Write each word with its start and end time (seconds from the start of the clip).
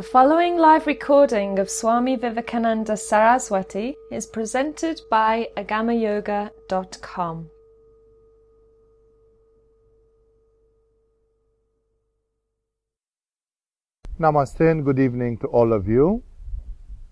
The 0.00 0.06
following 0.06 0.56
live 0.56 0.86
recording 0.86 1.58
of 1.58 1.68
Swami 1.68 2.16
Vivekananda 2.16 2.96
Saraswati 2.96 3.96
is 4.10 4.26
presented 4.26 4.98
by 5.10 5.48
agamayoga.com. 5.58 7.50
Namaste 14.18 14.70
and 14.70 14.86
good 14.86 14.98
evening 14.98 15.36
to 15.36 15.48
all 15.48 15.74
of 15.74 15.86
you. 15.86 16.22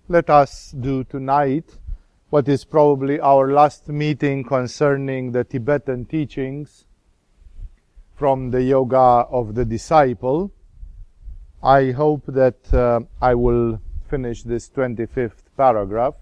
Let 0.07 0.31
us 0.31 0.71
do 0.71 1.03
tonight 1.03 1.77
what 2.31 2.49
is 2.49 2.65
probably 2.65 3.19
our 3.19 3.51
last 3.51 3.87
meeting 3.87 4.43
concerning 4.43 5.31
the 5.31 5.43
Tibetan 5.43 6.05
teachings 6.05 6.85
from 8.15 8.49
the 8.49 8.63
Yoga 8.63 9.27
of 9.29 9.53
the 9.53 9.63
Disciple. 9.63 10.51
I 11.61 11.91
hope 11.91 12.23
that 12.27 12.73
uh, 12.73 13.01
I 13.21 13.35
will 13.35 13.81
finish 14.09 14.43
this 14.43 14.69
25th 14.69 15.43
paragraph. 15.57 16.13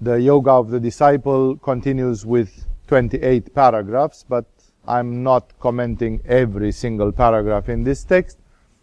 The 0.00 0.14
Yoga 0.14 0.52
of 0.52 0.70
the 0.70 0.80
Disciple 0.80 1.56
continues 1.56 2.24
with 2.24 2.64
28 2.86 3.54
paragraphs, 3.54 4.24
but 4.26 4.46
I'm 4.86 5.22
not 5.22 5.52
commenting 5.60 6.22
every 6.24 6.72
single 6.72 7.12
paragraph 7.12 7.68
in 7.68 7.84
this 7.84 8.02
text, 8.02 8.38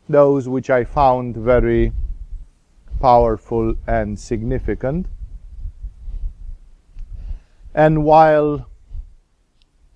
those 0.07 0.47
which 0.47 0.69
I 0.69 0.83
found 0.83 1.37
very 1.37 1.91
powerful 3.01 3.73
and 3.87 4.19
significant. 4.19 5.07
And 7.73 8.03
while 8.03 8.69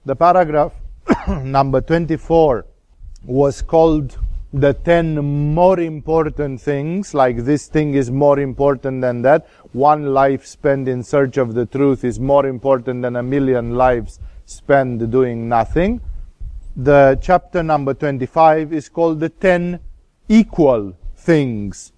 the 0.06 0.16
paragraph 0.16 0.74
number 1.28 1.82
24 1.82 2.66
was 3.26 3.62
called 3.62 4.18
the 4.52 4.74
10 4.74 5.54
more 5.54 5.80
important 5.80 6.60
things, 6.60 7.14
like 7.14 7.38
this 7.46 7.68
thing 7.68 7.94
is 7.94 8.10
more 8.10 8.40
important 8.40 9.02
than 9.02 9.22
that. 9.22 9.48
One 9.74 10.14
life 10.14 10.46
spent 10.46 10.88
in 10.88 11.04
search 11.04 11.38
of 11.38 11.54
the 11.54 11.66
truth 11.66 12.04
is 12.04 12.20
more 12.20 12.48
important 12.48 13.04
than 13.04 13.16
a 13.16 13.24
million 13.24 13.76
lives 13.76 14.20
spent 14.46 15.12
doing 15.12 15.48
nothing. 15.48 16.02
The 16.76 17.20
chapter 17.22 17.62
number 17.62 17.94
25 17.94 18.74
is 18.74 18.90
called 18.90 19.20
the 19.20 19.30
10 19.30 19.80
equal 20.28 20.98
things. 21.16 21.92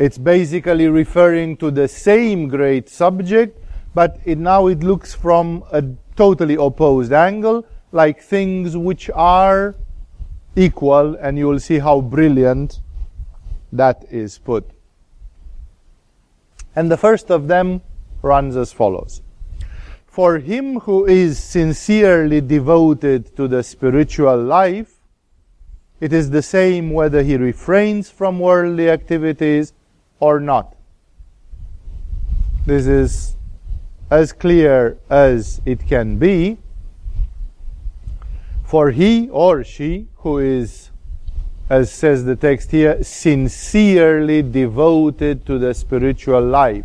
It's 0.00 0.18
basically 0.18 0.88
referring 0.88 1.56
to 1.58 1.70
the 1.70 1.86
same 1.86 2.48
great 2.48 2.88
subject, 2.88 3.56
but 3.94 4.18
it, 4.24 4.38
now 4.38 4.66
it 4.66 4.80
looks 4.82 5.14
from 5.14 5.64
a 5.70 5.84
totally 6.16 6.54
opposed 6.54 7.12
angle, 7.12 7.64
like 7.92 8.20
things 8.20 8.76
which 8.76 9.10
are 9.14 9.76
equal, 10.56 11.14
and 11.16 11.38
you 11.38 11.46
will 11.46 11.60
see 11.60 11.78
how 11.78 12.00
brilliant 12.00 12.80
that 13.72 14.04
is 14.10 14.38
put. 14.38 14.68
And 16.74 16.90
the 16.90 16.96
first 16.96 17.30
of 17.30 17.48
them 17.48 17.82
runs 18.22 18.56
as 18.56 18.72
follows. 18.72 19.22
For 20.06 20.38
him 20.38 20.80
who 20.80 21.06
is 21.06 21.38
sincerely 21.38 22.40
devoted 22.40 23.36
to 23.36 23.46
the 23.46 23.62
spiritual 23.62 24.42
life, 24.42 24.94
it 26.00 26.12
is 26.12 26.30
the 26.30 26.42
same 26.42 26.90
whether 26.90 27.22
he 27.22 27.36
refrains 27.36 28.10
from 28.10 28.38
worldly 28.38 28.90
activities 28.90 29.72
or 30.20 30.40
not. 30.40 30.74
This 32.66 32.86
is 32.86 33.36
as 34.10 34.32
clear 34.32 34.98
as 35.10 35.60
it 35.64 35.86
can 35.86 36.18
be. 36.18 36.58
For 38.68 38.90
he 38.90 39.30
or 39.30 39.64
she 39.64 40.08
who 40.16 40.40
is, 40.40 40.90
as 41.70 41.90
says 41.90 42.26
the 42.26 42.36
text 42.36 42.70
here, 42.70 43.02
sincerely 43.02 44.42
devoted 44.42 45.46
to 45.46 45.58
the 45.58 45.72
spiritual 45.72 46.42
life, 46.42 46.84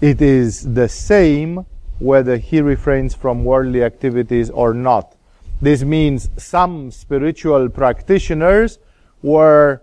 it 0.00 0.22
is 0.22 0.74
the 0.74 0.88
same 0.88 1.66
whether 1.98 2.36
he 2.36 2.60
refrains 2.60 3.12
from 3.12 3.44
worldly 3.44 3.82
activities 3.82 4.50
or 4.50 4.72
not. 4.72 5.16
This 5.60 5.82
means 5.82 6.30
some 6.36 6.92
spiritual 6.92 7.68
practitioners 7.70 8.78
were 9.20 9.82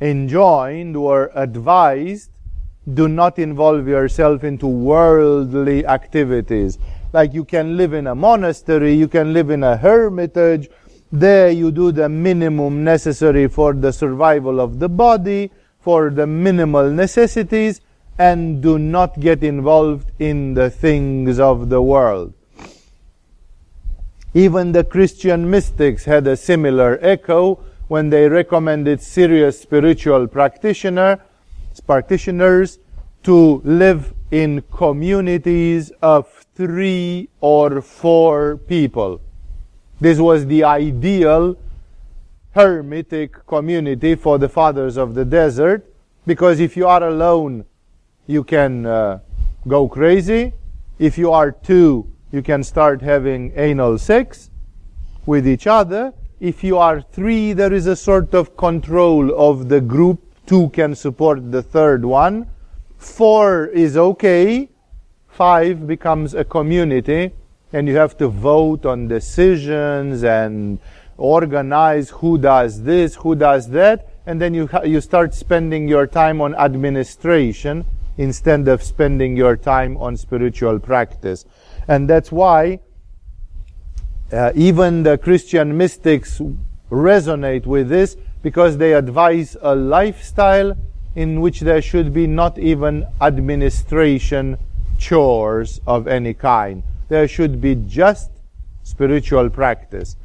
enjoined 0.00 0.94
or 0.94 1.32
advised 1.34 2.30
do 2.94 3.08
not 3.08 3.40
involve 3.40 3.88
yourself 3.88 4.44
into 4.44 4.68
worldly 4.68 5.84
activities 5.84 6.78
like 7.16 7.32
you 7.32 7.46
can 7.46 7.78
live 7.78 7.94
in 7.94 8.06
a 8.08 8.14
monastery, 8.14 8.92
you 8.92 9.08
can 9.08 9.32
live 9.32 9.48
in 9.48 9.64
a 9.64 9.74
hermitage. 9.74 10.68
There 11.10 11.50
you 11.50 11.70
do 11.70 11.90
the 11.90 12.10
minimum 12.10 12.84
necessary 12.84 13.48
for 13.48 13.72
the 13.72 13.90
survival 13.90 14.60
of 14.60 14.80
the 14.80 14.90
body, 14.90 15.50
for 15.80 16.10
the 16.10 16.26
minimal 16.26 16.90
necessities, 16.90 17.80
and 18.18 18.62
do 18.62 18.78
not 18.78 19.18
get 19.18 19.42
involved 19.42 20.12
in 20.18 20.52
the 20.52 20.68
things 20.68 21.40
of 21.40 21.70
the 21.70 21.80
world. 21.80 22.34
Even 24.34 24.72
the 24.72 24.84
Christian 24.84 25.48
mystics 25.48 26.04
had 26.04 26.26
a 26.26 26.36
similar 26.36 26.98
echo 27.00 27.58
when 27.88 28.10
they 28.10 28.28
recommended 28.28 29.00
serious 29.00 29.58
spiritual 29.58 30.26
practitioner, 30.28 31.18
practitioners 31.86 32.78
to 33.22 33.62
live 33.64 34.12
in 34.30 34.62
communities 34.72 35.92
of 36.02 36.26
three 36.54 37.28
or 37.40 37.80
four 37.80 38.56
people. 38.56 39.20
This 40.00 40.18
was 40.18 40.46
the 40.46 40.64
ideal 40.64 41.56
hermitic 42.54 43.46
community 43.46 44.14
for 44.14 44.38
the 44.38 44.48
fathers 44.48 44.96
of 44.96 45.14
the 45.14 45.24
desert 45.24 45.86
because 46.26 46.58
if 46.58 46.76
you 46.76 46.86
are 46.86 47.04
alone, 47.04 47.64
you 48.26 48.42
can 48.42 48.86
uh, 48.86 49.20
go 49.68 49.88
crazy. 49.88 50.52
If 50.98 51.18
you 51.18 51.30
are 51.30 51.52
two, 51.52 52.10
you 52.32 52.42
can 52.42 52.64
start 52.64 53.02
having 53.02 53.52
anal 53.56 53.98
sex 53.98 54.50
with 55.26 55.46
each 55.46 55.66
other. 55.66 56.12
If 56.40 56.64
you 56.64 56.78
are 56.78 57.00
three, 57.00 57.52
there 57.52 57.72
is 57.72 57.86
a 57.86 57.96
sort 57.96 58.34
of 58.34 58.56
control 58.56 59.32
of 59.38 59.68
the 59.68 59.80
group. 59.80 60.20
Two 60.46 60.68
can 60.70 60.94
support 60.94 61.52
the 61.52 61.62
third 61.62 62.04
one. 62.04 62.48
Four 63.06 63.66
is 63.68 63.96
okay. 63.96 64.68
Five 65.28 65.86
becomes 65.86 66.34
a 66.34 66.44
community, 66.44 67.32
and 67.72 67.88
you 67.88 67.96
have 67.96 68.16
to 68.18 68.28
vote 68.28 68.84
on 68.84 69.08
decisions 69.08 70.22
and 70.22 70.78
organize 71.16 72.10
who 72.10 72.36
does 72.36 72.82
this, 72.82 73.14
who 73.14 73.34
does 73.34 73.70
that, 73.70 74.10
and 74.26 74.40
then 74.40 74.52
you, 74.52 74.68
you 74.84 75.00
start 75.00 75.34
spending 75.34 75.88
your 75.88 76.06
time 76.06 76.42
on 76.42 76.54
administration 76.56 77.86
instead 78.18 78.68
of 78.68 78.82
spending 78.82 79.36
your 79.36 79.56
time 79.56 79.96
on 79.96 80.16
spiritual 80.16 80.78
practice. 80.78 81.46
And 81.88 82.10
that's 82.10 82.32
why 82.32 82.80
uh, 84.32 84.52
even 84.54 85.04
the 85.04 85.16
Christian 85.16 85.76
mystics 85.76 86.42
resonate 86.90 87.66
with 87.66 87.88
this 87.88 88.16
because 88.42 88.76
they 88.76 88.92
advise 88.92 89.56
a 89.62 89.74
lifestyle 89.74 90.76
in 91.16 91.40
which 91.40 91.60
there 91.60 91.82
should 91.82 92.12
be 92.12 92.26
not 92.26 92.58
even 92.58 93.06
administration 93.20 94.58
chores 94.98 95.80
of 95.86 96.06
any 96.06 96.34
kind. 96.34 96.82
There 97.08 97.26
should 97.26 97.60
be 97.60 97.74
just 97.74 98.30
spiritual 98.82 99.50
practice. 99.50 100.16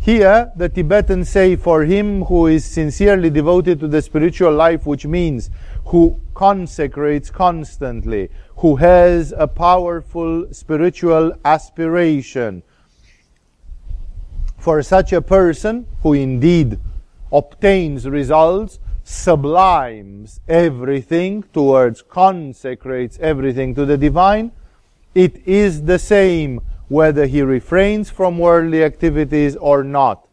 Here, 0.00 0.50
the 0.56 0.68
Tibetans 0.68 1.28
say, 1.28 1.56
for 1.56 1.84
him 1.84 2.24
who 2.24 2.46
is 2.46 2.64
sincerely 2.64 3.28
devoted 3.28 3.80
to 3.80 3.88
the 3.88 4.00
spiritual 4.00 4.54
life, 4.54 4.86
which 4.86 5.04
means 5.04 5.50
who 5.86 6.18
consecrates 6.34 7.30
constantly, 7.30 8.30
who 8.56 8.76
has 8.76 9.34
a 9.36 9.46
powerful 9.46 10.46
spiritual 10.52 11.32
aspiration. 11.44 12.62
For 14.58 14.82
such 14.82 15.12
a 15.12 15.20
person, 15.20 15.86
who 16.02 16.12
indeed 16.14 16.78
obtains 17.32 18.08
results, 18.08 18.78
sublimes 19.10 20.40
everything 20.48 21.42
towards, 21.52 22.00
consecrates 22.00 23.18
everything 23.18 23.74
to 23.74 23.84
the 23.84 23.98
divine, 23.98 24.52
it 25.14 25.44
is 25.46 25.82
the 25.82 25.98
same 25.98 26.60
whether 26.88 27.26
he 27.26 27.42
refrains 27.42 28.08
from 28.08 28.38
worldly 28.38 28.84
activities 28.84 29.56
or 29.56 29.82
not. 29.82 30.26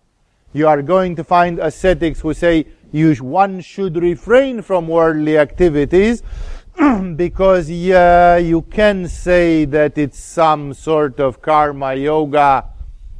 You 0.54 0.68
are 0.68 0.82
going 0.82 1.16
to 1.16 1.24
find 1.24 1.60
ascetics 1.60 2.22
who 2.22 2.34
say 2.34 2.68
you, 2.92 3.14
one 3.16 3.62
should 3.62 3.98
refrain 3.98 4.62
from 4.62 4.88
worldly 4.88 5.38
activities 5.38 6.24
because, 7.16 7.70
yeah, 7.70 8.38
you 8.38 8.62
can 8.62 9.08
say 9.08 9.66
that 9.66 9.98
it's 9.98 10.20
some 10.20 10.74
sort 10.74 11.20
of 11.20 11.42
karma 11.42 11.96
yoga 11.96 12.66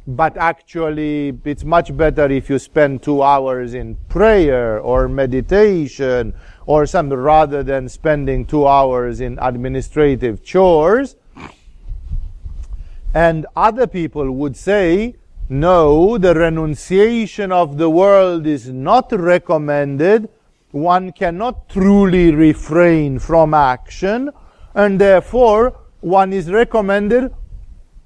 but 0.08 0.36
actually 0.36 1.38
it's 1.44 1.64
much 1.64 1.94
better 1.96 2.30
if 2.30 2.48
you 2.48 2.58
spend 2.58 3.02
two 3.02 3.22
hours 3.22 3.74
in 3.74 3.94
prayer 4.08 4.80
or 4.80 5.06
meditation 5.06 6.32
or 6.66 6.86
something 6.86 7.16
rather 7.16 7.62
than 7.62 7.88
spending 7.88 8.44
two 8.44 8.66
hours 8.66 9.20
in 9.20 9.38
administrative 9.40 10.42
chores. 10.42 11.14
And 13.14 13.46
other 13.54 13.86
people 13.86 14.30
would 14.32 14.56
say, 14.56 15.16
no, 15.48 16.18
the 16.18 16.34
renunciation 16.34 17.52
of 17.52 17.78
the 17.78 17.88
world 17.88 18.46
is 18.46 18.68
not 18.68 19.12
recommended 19.12 20.28
one 20.70 21.12
cannot 21.12 21.68
truly 21.68 22.34
refrain 22.34 23.18
from 23.18 23.54
action, 23.54 24.30
and 24.74 25.00
therefore 25.00 25.78
one 26.00 26.32
is 26.32 26.50
recommended, 26.50 27.34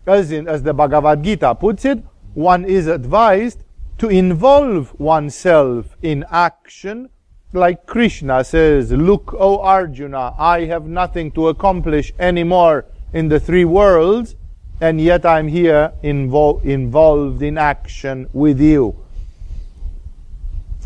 as, 0.06 0.32
in, 0.32 0.48
as 0.48 0.62
the 0.62 0.74
Bhagavad 0.74 1.22
Gita 1.22 1.54
puts 1.54 1.84
it, 1.84 2.02
one 2.34 2.64
is 2.64 2.86
advised 2.86 3.64
to 3.98 4.08
involve 4.08 4.98
oneself 4.98 5.96
in 6.02 6.24
action, 6.30 7.08
like 7.52 7.86
Krishna 7.86 8.42
says, 8.42 8.90
Look, 8.90 9.34
O 9.38 9.60
Arjuna, 9.60 10.34
I 10.38 10.64
have 10.64 10.86
nothing 10.86 11.30
to 11.32 11.48
accomplish 11.48 12.12
anymore 12.18 12.86
in 13.12 13.28
the 13.28 13.38
three 13.38 13.64
worlds, 13.64 14.34
and 14.80 15.00
yet 15.00 15.24
I'm 15.24 15.48
here 15.48 15.92
invo- 16.02 16.64
involved 16.64 17.42
in 17.42 17.58
action 17.58 18.28
with 18.32 18.60
you. 18.60 18.96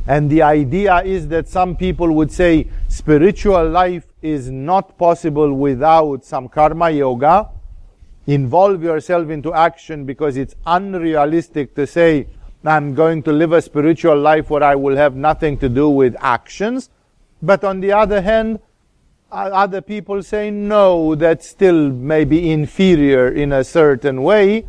And 0.08 0.30
the 0.30 0.42
idea 0.42 1.02
is 1.02 1.28
that 1.28 1.48
some 1.48 1.76
people 1.76 2.12
would 2.12 2.30
say 2.30 2.68
spiritual 2.88 3.68
life 3.68 4.06
is 4.22 4.50
not 4.50 4.96
possible 4.98 5.52
without 5.52 6.24
some 6.24 6.48
karma 6.48 6.90
yoga. 6.90 7.48
Involve 8.26 8.82
yourself 8.82 9.30
into 9.30 9.54
action 9.54 10.04
because 10.04 10.36
it's 10.36 10.54
unrealistic 10.66 11.74
to 11.76 11.86
say, 11.86 12.26
I'm 12.64 12.94
going 12.94 13.22
to 13.24 13.32
live 13.32 13.52
a 13.52 13.62
spiritual 13.62 14.18
life 14.18 14.50
where 14.50 14.64
I 14.64 14.74
will 14.74 14.96
have 14.96 15.14
nothing 15.14 15.58
to 15.58 15.68
do 15.68 15.88
with 15.88 16.16
actions. 16.20 16.90
But 17.40 17.62
on 17.62 17.80
the 17.80 17.92
other 17.92 18.20
hand, 18.20 18.58
other 19.30 19.80
people 19.80 20.22
say 20.22 20.50
no, 20.50 21.14
that 21.14 21.44
still 21.44 21.90
may 21.90 22.24
be 22.24 22.50
inferior 22.50 23.28
in 23.28 23.52
a 23.52 23.62
certain 23.62 24.22
way, 24.22 24.66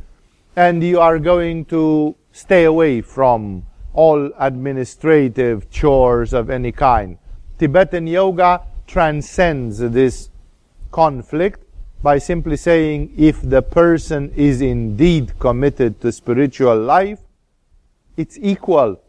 and 0.56 0.84
you 0.84 1.00
are 1.00 1.18
going 1.18 1.66
to 1.66 2.16
stay 2.32 2.66
away 2.66 3.02
from 3.02 3.66
all 3.94 4.32
administrative 4.38 5.70
chores 5.72 6.34
of 6.34 6.50
any 6.50 6.72
kind. 6.72 7.18
Tibetan 7.58 8.06
yoga 8.06 8.62
transcends 8.86 9.80
this 9.80 10.30
conflict 10.92 11.64
by 12.02 12.18
simply 12.18 12.58
saying 12.58 13.14
if 13.18 13.42
the 13.42 13.62
person 13.62 14.32
is 14.36 14.62
indeed 14.62 15.38
committed 15.40 16.00
to 16.02 16.12
spiritual 16.12 16.78
life, 16.78 17.20
it's 18.16 18.38
equal. 18.42 19.02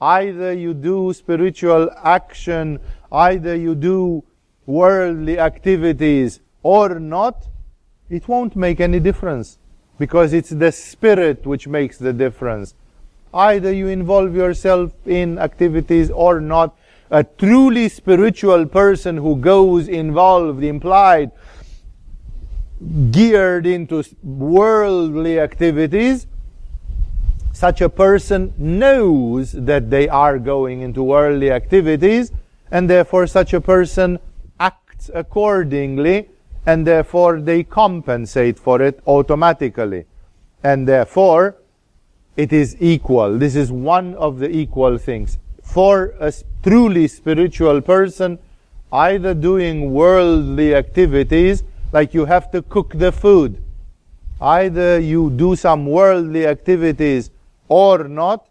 Either 0.00 0.52
you 0.52 0.74
do 0.74 1.12
spiritual 1.12 1.90
action, 2.02 2.78
either 3.10 3.54
you 3.54 3.74
do 3.74 4.22
worldly 4.66 5.38
activities 5.38 6.40
or 6.62 7.00
not, 7.00 7.46
it 8.10 8.28
won't 8.28 8.54
make 8.54 8.80
any 8.80 9.00
difference 9.00 9.58
because 9.98 10.32
it's 10.32 10.50
the 10.50 10.70
spirit 10.70 11.46
which 11.46 11.66
makes 11.66 11.98
the 11.98 12.12
difference. 12.12 12.74
Either 13.32 13.72
you 13.72 13.88
involve 13.88 14.34
yourself 14.34 14.92
in 15.06 15.38
activities 15.38 16.10
or 16.10 16.40
not. 16.40 16.76
A 17.10 17.22
truly 17.22 17.88
spiritual 17.88 18.66
person 18.66 19.16
who 19.16 19.36
goes 19.36 19.86
involved, 19.88 20.64
implied, 20.64 21.30
geared 23.10 23.66
into 23.66 24.04
worldly 24.22 25.40
activities, 25.40 26.26
such 27.52 27.80
a 27.80 27.88
person 27.88 28.52
knows 28.58 29.52
that 29.52 29.90
they 29.90 30.08
are 30.08 30.38
going 30.38 30.82
into 30.82 31.02
worldly 31.02 31.50
activities, 31.50 32.32
and 32.70 32.90
therefore 32.90 33.26
such 33.26 33.54
a 33.54 33.60
person 33.60 34.18
acts 34.60 35.10
accordingly, 35.14 36.28
and 36.66 36.86
therefore 36.86 37.40
they 37.40 37.62
compensate 37.62 38.58
for 38.58 38.82
it 38.82 39.00
automatically. 39.06 40.04
And 40.62 40.86
therefore, 40.86 41.56
it 42.36 42.52
is 42.52 42.76
equal. 42.80 43.38
This 43.38 43.56
is 43.56 43.72
one 43.72 44.14
of 44.16 44.38
the 44.38 44.50
equal 44.50 44.98
things. 44.98 45.38
For 45.62 46.14
a 46.20 46.32
truly 46.62 47.08
spiritual 47.08 47.80
person, 47.80 48.38
either 48.92 49.32
doing 49.32 49.92
worldly 49.92 50.74
activities, 50.74 51.64
like 51.96 52.12
you 52.12 52.26
have 52.26 52.50
to 52.50 52.60
cook 52.60 52.92
the 52.98 53.10
food, 53.10 53.62
either 54.38 55.00
you 55.00 55.30
do 55.30 55.56
some 55.56 55.86
worldly 55.86 56.46
activities 56.46 57.30
or 57.68 58.04
not, 58.04 58.48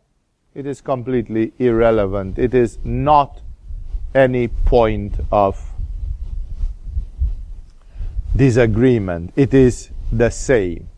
it 0.56 0.65
is 0.65 0.81
completely 0.81 1.53
irrelevant. 1.59 2.39
It 2.39 2.56
is 2.56 2.80
not 2.83 3.42
any 4.15 4.47
point 4.47 5.19
of 5.31 5.62
disagreement. 8.36 9.31
It 9.36 9.53
is 9.53 9.92
the 10.12 10.31
same. 10.31 10.89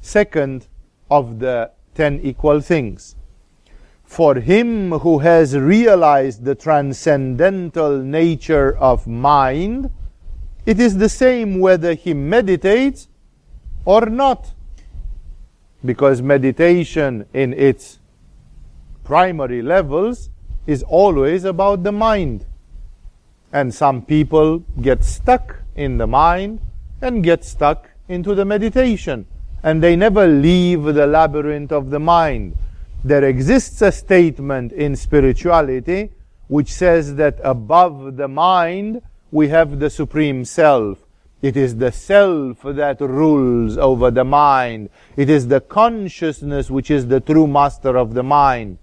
Second 0.00 0.68
of 1.10 1.40
the 1.40 1.72
ten 1.96 2.20
equal 2.20 2.60
things. 2.60 3.16
For 4.04 4.36
him 4.36 4.92
who 5.00 5.18
has 5.18 5.58
realized 5.58 6.44
the 6.44 6.54
transcendental 6.54 7.98
nature 7.98 8.76
of 8.76 9.08
mind, 9.08 9.90
it 10.66 10.80
is 10.80 10.98
the 10.98 11.08
same 11.08 11.60
whether 11.60 11.94
he 11.94 12.12
meditates 12.12 13.08
or 13.84 14.06
not. 14.06 14.52
Because 15.84 16.20
meditation 16.20 17.24
in 17.32 17.52
its 17.52 18.00
primary 19.04 19.62
levels 19.62 20.28
is 20.66 20.82
always 20.82 21.44
about 21.44 21.84
the 21.84 21.92
mind. 21.92 22.44
And 23.52 23.72
some 23.72 24.02
people 24.02 24.58
get 24.82 25.04
stuck 25.04 25.62
in 25.76 25.98
the 25.98 26.06
mind 26.06 26.60
and 27.00 27.22
get 27.22 27.44
stuck 27.44 27.90
into 28.08 28.34
the 28.34 28.44
meditation 28.44 29.26
and 29.62 29.82
they 29.82 29.96
never 29.96 30.26
leave 30.26 30.84
the 30.84 31.06
labyrinth 31.06 31.72
of 31.72 31.90
the 31.90 31.98
mind. 31.98 32.56
There 33.04 33.24
exists 33.24 33.82
a 33.82 33.92
statement 33.92 34.72
in 34.72 34.96
spirituality 34.96 36.10
which 36.48 36.72
says 36.72 37.16
that 37.16 37.40
above 37.42 38.16
the 38.16 38.28
mind 38.28 39.02
we 39.36 39.48
have 39.48 39.80
the 39.80 39.90
Supreme 39.90 40.46
Self. 40.46 41.04
It 41.42 41.58
is 41.58 41.76
the 41.76 41.92
self 41.92 42.62
that 42.62 43.02
rules 43.02 43.76
over 43.76 44.10
the 44.10 44.24
mind. 44.24 44.88
It 45.14 45.28
is 45.28 45.48
the 45.48 45.60
consciousness 45.60 46.70
which 46.70 46.90
is 46.90 47.08
the 47.08 47.20
true 47.20 47.46
master 47.46 47.98
of 47.98 48.14
the 48.14 48.22
mind. 48.22 48.78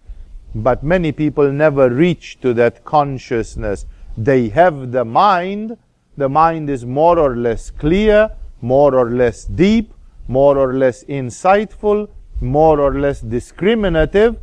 But 0.53 0.83
many 0.83 1.11
people 1.11 1.51
never 1.51 1.89
reach 1.89 2.39
to 2.41 2.53
that 2.53 2.85
consciousness. 2.85 3.87
They 4.15 4.49
have 4.49 4.91
the 4.91 5.03
mind. 5.03 5.75
The 6.17 6.29
mind 6.29 6.69
is 6.69 6.85
more 6.85 7.17
or 7.17 7.35
less 7.35 7.71
clear, 7.71 8.29
more 8.61 8.93
or 8.93 9.09
less 9.09 9.45
deep, 9.45 9.91
more 10.27 10.55
or 10.55 10.75
less 10.75 11.03
insightful, 11.05 12.09
more 12.41 12.79
or 12.79 12.99
less 12.99 13.21
discriminative, 13.21 14.37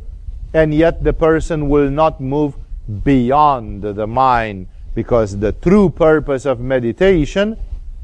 and 0.53 0.73
yet 0.73 1.05
the 1.05 1.13
person 1.13 1.69
will 1.69 1.89
not 1.89 2.19
move 2.19 2.57
beyond 3.05 3.83
the 3.83 4.07
mind 4.07 4.67
because 4.93 5.39
the 5.39 5.51
true 5.51 5.89
purpose 5.89 6.45
of 6.45 6.59
meditation 6.59 7.57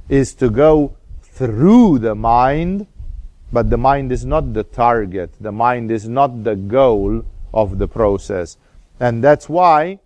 is 0.09 0.33
to 0.35 0.49
go 0.49 0.95
through 1.21 1.99
the 1.99 2.15
mind, 2.15 2.87
but 3.51 3.69
the 3.69 3.77
mind 3.77 4.11
is 4.11 4.25
not 4.25 4.53
the 4.53 4.63
target, 4.63 5.31
the 5.39 5.51
mind 5.51 5.91
is 5.91 6.07
not 6.07 6.43
the 6.43 6.55
goal 6.55 7.23
of 7.53 7.77
the 7.77 7.87
process. 7.87 8.57
And 8.99 9.23
that's 9.23 9.47
why 9.47 9.99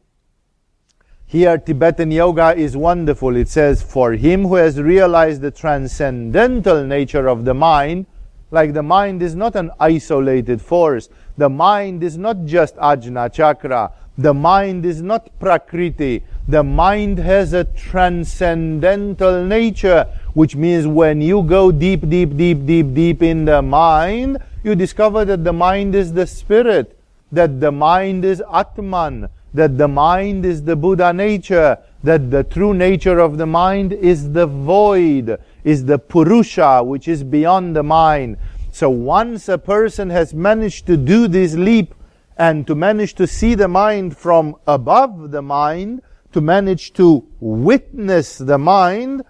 here, 1.32 1.58
Tibetan 1.58 2.12
yoga 2.12 2.54
is 2.58 2.76
wonderful. 2.76 3.38
It 3.38 3.48
says, 3.48 3.82
For 3.82 4.12
him 4.12 4.42
who 4.42 4.56
has 4.56 4.82
realized 4.82 5.40
the 5.40 5.50
transcendental 5.50 6.84
nature 6.84 7.30
of 7.30 7.46
the 7.46 7.54
mind, 7.54 8.06
like 8.52 8.74
the 8.74 8.84
mind 8.84 9.24
is 9.24 9.34
not 9.34 9.56
an 9.56 9.72
isolated 9.80 10.62
force, 10.62 11.08
the 11.38 11.48
mind 11.48 12.04
is 12.04 12.18
not 12.18 12.44
just 12.44 12.76
Ajna 12.76 13.32
Chakra, 13.32 13.94
the 14.18 14.34
mind 14.34 14.86
is 14.86 15.02
not 15.02 15.30
Prakriti, 15.40 16.22
the 16.52 16.64
mind 16.64 17.18
has 17.18 17.54
a 17.54 17.64
transcendental 17.64 19.44
nature, 19.46 20.06
which 20.34 20.56
means 20.56 20.86
when 20.86 21.22
you 21.22 21.44
go 21.44 21.72
deep, 21.72 22.08
deep, 22.10 22.36
deep, 22.36 22.66
deep, 22.66 22.94
deep 22.94 23.24
in 23.24 23.46
the 23.46 23.62
mind, 23.62 24.38
you 24.64 24.76
discover 24.76 25.24
that 25.26 25.44
the 25.44 25.54
mind 25.54 25.96
is 25.96 26.14
the 26.14 26.28
spirit, 26.28 26.98
that 27.32 27.62
the 27.62 27.72
mind 27.72 28.26
is 28.26 28.44
Atman, 28.54 29.30
that 29.54 29.78
the 29.78 29.88
mind 29.88 30.46
is 30.46 30.64
the 30.64 30.76
Buddha 30.76 31.14
nature, 31.14 31.78
that 32.04 32.30
the 32.30 32.44
true 32.44 32.74
nature 32.74 33.20
of 33.20 33.38
the 33.38 33.46
mind 33.46 33.94
is 33.94 34.32
the 34.32 34.46
void, 34.46 35.40
is 35.64 35.86
the 35.86 35.98
Purusha, 35.98 36.84
which 36.84 37.08
is 37.08 37.24
beyond 37.24 37.76
the 37.76 37.84
mind. 37.84 38.38
So 38.72 38.90
once 38.90 39.48
a 39.48 39.58
person 39.58 40.10
has 40.10 40.34
managed 40.34 40.86
to 40.88 40.98
do 40.98 41.28
this 41.28 41.56
leap 41.56 41.94
and 42.38 42.66
to 42.68 42.76
manage 42.76 43.14
to 43.16 43.28
see 43.28 43.56
the 43.56 43.68
mind 43.68 44.18
from 44.18 44.56
above 44.68 45.32
the 45.32 45.42
mind, 45.42 46.02
to 46.34 46.42
manage 46.42 46.94
to 46.94 47.26
witness 47.40 48.38
the 48.38 48.58
mind, 48.58 49.24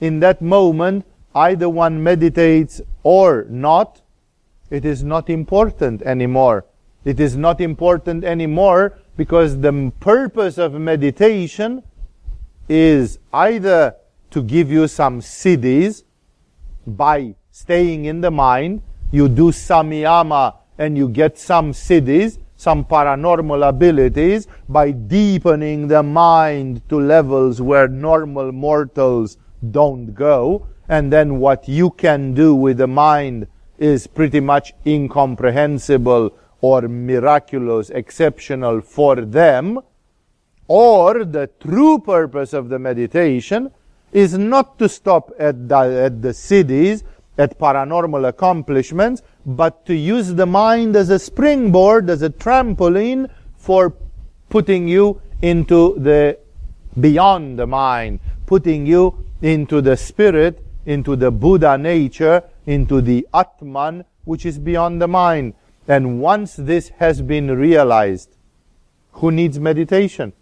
in 0.00 0.20
that 0.20 0.40
moment, 0.40 1.04
either 1.34 1.68
one 1.68 2.02
meditates 2.02 2.80
or 3.02 3.46
not, 3.48 4.00
it 4.70 4.84
is 4.84 5.02
not 5.02 5.30
important 5.30 6.02
anymore. 6.02 6.64
It 7.04 7.20
is 7.20 7.36
not 7.36 7.60
important 7.60 8.24
anymore 8.24 8.98
because 9.16 9.58
the 9.60 9.92
purpose 10.00 10.58
of 10.58 10.74
meditation 10.74 11.82
is 12.68 13.18
either 13.32 13.96
to 14.30 14.42
give 14.42 14.70
you 14.70 14.86
some 14.88 15.20
siddhis 15.20 16.04
by 16.86 17.34
staying 17.50 18.04
in 18.04 18.20
the 18.20 18.30
mind, 18.30 18.82
you 19.10 19.28
do 19.28 19.50
samyama 19.50 20.54
and 20.76 20.96
you 20.96 21.08
get 21.08 21.38
some 21.38 21.72
siddhis. 21.72 22.38
Some 22.58 22.84
paranormal 22.84 23.66
abilities 23.66 24.48
by 24.68 24.90
deepening 24.90 25.86
the 25.86 26.02
mind 26.02 26.86
to 26.88 27.00
levels 27.00 27.62
where 27.62 27.86
normal 27.86 28.50
mortals 28.50 29.38
don't 29.70 30.12
go. 30.12 30.66
And 30.88 31.12
then 31.12 31.38
what 31.38 31.68
you 31.68 31.90
can 31.90 32.34
do 32.34 32.54
with 32.56 32.78
the 32.78 32.88
mind 32.88 33.46
is 33.78 34.08
pretty 34.08 34.40
much 34.40 34.74
incomprehensible 34.84 36.36
or 36.60 36.82
miraculous, 36.82 37.90
exceptional 37.90 38.80
for 38.80 39.14
them. 39.16 39.78
Or 40.66 41.24
the 41.24 41.48
true 41.60 42.00
purpose 42.00 42.52
of 42.52 42.68
the 42.70 42.78
meditation 42.80 43.70
is 44.10 44.36
not 44.36 44.80
to 44.80 44.88
stop 44.88 45.30
at 45.38 45.68
the, 45.68 45.76
at 45.76 46.20
the 46.20 46.30
siddhis, 46.30 47.04
at 47.38 47.56
paranormal 47.56 48.26
accomplishments, 48.26 49.22
but 49.48 49.86
to 49.86 49.94
use 49.94 50.34
the 50.34 50.44
mind 50.44 50.94
as 50.94 51.08
a 51.08 51.18
springboard, 51.18 52.10
as 52.10 52.20
a 52.20 52.28
trampoline 52.28 53.30
for 53.56 53.94
putting 54.50 54.86
you 54.86 55.22
into 55.40 55.94
the 55.98 56.38
beyond 57.00 57.58
the 57.58 57.66
mind, 57.66 58.20
putting 58.44 58.84
you 58.84 59.24
into 59.40 59.80
the 59.80 59.96
spirit, 59.96 60.62
into 60.84 61.16
the 61.16 61.30
Buddha 61.30 61.78
nature, 61.78 62.42
into 62.66 63.00
the 63.00 63.26
Atman, 63.32 64.04
which 64.24 64.44
is 64.44 64.58
beyond 64.58 65.00
the 65.00 65.08
mind. 65.08 65.54
And 65.86 66.20
once 66.20 66.54
this 66.54 66.90
has 66.98 67.22
been 67.22 67.50
realized, 67.56 68.36
who 69.12 69.32
needs 69.32 69.58
meditation? 69.58 70.34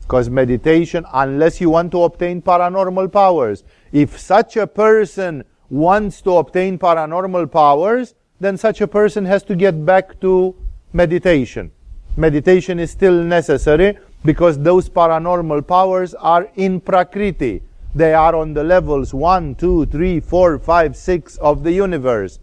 Because 0.00 0.28
meditation, 0.28 1.04
unless 1.12 1.60
you 1.60 1.70
want 1.70 1.92
to 1.92 2.02
obtain 2.02 2.42
paranormal 2.42 3.12
powers, 3.12 3.62
if 3.92 4.18
such 4.18 4.56
a 4.56 4.66
person 4.66 5.44
wants 5.70 6.20
to 6.22 6.36
obtain 6.36 6.78
paranormal 6.78 7.50
powers, 7.50 8.14
then 8.40 8.56
such 8.56 8.80
a 8.80 8.86
person 8.86 9.24
has 9.24 9.42
to 9.44 9.56
get 9.56 9.84
back 9.84 10.20
to 10.20 10.54
meditation. 10.92 11.70
Meditation 12.16 12.78
is 12.78 12.90
still 12.90 13.22
necessary 13.22 13.98
because 14.24 14.58
those 14.58 14.88
paranormal 14.88 15.66
powers 15.66 16.14
are 16.14 16.48
in 16.56 16.80
Prakriti. 16.80 17.62
They 17.94 18.14
are 18.14 18.34
on 18.34 18.54
the 18.54 18.64
levels 18.64 19.14
1, 19.14 19.54
2, 19.56 19.86
3, 19.86 20.20
4, 20.20 20.58
5, 20.58 20.96
6 20.96 21.36
of 21.38 21.62
the 21.62 21.72
universe. 21.72 22.38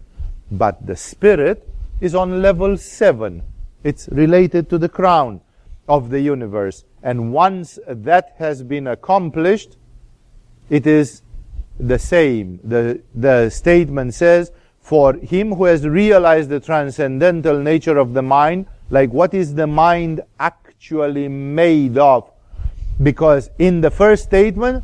But 0.52 0.86
the 0.86 0.96
spirit 0.96 1.68
is 2.02 2.16
on 2.16 2.42
level 2.42 2.78
7. 2.78 3.42
It's 3.84 4.08
related 4.10 4.70
to 4.70 4.78
the 4.78 4.90
crown 4.90 5.42
of 5.88 6.10
the 6.10 6.20
universe. 6.20 6.84
And 7.04 7.32
once 7.32 7.78
that 7.88 8.36
has 8.38 8.64
been 8.64 8.88
accomplished, 8.88 9.78
it 10.70 10.88
is 10.88 11.22
the 11.80 12.00
same. 12.00 12.60
The, 12.64 13.02
the 13.14 13.50
statement 13.50 14.14
says, 14.14 14.52
for 14.80 15.14
him 15.14 15.54
who 15.54 15.66
has 15.66 15.88
realized 15.88 16.50
the 16.50 16.60
transcendental 16.60 17.60
nature 17.60 17.98
of 17.98 18.14
the 18.14 18.22
mind, 18.22 18.68
like 18.90 19.12
what 19.12 19.34
is 19.34 19.56
the 19.56 19.68
mind 19.68 20.22
actually 20.40 21.28
made 21.28 21.98
of? 21.98 22.30
Because 23.02 23.50
in 23.58 23.82
the 23.82 23.90
first 23.90 24.24
statement, 24.26 24.84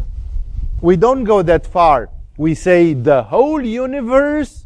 we 0.82 0.96
don't 0.96 1.24
go 1.24 1.44
that 1.44 1.68
far. 1.68 2.10
We 2.38 2.56
say 2.56 2.94
the 2.94 3.24
whole 3.24 3.64
universe 3.64 4.66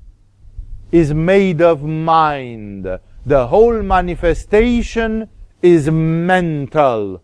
is 0.91 1.13
made 1.13 1.61
of 1.61 1.83
mind. 1.83 2.87
The 3.25 3.47
whole 3.47 3.81
manifestation 3.83 5.27
is 5.61 5.89
mental. 5.89 7.21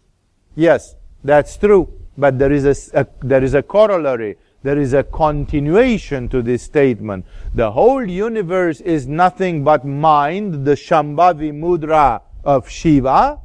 Yes, 0.55 0.95
that's 1.23 1.55
true. 1.55 1.93
But 2.17 2.37
there 2.37 2.51
is 2.51 2.65
a, 2.65 3.01
a 3.01 3.07
there 3.21 3.43
is 3.43 3.53
a 3.53 3.63
corollary 3.63 4.37
there 4.63 4.77
is 4.77 4.93
a 4.93 5.03
continuation 5.03 6.29
to 6.29 6.41
this 6.41 6.63
statement. 6.63 7.25
The 7.55 7.71
whole 7.71 8.07
universe 8.07 8.79
is 8.81 9.07
nothing 9.07 9.63
but 9.63 9.85
mind, 9.85 10.65
the 10.65 10.73
Shambhavi 10.75 11.51
mudra 11.51 12.21
of 12.43 12.69
Shiva, 12.69 13.39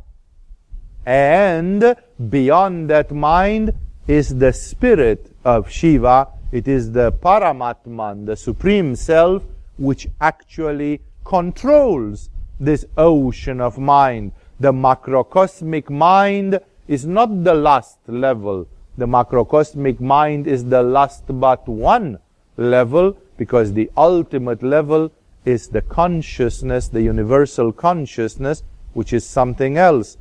and 1.07 1.97
beyond 2.29 2.91
that 2.91 3.13
mind 3.13 3.73
is 4.07 4.37
the 4.37 4.53
spirit 4.53 5.35
of 5.45 5.71
Shiva. 5.71 6.29
It 6.53 6.69
is 6.69 6.93
the 6.93 7.13
Paramatman, 7.13 8.27
the 8.27 8.37
Supreme 8.37 8.95
Self, 8.95 9.43
which 9.79 10.09
actually 10.21 11.01
controls 11.25 12.29
this 12.61 12.85
ocean 12.97 13.61
of 13.61 13.79
mind. 13.79 14.33
The 14.61 14.73
macrocosmic 14.73 15.91
mind 15.91 16.61
is 16.89 17.05
not 17.07 17.45
the 17.45 17.55
last 17.55 17.99
level 18.07 18.69
the 18.97 19.07
macrocosmic 19.07 20.01
mind 20.01 20.47
is 20.47 20.65
the 20.65 20.83
last 20.83 21.25
but 21.29 21.67
one 21.69 22.19
level 22.57 23.17
because 23.37 23.73
the 23.73 23.91
ultimate 23.97 24.63
level 24.63 25.13
is 25.45 25.69
the 25.69 25.83
consciousness, 25.83 26.89
the 26.89 27.03
universal 27.03 27.73
consciousness, 27.73 28.63
which 28.95 29.13
is 29.13 29.25
something 29.25 29.77
else. 29.77 30.17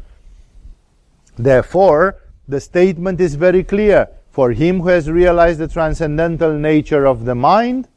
Therefore, 1.37 2.17
the 2.47 2.59
statement 2.59 3.19
is 3.19 3.35
very 3.35 3.63
clear. 3.63 4.09
For 4.29 4.51
him 4.51 4.81
who 4.81 4.89
has 4.89 5.09
realized 5.09 5.59
the 5.59 5.67
transcendental 5.67 6.53
nature 6.53 7.05
of 7.05 7.23
the 7.25 7.35
mind, 7.35 7.87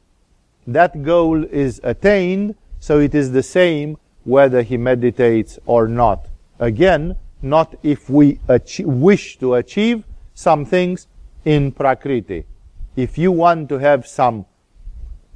that 0.67 1.03
goal 1.03 1.45
is 1.45 1.81
attained, 1.83 2.55
so 2.79 3.01
it 3.01 3.15
is 3.15 3.33
the 3.33 3.43
same 3.43 3.99
whether 4.25 4.63
he 4.63 4.77
meditates 4.77 5.59
or 5.67 5.89
not. 5.89 6.29
Again, 6.61 7.17
not 7.43 7.75
if 7.83 8.09
we 8.09 8.39
wish 8.79 9.39
to 9.39 9.55
achieve, 9.55 10.05
some 10.39 10.65
things 10.65 11.09
in 11.45 11.73
Prakriti. 11.73 12.45
If 12.95 13.19
you 13.19 13.33
want 13.33 13.69
to 13.71 13.79
have 13.79 14.07
some, 14.07 14.47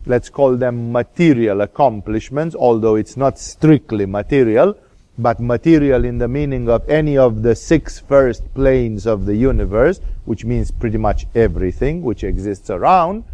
let's 0.06 0.30
call 0.30 0.56
them 0.56 0.92
material 0.92 1.60
accomplishments, 1.60 2.54
although 2.54 2.94
it's 2.94 3.16
not 3.16 3.36
strictly 3.36 4.06
material, 4.06 4.78
but 5.18 5.40
material 5.40 6.04
in 6.04 6.18
the 6.18 6.28
meaning 6.28 6.68
of 6.68 6.88
any 6.88 7.18
of 7.18 7.42
the 7.42 7.56
six 7.56 7.98
first 7.98 8.54
planes 8.54 9.04
of 9.04 9.26
the 9.26 9.34
universe, 9.34 10.00
which 10.24 10.44
means 10.44 10.70
pretty 10.70 10.98
much 10.98 11.26
everything 11.34 12.02
which 12.02 12.22
exists 12.22 12.70
around, 12.70 13.24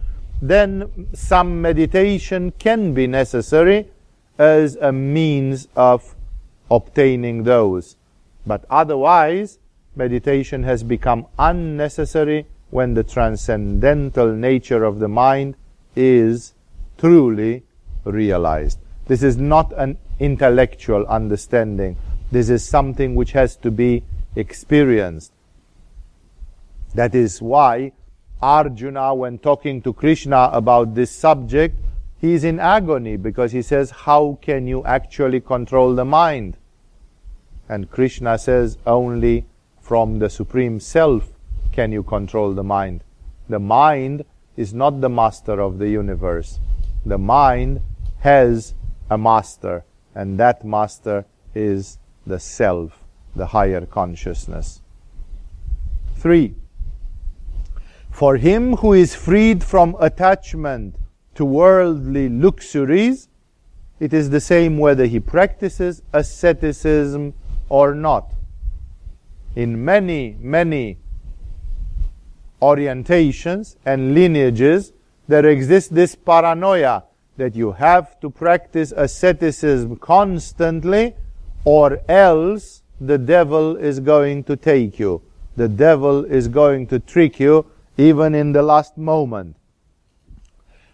then 0.41 1.09
some 1.13 1.61
meditation 1.61 2.51
can 2.59 2.95
be 2.95 3.07
necessary 3.07 3.91
as 4.39 4.77
a 4.77 4.91
means 4.91 5.69
of 5.77 6.15
obtaining 6.71 7.43
those. 7.43 7.97
But 8.47 8.65
otherwise, 8.71 9.59
meditation 9.99 10.63
has 10.63 10.83
become 10.83 11.27
unnecessary 11.39 12.47
when 12.71 12.95
the 12.95 13.03
transcendental 13.03 14.33
nature 14.33 14.85
of 14.85 14.99
the 15.01 15.09
mind 15.09 15.57
is 15.97 16.55
truly 16.97 17.65
realized. 18.05 18.79
This 19.07 19.23
is 19.23 19.37
not 19.37 19.73
an 19.77 19.99
intellectual 20.19 21.07
understanding. 21.07 21.97
This 22.31 22.49
is 22.49 22.65
something 22.65 23.15
which 23.15 23.33
has 23.33 23.57
to 23.57 23.71
be 23.71 24.05
experienced. 24.37 25.33
That 26.95 27.15
is 27.15 27.43
why 27.43 27.93
Arjuna, 28.41 29.15
when 29.15 29.39
talking 29.39 29.83
to 29.83 29.93
Krishna 29.93 30.51
about 30.53 30.95
this 30.95 31.11
subject, 31.11 31.77
he 32.21 32.35
is 32.35 32.45
in 32.45 32.61
agony 32.61 33.17
because 33.17 33.53
he 33.53 33.63
says, 33.63 33.91
How 33.91 34.39
can 34.41 34.67
you 34.67 34.85
actually 34.85 35.41
control 35.41 35.95
the 35.95 36.05
mind? 36.05 36.57
And 37.69 37.91
Krishna 37.91 38.39
says, 38.39 38.79
Only 38.87 39.45
from 39.89 40.19
the 40.19 40.29
Supreme 40.29 40.79
Self 40.79 41.31
can 41.73 41.93
you 41.93 42.03
control 42.03 42.53
the 42.53 42.63
mind. 42.63 43.03
The 43.49 43.59
mind 43.59 44.27
is 44.55 44.75
not 44.75 45.01
the 45.01 45.09
master 45.09 45.63
of 45.63 45.79
the 45.79 45.89
universe. 45.89 46.61
The 47.07 47.17
mind 47.17 47.81
has 48.19 48.75
a 49.09 49.17
master, 49.17 49.87
and 50.15 50.39
that 50.39 50.63
master 50.63 51.25
is 51.55 51.99
the 52.27 52.39
self, 52.39 53.03
the 53.35 53.47
higher 53.47 53.87
consciousness. 53.87 54.83
3. 56.17 56.55
For 58.11 58.37
him 58.37 58.77
who 58.77 58.93
is 58.93 59.15
freed 59.15 59.65
from 59.65 59.97
attachment 60.01 60.97
to 61.35 61.47
worldly 61.47 62.29
luxuries, 62.29 63.31
it 64.01 64.13
is 64.13 64.29
the 64.29 64.41
same 64.41 64.77
whether 64.77 65.07
he 65.07 65.19
practices 65.19 66.03
asceticism 66.13 67.33
or 67.71 67.95
not 67.95 68.35
in 69.59 69.85
many, 69.85 70.37
many 70.39 70.97
orientations 72.63 73.75
and 73.85 74.15
lineages, 74.15 74.93
there 75.27 75.47
exists 75.47 75.91
this 75.91 76.15
paranoia 76.15 77.03
that 77.37 77.57
you 77.57 77.73
have 77.73 78.21
to 78.21 78.31
practice 78.31 78.93
asceticism 78.97 79.97
constantly 79.97 81.13
or 81.65 82.01
else 82.09 82.85
the 83.01 83.19
devil 83.19 83.77
is 83.77 83.99
going 83.99 84.45
to 84.45 84.55
take 84.55 84.97
you. 84.97 85.21
The 85.57 85.69
devil 85.69 86.25
is 86.25 86.47
going 86.47 86.87
to 86.89 87.01
trick 87.01 87.41
you 87.41 87.67
even 87.97 88.37
in 88.37 88.53
the 88.53 88.63
last 88.63 88.97
moment. 88.97 89.57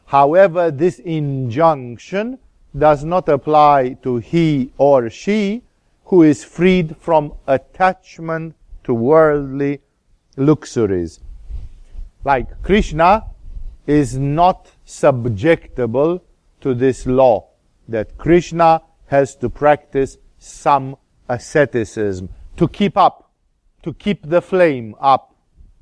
However, 0.07 0.71
this 0.71 1.01
injunction 1.01 2.39
does 2.77 3.05
not 3.05 3.29
apply 3.29 3.99
to 4.05 4.17
he 4.17 4.73
or 4.79 5.11
she 5.11 5.65
who 6.07 6.23
is 6.23 6.45
freed 6.45 6.97
from 6.99 7.33
attachment 7.47 8.55
to 8.85 8.95
worldly 8.95 9.81
luxuries. 10.37 11.21
Like 12.25 12.63
Krishna 12.63 13.25
is 13.87 14.17
not 14.17 14.71
subjectable 14.87 16.21
to 16.61 16.75
this 16.75 17.07
law 17.07 17.49
that 17.89 18.17
Krishna 18.17 18.83
has 19.07 19.37
to 19.37 19.49
practice 19.49 20.19
some 20.39 20.97
asceticism 21.29 22.29
to 22.57 22.69
keep 22.69 22.97
up, 22.97 23.31
to 23.83 23.93
keep 23.93 24.29
the 24.29 24.41
flame 24.41 24.95
up. 25.01 25.35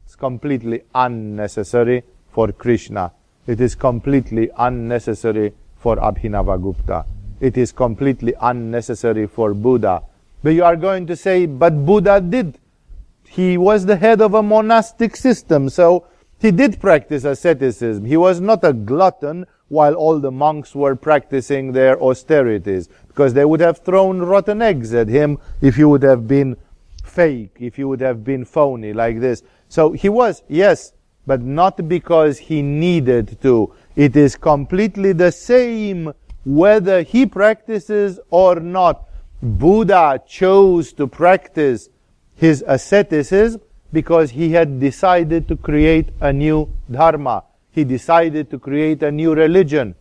It's 0.04 0.16
completely 0.16 0.82
unnecessary 0.94 2.02
for 2.32 2.52
Krishna. 2.52 3.12
It 3.46 3.60
is 3.60 3.74
completely 3.74 4.50
unnecessary 4.56 5.52
for 5.76 5.96
Abhinavagupta. 5.96 7.06
It 7.40 7.56
is 7.56 7.72
completely 7.72 8.34
unnecessary 8.40 9.26
for 9.26 9.52
Buddha. 9.54 10.02
But 10.42 10.50
you 10.50 10.64
are 10.64 10.76
going 10.76 11.06
to 11.06 11.16
say, 11.16 11.46
but 11.46 11.86
Buddha 11.86 12.20
did. 12.20 12.58
He 13.28 13.56
was 13.56 13.86
the 13.86 13.96
head 13.96 14.20
of 14.20 14.34
a 14.34 14.42
monastic 14.42 15.16
system, 15.16 15.68
so 15.68 16.06
he 16.38 16.50
did 16.50 16.80
practice 16.80 17.24
asceticism. 17.24 18.04
He 18.04 18.16
was 18.16 18.40
not 18.40 18.64
a 18.64 18.72
glutton 18.72 19.46
while 19.68 19.94
all 19.94 20.18
the 20.18 20.30
monks 20.30 20.74
were 20.74 20.94
practicing 20.94 21.72
their 21.72 21.98
austerities, 22.02 22.88
because 23.08 23.32
they 23.32 23.44
would 23.44 23.60
have 23.60 23.78
thrown 23.78 24.18
rotten 24.18 24.60
eggs 24.60 24.92
at 24.92 25.08
him 25.08 25.38
if 25.62 25.76
he 25.76 25.84
would 25.84 26.02
have 26.02 26.28
been 26.28 26.56
fake, 27.04 27.56
if 27.58 27.76
he 27.76 27.84
would 27.84 28.00
have 28.00 28.22
been 28.22 28.44
phony 28.44 28.92
like 28.92 29.20
this. 29.20 29.42
So 29.68 29.92
he 29.92 30.10
was, 30.10 30.42
yes, 30.48 30.92
but 31.26 31.40
not 31.40 31.88
because 31.88 32.38
he 32.38 32.60
needed 32.60 33.40
to. 33.42 33.72
It 33.96 34.16
is 34.16 34.36
completely 34.36 35.12
the 35.12 35.32
same 35.32 36.12
whether 36.44 37.02
he 37.02 37.24
practices 37.24 38.18
or 38.30 38.56
not. 38.56 39.08
Buddha 39.42 40.22
chose 40.26 40.92
to 40.94 41.06
practice 41.06 41.88
his 42.36 42.64
asceticism 42.66 43.60
because 43.92 44.30
he 44.30 44.52
had 44.52 44.80
decided 44.80 45.48
to 45.48 45.56
create 45.56 46.08
a 46.20 46.32
new 46.32 46.68
dharma 46.90 47.44
he 47.72 47.84
decided 47.84 48.50
to 48.50 48.58
create 48.58 49.02
a 49.02 49.10
new 49.10 49.34
religion. 49.34 49.94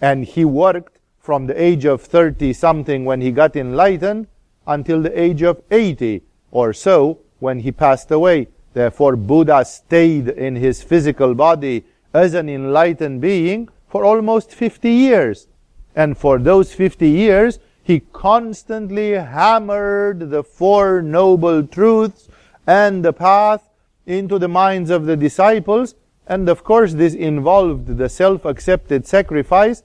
And 0.00 0.24
he 0.24 0.44
worked 0.44 0.98
from 1.18 1.46
the 1.46 1.62
age 1.62 1.84
of 1.84 2.02
30 2.02 2.52
something 2.54 3.04
when 3.04 3.20
he 3.20 3.30
got 3.30 3.56
enlightened 3.56 4.26
until 4.66 5.02
the 5.02 5.18
age 5.18 5.42
of 5.42 5.62
80 5.70 6.22
or 6.50 6.72
so 6.72 7.20
when 7.38 7.60
he 7.60 7.70
passed 7.70 8.10
away. 8.10 8.48
Therefore, 8.72 9.16
Buddha 9.16 9.64
stayed 9.64 10.28
in 10.28 10.56
his 10.56 10.82
physical 10.82 11.34
body 11.34 11.84
as 12.12 12.34
an 12.34 12.48
enlightened 12.48 13.20
being 13.20 13.68
for 13.86 14.04
almost 14.04 14.50
50 14.52 14.90
years. 14.90 15.46
And 15.94 16.16
for 16.16 16.38
those 16.38 16.72
50 16.72 17.08
years, 17.08 17.58
he 17.84 18.00
constantly 18.12 19.12
hammered 19.12 20.30
the 20.30 20.42
Four 20.42 21.02
Noble 21.02 21.64
Truths 21.64 22.28
and 22.66 23.04
the 23.04 23.12
path 23.12 23.68
into 24.06 24.38
the 24.38 24.48
minds 24.48 24.90
of 24.90 25.06
the 25.06 25.16
disciples 25.16 25.94
and 26.26 26.48
of 26.48 26.64
course, 26.64 26.94
this 26.94 27.14
involved 27.14 27.98
the 27.98 28.08
self 28.08 28.44
accepted 28.44 29.06
sacrifice 29.06 29.82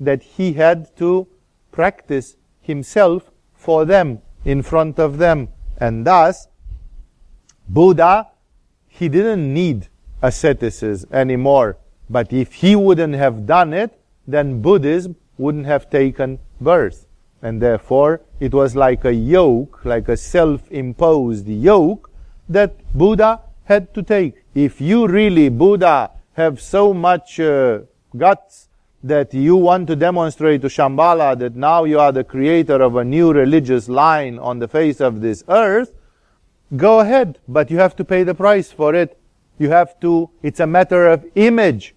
that 0.00 0.22
he 0.22 0.54
had 0.54 0.94
to 0.96 1.26
practice 1.70 2.36
himself 2.60 3.30
for 3.54 3.84
them, 3.84 4.20
in 4.44 4.62
front 4.62 4.98
of 4.98 5.18
them. 5.18 5.48
And 5.78 6.06
thus, 6.06 6.48
Buddha, 7.68 8.28
he 8.88 9.08
didn't 9.08 9.52
need 9.52 9.88
asceticism 10.22 11.08
anymore. 11.12 11.78
But 12.10 12.32
if 12.32 12.54
he 12.54 12.76
wouldn't 12.76 13.14
have 13.14 13.46
done 13.46 13.72
it, 13.72 13.98
then 14.26 14.62
Buddhism 14.62 15.16
wouldn't 15.38 15.66
have 15.66 15.90
taken 15.90 16.38
birth. 16.60 17.05
And 17.42 17.60
therefore, 17.60 18.22
it 18.40 18.52
was 18.54 18.74
like 18.74 19.04
a 19.04 19.12
yoke, 19.12 19.84
like 19.84 20.08
a 20.08 20.16
self 20.16 20.70
imposed 20.70 21.46
yoke 21.46 22.10
that 22.48 22.74
Buddha 22.94 23.40
had 23.64 23.92
to 23.94 24.02
take. 24.02 24.44
If 24.54 24.80
you 24.80 25.06
really, 25.06 25.48
Buddha, 25.48 26.10
have 26.34 26.60
so 26.60 26.92
much 26.92 27.40
uh, 27.40 27.80
guts 28.16 28.68
that 29.02 29.32
you 29.32 29.56
want 29.56 29.86
to 29.86 29.96
demonstrate 29.96 30.60
to 30.62 30.68
Shambhala 30.68 31.38
that 31.38 31.54
now 31.54 31.84
you 31.84 31.98
are 31.98 32.12
the 32.12 32.24
creator 32.24 32.82
of 32.82 32.96
a 32.96 33.04
new 33.04 33.32
religious 33.32 33.88
line 33.88 34.38
on 34.38 34.58
the 34.58 34.68
face 34.68 35.00
of 35.00 35.20
this 35.20 35.44
earth, 35.48 35.92
go 36.76 37.00
ahead, 37.00 37.38
but 37.46 37.70
you 37.70 37.78
have 37.78 37.94
to 37.96 38.04
pay 38.04 38.22
the 38.24 38.34
price 38.34 38.72
for 38.72 38.94
it. 38.94 39.18
You 39.58 39.70
have 39.70 39.98
to, 40.00 40.30
it's 40.42 40.60
a 40.60 40.66
matter 40.66 41.06
of 41.06 41.24
image. 41.34 41.94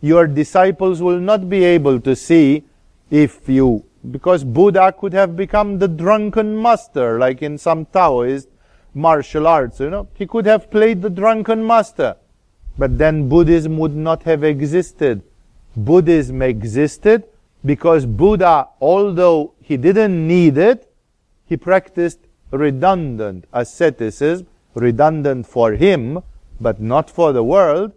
Your 0.00 0.26
disciples 0.26 1.00
will 1.00 1.20
not 1.20 1.48
be 1.48 1.64
able 1.64 2.00
to 2.00 2.14
see 2.14 2.64
if 3.10 3.48
you, 3.48 3.84
because 4.10 4.44
Buddha 4.44 4.92
could 4.92 5.12
have 5.12 5.36
become 5.36 5.78
the 5.78 5.88
drunken 5.88 6.60
master, 6.60 7.18
like 7.18 7.42
in 7.42 7.58
some 7.58 7.86
Taoist 7.86 8.48
martial 8.94 9.46
arts, 9.46 9.80
you 9.80 9.90
know. 9.90 10.08
He 10.14 10.26
could 10.26 10.46
have 10.46 10.70
played 10.70 11.02
the 11.02 11.10
drunken 11.10 11.66
master. 11.66 12.16
But 12.76 12.98
then 12.98 13.28
Buddhism 13.28 13.76
would 13.78 13.94
not 13.94 14.22
have 14.22 14.44
existed. 14.44 15.22
Buddhism 15.76 16.42
existed 16.42 17.24
because 17.64 18.06
Buddha, 18.06 18.68
although 18.80 19.54
he 19.60 19.76
didn't 19.76 20.26
need 20.26 20.56
it, 20.56 20.90
he 21.44 21.56
practiced 21.56 22.20
redundant 22.50 23.46
asceticism, 23.52 24.46
redundant 24.74 25.46
for 25.46 25.72
him, 25.72 26.22
but 26.60 26.80
not 26.80 27.10
for 27.10 27.32
the 27.32 27.42
world. 27.42 27.92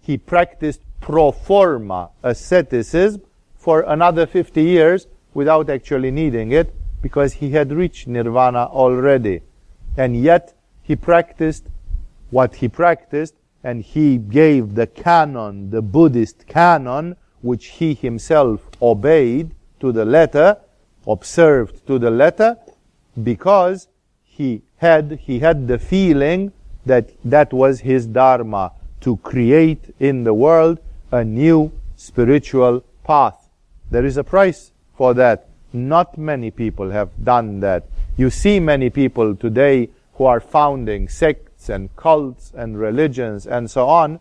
He 0.00 0.16
practiced 0.16 0.80
pro 1.00 1.32
forma 1.32 2.10
asceticism 2.22 3.22
for 3.56 3.82
another 3.82 4.26
50 4.26 4.62
years 4.62 5.06
without 5.34 5.70
actually 5.70 6.10
needing 6.10 6.52
it 6.52 6.74
because 7.02 7.34
he 7.34 7.50
had 7.50 7.72
reached 7.72 8.06
nirvana 8.06 8.66
already 8.66 9.40
and 9.96 10.16
yet 10.16 10.54
he 10.82 10.96
practiced 10.96 11.66
what 12.30 12.56
he 12.56 12.68
practiced 12.68 13.34
and 13.62 13.82
he 13.82 14.16
gave 14.16 14.74
the 14.74 14.86
canon, 14.86 15.70
the 15.70 15.82
Buddhist 15.82 16.46
canon, 16.46 17.16
which 17.42 17.66
he 17.66 17.94
himself 17.94 18.60
obeyed 18.80 19.54
to 19.80 19.92
the 19.92 20.04
letter, 20.04 20.56
observed 21.06 21.86
to 21.86 21.98
the 21.98 22.10
letter, 22.10 22.56
because 23.22 23.88
he 24.24 24.62
had, 24.76 25.18
he 25.22 25.40
had 25.40 25.68
the 25.68 25.78
feeling 25.78 26.52
that 26.86 27.10
that 27.24 27.52
was 27.52 27.80
his 27.80 28.06
dharma, 28.06 28.72
to 29.00 29.16
create 29.18 29.94
in 29.98 30.24
the 30.24 30.34
world 30.34 30.78
a 31.10 31.24
new 31.24 31.72
spiritual 31.96 32.82
path. 33.04 33.48
There 33.90 34.04
is 34.04 34.16
a 34.16 34.24
price 34.24 34.72
for 35.00 35.14
that. 35.14 35.48
Not 35.72 36.18
many 36.18 36.50
people 36.50 36.90
have 36.90 37.08
done 37.24 37.60
that. 37.60 37.84
You 38.18 38.28
see 38.28 38.60
many 38.60 38.90
people 38.90 39.34
today 39.34 39.88
who 40.16 40.26
are 40.26 40.40
founding 40.40 41.08
sects 41.08 41.70
and 41.70 41.88
cults 41.96 42.52
and 42.54 42.78
religions 42.78 43.46
and 43.46 43.70
so 43.70 43.88
on, 43.88 44.20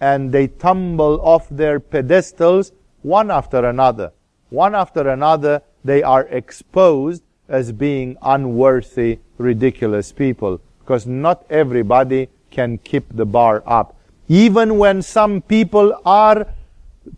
and 0.00 0.32
they 0.32 0.48
tumble 0.48 1.20
off 1.22 1.48
their 1.48 1.78
pedestals 1.78 2.72
one 3.02 3.30
after 3.30 3.64
another. 3.64 4.10
One 4.50 4.74
after 4.74 5.08
another, 5.08 5.62
they 5.84 6.02
are 6.02 6.26
exposed 6.26 7.22
as 7.48 7.70
being 7.70 8.16
unworthy, 8.20 9.20
ridiculous 9.38 10.10
people. 10.10 10.60
Because 10.80 11.06
not 11.06 11.46
everybody 11.48 12.28
can 12.50 12.78
keep 12.78 13.06
the 13.14 13.24
bar 13.24 13.62
up. 13.66 13.94
Even 14.26 14.78
when 14.78 15.00
some 15.00 15.42
people 15.42 15.94
are 16.04 16.44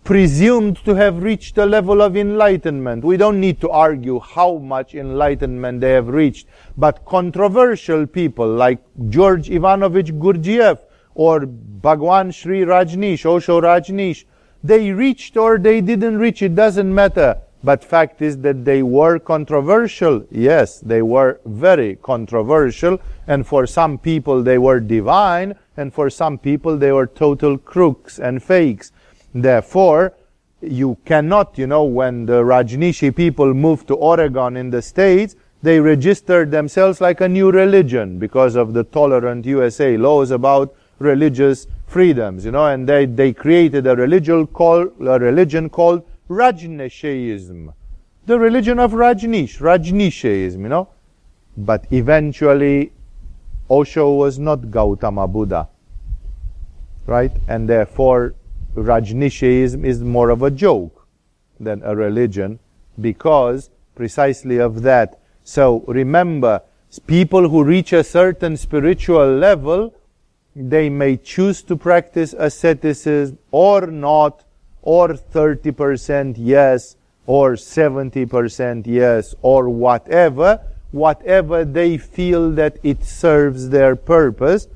presumed 0.05 0.77
to 0.85 0.95
have 0.95 1.23
reached 1.23 1.59
a 1.59 1.67
level 1.67 2.03
of 2.03 2.17
enlightenment. 2.17 3.05
We 3.05 3.17
don't 3.17 3.41
need 3.41 3.61
to 3.61 3.71
argue 3.71 4.21
how 4.21 4.59
much 4.59 4.95
enlightenment 4.95 5.81
they 5.81 5.93
have 5.93 6.09
reached. 6.09 6.47
But 6.77 7.05
controversial 7.05 8.07
people 8.07 8.49
like 8.49 8.81
George 9.09 9.51
Ivanovich 9.51 10.13
Gurdjieff 10.15 10.79
or 11.15 11.47
Bhagwan 11.47 12.31
Sri 12.31 12.61
Rajneesh, 12.63 13.27
Osho 13.27 13.61
Rajneesh, 13.61 14.25
they 14.63 14.93
reached 14.93 15.37
or 15.37 15.59
they 15.59 15.81
didn't 15.81 16.19
reach, 16.19 16.43
it 16.43 16.55
doesn't 16.55 16.95
matter. 16.95 17.41
But 17.63 17.85
fact 17.85 18.23
is 18.23 18.39
that 18.39 18.65
they 18.65 18.83
were 18.83 19.19
controversial. 19.19 20.27
Yes, 20.31 20.81
they 20.81 21.03
were 21.03 21.41
very 21.45 21.97
controversial. 21.97 22.99
And 23.27 23.47
for 23.47 23.67
some 23.67 23.99
people 23.99 24.43
they 24.43 24.57
were 24.57 24.81
divine. 24.81 25.55
And 25.77 25.93
for 25.93 26.09
some 26.09 26.39
people 26.39 26.79
they 26.79 26.91
were 26.91 27.07
total 27.07 27.59
crooks 27.59 28.19
and 28.19 28.43
fakes. 28.43 28.93
Therefore, 29.35 30.15
you 30.61 30.99
cannot, 31.05 31.57
you 31.57 31.67
know, 31.67 31.85
when 31.85 32.27
the 32.27 32.43
Rajneeshi 32.43 33.15
people 33.15 33.55
moved 33.55 33.89
to 33.89 33.95
Oregon 33.95 34.57
in 34.57 34.71
the 34.71 34.83
States, 34.83 35.37
they 35.63 35.79
registered 35.79 36.51
themselves 36.51 37.01
like 37.01 37.21
a 37.21 37.29
new 37.29 37.51
religion 37.51 38.19
because 38.19 38.57
of 38.57 38.73
the 38.73 38.85
tolerant 38.85 39.47
USA 39.47 39.97
laws 39.97 40.31
about 40.31 40.75
religious 40.99 41.67
freedoms, 41.87 42.45
you 42.45 42.51
know, 42.51 42.67
and 42.67 42.89
they, 42.89 43.07
they 43.07 43.33
created 43.33 43.87
a 43.87 43.97
religion 43.97 44.47
called, 44.47 44.93
a 45.01 45.19
religion 45.19 45.69
called 45.69 46.07
Rajneeshism. 46.29 47.73
The 48.27 48.39
religion 48.39 48.79
of 48.79 48.93
Rajneesh, 48.93 49.59
Rajneeshism, 49.61 50.61
you 50.61 50.69
know. 50.69 50.89
But 51.57 51.87
eventually, 51.91 52.93
Osho 53.69 54.15
was 54.15 54.39
not 54.39 54.71
Gautama 54.71 55.27
Buddha, 55.27 55.69
right? 57.07 57.33
And 57.49 57.69
therefore, 57.69 58.35
Rajneeshism 58.75 59.85
is 59.85 60.03
more 60.03 60.31
of 60.31 60.43
a 60.43 60.51
joke 60.51 61.07
than 61.59 61.83
a 61.85 61.95
religion 61.95 62.59
because 63.01 63.71
precisely 63.95 64.59
of 64.59 64.83
that. 64.83 65.21
So 65.45 65.85
remember, 65.87 66.63
people 67.07 67.49
who 67.49 67.65
reach 67.65 67.93
a 67.93 68.05
certain 68.05 68.57
spiritual 68.57 69.37
level, 69.37 69.95
they 70.55 70.89
may 70.89 71.17
choose 71.17 71.63
to 71.63 71.77
practice 71.77 72.35
asceticism 72.37 73.39
or 73.51 73.87
not, 73.87 74.45
or 74.83 75.09
30% 75.09 76.37
yes, 76.39 76.97
or 77.27 77.53
70% 77.53 78.87
yes, 78.87 79.35
or 79.43 79.69
whatever, 79.69 80.61
whatever 80.91 81.65
they 81.65 81.99
feel 81.99 82.51
that 82.53 82.79
it 82.83 83.05
serves 83.05 83.69
their 83.69 83.95
purpose, 83.95 84.67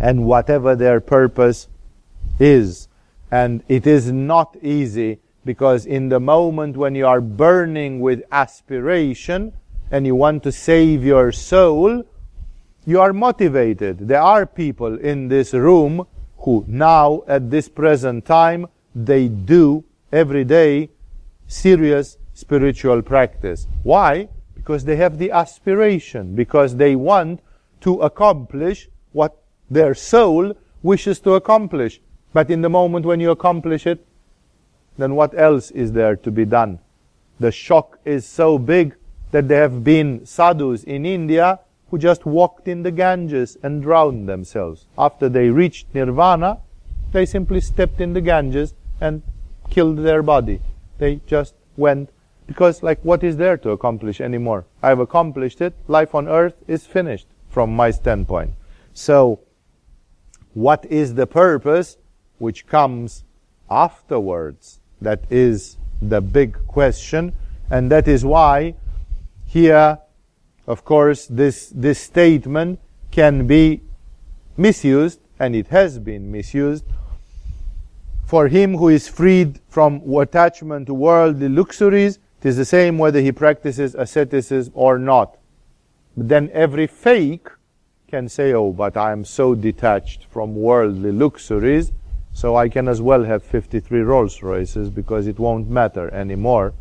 and 0.00 0.24
whatever 0.24 0.74
their 0.74 1.00
purpose 1.00 1.68
is. 2.38 2.88
And 3.30 3.62
it 3.68 3.86
is 3.86 4.10
not 4.10 4.56
easy 4.62 5.18
because 5.44 5.86
in 5.86 6.08
the 6.08 6.20
moment 6.20 6.76
when 6.76 6.94
you 6.94 7.06
are 7.06 7.20
burning 7.20 8.00
with 8.00 8.22
aspiration 8.32 9.52
and 9.90 10.06
you 10.06 10.14
want 10.14 10.42
to 10.42 10.52
save 10.52 11.04
your 11.04 11.32
soul, 11.32 12.04
you 12.84 13.00
are 13.00 13.12
motivated. 13.12 14.08
There 14.08 14.22
are 14.22 14.46
people 14.46 14.98
in 14.98 15.28
this 15.28 15.52
room 15.52 16.06
who 16.38 16.64
now, 16.66 17.22
at 17.26 17.50
this 17.50 17.68
present 17.68 18.24
time, 18.24 18.66
they 18.94 19.28
do 19.28 19.84
every 20.12 20.44
day 20.44 20.90
serious 21.46 22.16
spiritual 22.34 23.02
practice. 23.02 23.66
Why? 23.82 24.28
Because 24.54 24.84
they 24.84 24.96
have 24.96 25.18
the 25.18 25.30
aspiration, 25.30 26.34
because 26.34 26.76
they 26.76 26.94
want 26.94 27.40
to 27.80 28.00
accomplish 28.00 28.88
what 29.12 29.36
their 29.70 29.94
soul 29.94 30.54
wishes 30.82 31.20
to 31.20 31.34
accomplish. 31.34 32.00
But 32.32 32.50
in 32.50 32.62
the 32.62 32.68
moment 32.68 33.06
when 33.06 33.20
you 33.20 33.30
accomplish 33.30 33.86
it, 33.86 34.06
then 34.96 35.14
what 35.14 35.38
else 35.38 35.70
is 35.70 35.92
there 35.92 36.16
to 36.16 36.30
be 36.30 36.44
done? 36.44 36.80
The 37.40 37.52
shock 37.52 37.98
is 38.04 38.26
so 38.26 38.58
big 38.58 38.96
that 39.30 39.48
there 39.48 39.62
have 39.62 39.84
been 39.84 40.26
sadhus 40.26 40.82
in 40.84 41.06
India 41.06 41.60
who 41.90 41.98
just 41.98 42.26
walked 42.26 42.68
in 42.68 42.82
the 42.82 42.90
Ganges 42.90 43.56
and 43.62 43.82
drowned 43.82 44.28
themselves. 44.28 44.86
After 44.98 45.28
they 45.28 45.48
reached 45.48 45.86
nirvana, 45.94 46.58
they 47.12 47.24
simply 47.24 47.60
stepped 47.60 48.00
in 48.00 48.12
the 48.12 48.20
Ganges 48.20 48.74
and 49.00 49.22
killed 49.70 49.98
their 49.98 50.22
body. 50.22 50.60
They 50.98 51.20
just 51.26 51.54
went 51.76 52.10
because 52.46 52.82
like 52.82 52.98
what 53.02 53.22
is 53.22 53.36
there 53.36 53.56
to 53.58 53.70
accomplish 53.70 54.20
anymore? 54.20 54.64
I've 54.82 54.98
accomplished 54.98 55.60
it. 55.60 55.74
Life 55.86 56.14
on 56.14 56.28
earth 56.28 56.54
is 56.66 56.86
finished 56.86 57.26
from 57.48 57.74
my 57.74 57.90
standpoint. 57.90 58.52
So 58.92 59.40
what 60.54 60.84
is 60.86 61.14
the 61.14 61.26
purpose 61.26 61.96
which 62.38 62.66
comes 62.66 63.24
afterwards? 63.70 64.80
That 65.00 65.20
is 65.30 65.76
the 66.00 66.20
big 66.20 66.66
question. 66.66 67.32
And 67.70 67.90
that 67.90 68.08
is 68.08 68.24
why 68.24 68.74
here, 69.46 69.98
of 70.66 70.84
course, 70.84 71.26
this, 71.26 71.72
this 71.74 71.98
statement 71.98 72.80
can 73.10 73.46
be 73.46 73.80
misused, 74.56 75.20
and 75.38 75.54
it 75.54 75.68
has 75.68 75.98
been 75.98 76.30
misused, 76.30 76.84
for 78.26 78.48
him 78.48 78.76
who 78.76 78.88
is 78.88 79.08
freed 79.08 79.58
from 79.68 80.02
attachment 80.16 80.86
to 80.86 80.94
worldly 80.94 81.48
luxuries, 81.48 82.18
it 82.42 82.48
is 82.48 82.56
the 82.58 82.64
same 82.64 82.98
whether 82.98 83.20
he 83.20 83.32
practices 83.32 83.94
asceticism 83.94 84.72
or 84.76 84.98
not. 84.98 85.38
But 86.14 86.28
then 86.28 86.50
every 86.52 86.86
fake 86.86 87.48
can 88.06 88.28
say, 88.28 88.52
oh, 88.52 88.72
but 88.72 88.96
I 88.96 89.12
am 89.12 89.24
so 89.24 89.54
detached 89.54 90.26
from 90.30 90.54
worldly 90.54 91.12
luxuries, 91.12 91.90
so 92.38 92.54
I 92.54 92.68
can 92.68 92.86
as 92.86 93.02
well 93.02 93.24
have 93.24 93.42
53 93.42 93.98
Rolls 94.02 94.44
Royces 94.44 94.90
because 94.90 95.26
it 95.26 95.40
won't 95.40 95.68
matter 95.68 96.08
anymore. 96.14 96.72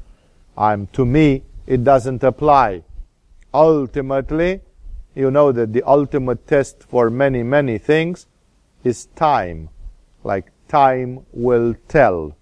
I'm, 0.56 0.86
to 0.94 1.04
me, 1.04 1.46
it 1.66 1.84
doesn't 1.84 2.24
apply. 2.24 2.84
Ultimately, 3.52 4.62
you 5.16 5.32
know 5.32 5.52
that 5.52 5.74
the 5.74 5.82
ultimate 5.82 6.46
test 6.46 6.84
for 6.84 7.10
many, 7.10 7.42
many 7.42 7.80
things 7.80 8.28
is 8.84 9.08
time. 9.16 9.70
Like 10.24 10.52
time 10.68 11.26
will 11.34 11.74
tell. 11.88 12.38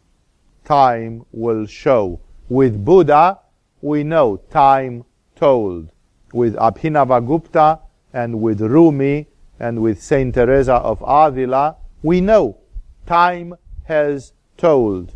Time 0.65 1.25
will 1.31 1.67
show. 1.67 2.19
With 2.49 2.83
Buddha, 2.83 3.39
we 3.81 4.03
know 4.03 4.41
time 4.51 5.05
told. 5.37 5.89
With 6.33 6.55
Abhinavagupta, 6.55 7.79
and 8.11 8.41
with 8.41 8.59
Rumi 8.59 9.27
and 9.57 9.81
with 9.81 10.03
Saint 10.03 10.35
Teresa 10.35 10.73
of 10.73 11.01
Avila, 11.07 11.77
we 12.03 12.19
know 12.19 12.57
time 13.05 13.55
has 13.85 14.33
told 14.57 15.13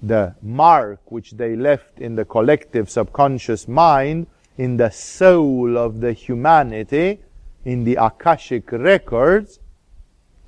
the 0.00 0.34
mark 0.42 1.00
which 1.10 1.32
they 1.32 1.56
left 1.56 1.98
in 1.98 2.16
the 2.16 2.24
collective 2.24 2.90
subconscious 2.90 3.66
mind, 3.66 4.26
in 4.58 4.76
the 4.76 4.90
soul 4.90 5.76
of 5.76 6.00
the 6.00 6.12
humanity, 6.12 7.20
in 7.64 7.84
the 7.84 7.96
Akashic 7.96 8.70
records, 8.72 9.58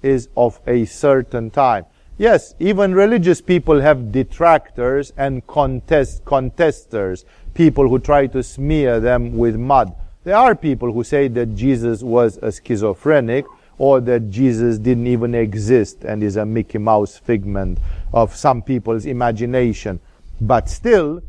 is 0.02 0.28
of 0.36 0.60
a 0.66 0.84
certain 0.84 1.50
time. 1.50 1.84
Yes, 2.16 2.54
even 2.58 2.94
religious 2.94 3.40
people 3.40 3.80
have 3.80 4.10
detractors 4.12 5.12
and 5.16 5.46
contest, 5.46 6.24
contesters, 6.24 7.24
people 7.54 7.88
who 7.88 7.98
try 7.98 8.26
to 8.28 8.42
smear 8.42 9.00
them 9.00 9.36
with 9.36 9.56
mud. 9.56 9.94
There 10.24 10.36
are 10.36 10.54
people 10.54 10.92
who 10.92 11.04
say 11.04 11.28
that 11.28 11.54
Jesus 11.54 12.02
was 12.02 12.38
a 12.42 12.50
schizophrenic 12.50 13.44
or 13.78 14.00
that 14.00 14.28
Jesus 14.28 14.78
didn't 14.78 15.06
even 15.06 15.34
exist 15.34 16.04
and 16.04 16.22
is 16.22 16.36
a 16.36 16.44
Mickey 16.44 16.78
Mouse 16.78 17.16
figment 17.16 17.78
of 18.12 18.34
some 18.34 18.60
people's 18.60 19.06
imagination. 19.06 20.00
But 20.40 20.68
still, 20.68 21.22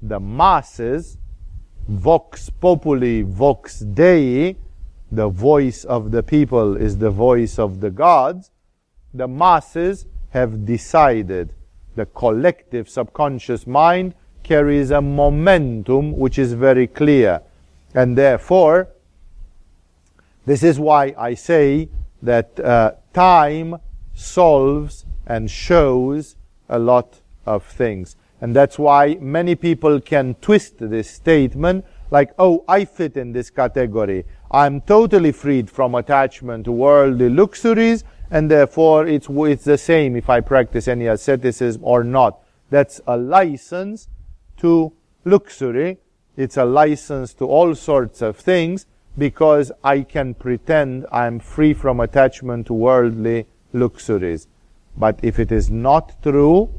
the 0.00 0.20
masses, 0.20 1.18
vox 1.88 2.48
populi, 2.48 3.22
vox 3.22 3.80
dei, 3.80 4.56
the 5.10 5.28
voice 5.28 5.84
of 5.84 6.10
the 6.10 6.22
people 6.22 6.76
is 6.76 6.98
the 6.98 7.10
voice 7.10 7.58
of 7.58 7.80
the 7.80 7.90
gods, 7.90 8.50
the 9.12 9.28
masses 9.28 10.06
have 10.30 10.64
decided 10.64 11.52
the 11.94 12.06
collective 12.06 12.88
subconscious 12.88 13.66
mind 13.66 14.14
carries 14.42 14.90
a 14.90 15.00
momentum 15.00 16.16
which 16.16 16.38
is 16.38 16.52
very 16.52 16.86
clear. 16.86 17.40
And 17.94 18.16
therefore, 18.16 18.88
this 20.44 20.62
is 20.62 20.78
why 20.78 21.14
I 21.18 21.34
say 21.34 21.88
that 22.22 22.58
uh, 22.60 22.92
time 23.12 23.76
solves 24.14 25.04
and 25.26 25.50
shows 25.50 26.36
a 26.68 26.78
lot 26.78 27.20
of 27.44 27.64
things. 27.64 28.16
And 28.40 28.54
that's 28.54 28.78
why 28.78 29.16
many 29.20 29.54
people 29.54 30.00
can 30.00 30.34
twist 30.40 30.74
this 30.78 31.10
statement 31.10 31.84
like, 32.10 32.32
oh, 32.38 32.64
I 32.68 32.84
fit 32.84 33.16
in 33.16 33.32
this 33.32 33.50
category. 33.50 34.24
I'm 34.50 34.80
totally 34.82 35.32
freed 35.32 35.68
from 35.70 35.94
attachment 35.94 36.64
to 36.66 36.72
worldly 36.72 37.28
luxuries, 37.28 38.04
and 38.30 38.50
therefore 38.50 39.06
it's, 39.06 39.28
it's 39.28 39.64
the 39.64 39.78
same 39.78 40.16
if 40.16 40.30
I 40.30 40.40
practice 40.40 40.86
any 40.86 41.06
asceticism 41.06 41.82
or 41.84 42.04
not. 42.04 42.40
That's 42.70 43.00
a 43.06 43.16
license 43.16 44.08
to 44.58 44.92
luxury, 45.24 45.98
it's 46.36 46.56
a 46.56 46.64
license 46.64 47.34
to 47.34 47.46
all 47.46 47.74
sorts 47.74 48.22
of 48.22 48.36
things 48.36 48.86
because 49.18 49.72
I 49.82 50.00
can 50.02 50.34
pretend 50.34 51.06
I'm 51.10 51.40
free 51.40 51.74
from 51.74 52.00
attachment 52.00 52.66
to 52.66 52.74
worldly 52.74 53.46
luxuries. 53.72 54.46
But 54.96 55.18
if 55.22 55.38
it 55.38 55.52
is 55.52 55.70
not 55.70 56.22
true, 56.22 56.72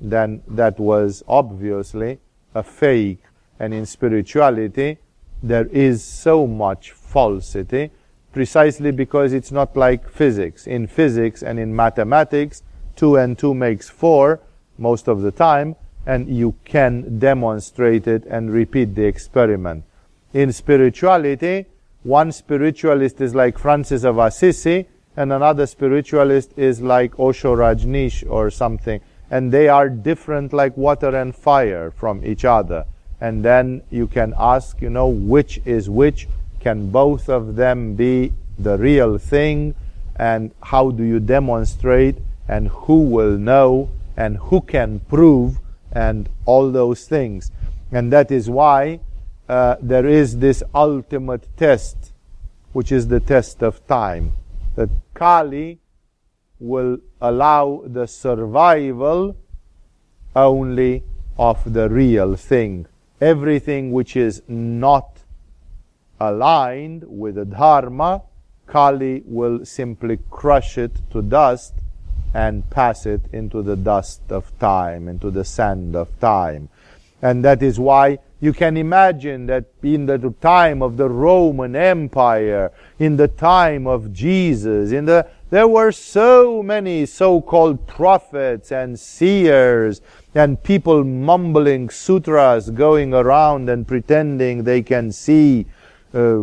then 0.00 0.42
that 0.48 0.78
was 0.78 1.22
obviously 1.28 2.18
a 2.54 2.62
fake. 2.62 3.22
And 3.60 3.74
in 3.74 3.86
spirituality, 3.86 4.98
there 5.42 5.66
is 5.66 6.04
so 6.04 6.46
much 6.46 6.92
falsity 6.92 7.90
precisely 8.32 8.92
because 8.92 9.32
it's 9.32 9.50
not 9.50 9.76
like 9.76 10.08
physics. 10.08 10.66
In 10.66 10.86
physics 10.86 11.42
and 11.42 11.58
in 11.58 11.74
mathematics, 11.74 12.62
2 12.96 13.16
and 13.16 13.38
2 13.38 13.54
makes 13.54 13.88
4 13.88 14.40
most 14.76 15.08
of 15.08 15.22
the 15.22 15.32
time, 15.32 15.74
and 16.06 16.28
you 16.28 16.54
can 16.64 17.18
demonstrate 17.18 18.06
it 18.06 18.24
and 18.26 18.52
repeat 18.52 18.94
the 18.94 19.04
experiment. 19.04 19.84
In 20.32 20.52
spirituality, 20.52 21.66
one 22.02 22.32
spiritualist 22.32 23.20
is 23.20 23.34
like 23.34 23.58
Francis 23.58 24.04
of 24.04 24.18
Assisi, 24.18 24.86
and 25.16 25.32
another 25.32 25.66
spiritualist 25.66 26.52
is 26.56 26.80
like 26.80 27.18
Osho 27.18 27.56
Rajneesh 27.56 28.28
or 28.30 28.50
something. 28.50 29.00
And 29.30 29.52
they 29.52 29.68
are 29.68 29.88
different 29.88 30.52
like 30.52 30.76
water 30.76 31.14
and 31.14 31.34
fire 31.34 31.90
from 31.90 32.24
each 32.24 32.44
other. 32.44 32.84
And 33.20 33.44
then 33.44 33.82
you 33.90 34.06
can 34.06 34.32
ask, 34.38 34.80
you 34.80 34.90
know, 34.90 35.08
which 35.08 35.60
is 35.64 35.90
which? 35.90 36.28
Can 36.60 36.90
both 36.90 37.28
of 37.28 37.56
them 37.56 37.94
be 37.94 38.32
the 38.58 38.78
real 38.78 39.18
thing? 39.18 39.74
And 40.16 40.52
how 40.62 40.90
do 40.90 41.02
you 41.02 41.20
demonstrate? 41.20 42.16
And 42.46 42.68
who 42.68 43.02
will 43.02 43.36
know? 43.36 43.90
And 44.16 44.36
who 44.36 44.60
can 44.60 45.00
prove? 45.00 45.58
and 45.92 46.28
all 46.44 46.70
those 46.70 47.06
things. 47.06 47.50
And 47.90 48.12
that 48.12 48.30
is 48.30 48.50
why 48.50 49.00
uh, 49.48 49.76
there 49.80 50.06
is 50.06 50.38
this 50.38 50.62
ultimate 50.74 51.48
test, 51.56 52.12
which 52.72 52.92
is 52.92 53.08
the 53.08 53.20
test 53.20 53.62
of 53.62 53.86
time. 53.86 54.32
That 54.76 54.90
Kali 55.14 55.78
will 56.60 56.98
allow 57.20 57.82
the 57.86 58.06
survival 58.06 59.36
only 60.36 61.02
of 61.38 61.72
the 61.72 61.88
real 61.88 62.36
thing. 62.36 62.86
Everything 63.20 63.92
which 63.92 64.16
is 64.16 64.42
not 64.48 65.20
aligned 66.20 67.04
with 67.06 67.36
the 67.36 67.44
Dharma, 67.44 68.22
Kali 68.66 69.22
will 69.24 69.64
simply 69.64 70.18
crush 70.30 70.76
it 70.76 70.92
to 71.10 71.22
dust 71.22 71.74
and 72.34 72.68
pass 72.70 73.06
it 73.06 73.22
into 73.32 73.62
the 73.62 73.76
dust 73.76 74.20
of 74.28 74.56
time, 74.58 75.08
into 75.08 75.30
the 75.30 75.44
sand 75.44 75.96
of 75.96 76.08
time. 76.20 76.68
And 77.22 77.44
that 77.44 77.62
is 77.62 77.80
why 77.80 78.18
you 78.40 78.52
can 78.52 78.76
imagine 78.76 79.46
that 79.46 79.64
in 79.82 80.06
the 80.06 80.34
time 80.40 80.82
of 80.82 80.96
the 80.96 81.08
Roman 81.08 81.74
Empire, 81.74 82.70
in 82.98 83.16
the 83.16 83.28
time 83.28 83.86
of 83.86 84.12
Jesus, 84.12 84.92
in 84.92 85.06
the, 85.06 85.26
there 85.50 85.66
were 85.66 85.90
so 85.90 86.62
many 86.62 87.06
so-called 87.06 87.86
prophets 87.86 88.70
and 88.70 88.98
seers 88.98 90.00
and 90.34 90.62
people 90.62 91.02
mumbling 91.02 91.90
sutras 91.90 92.70
going 92.70 93.12
around 93.12 93.68
and 93.68 93.88
pretending 93.88 94.62
they 94.62 94.82
can 94.82 95.10
see 95.10 95.66
uh, 96.14 96.40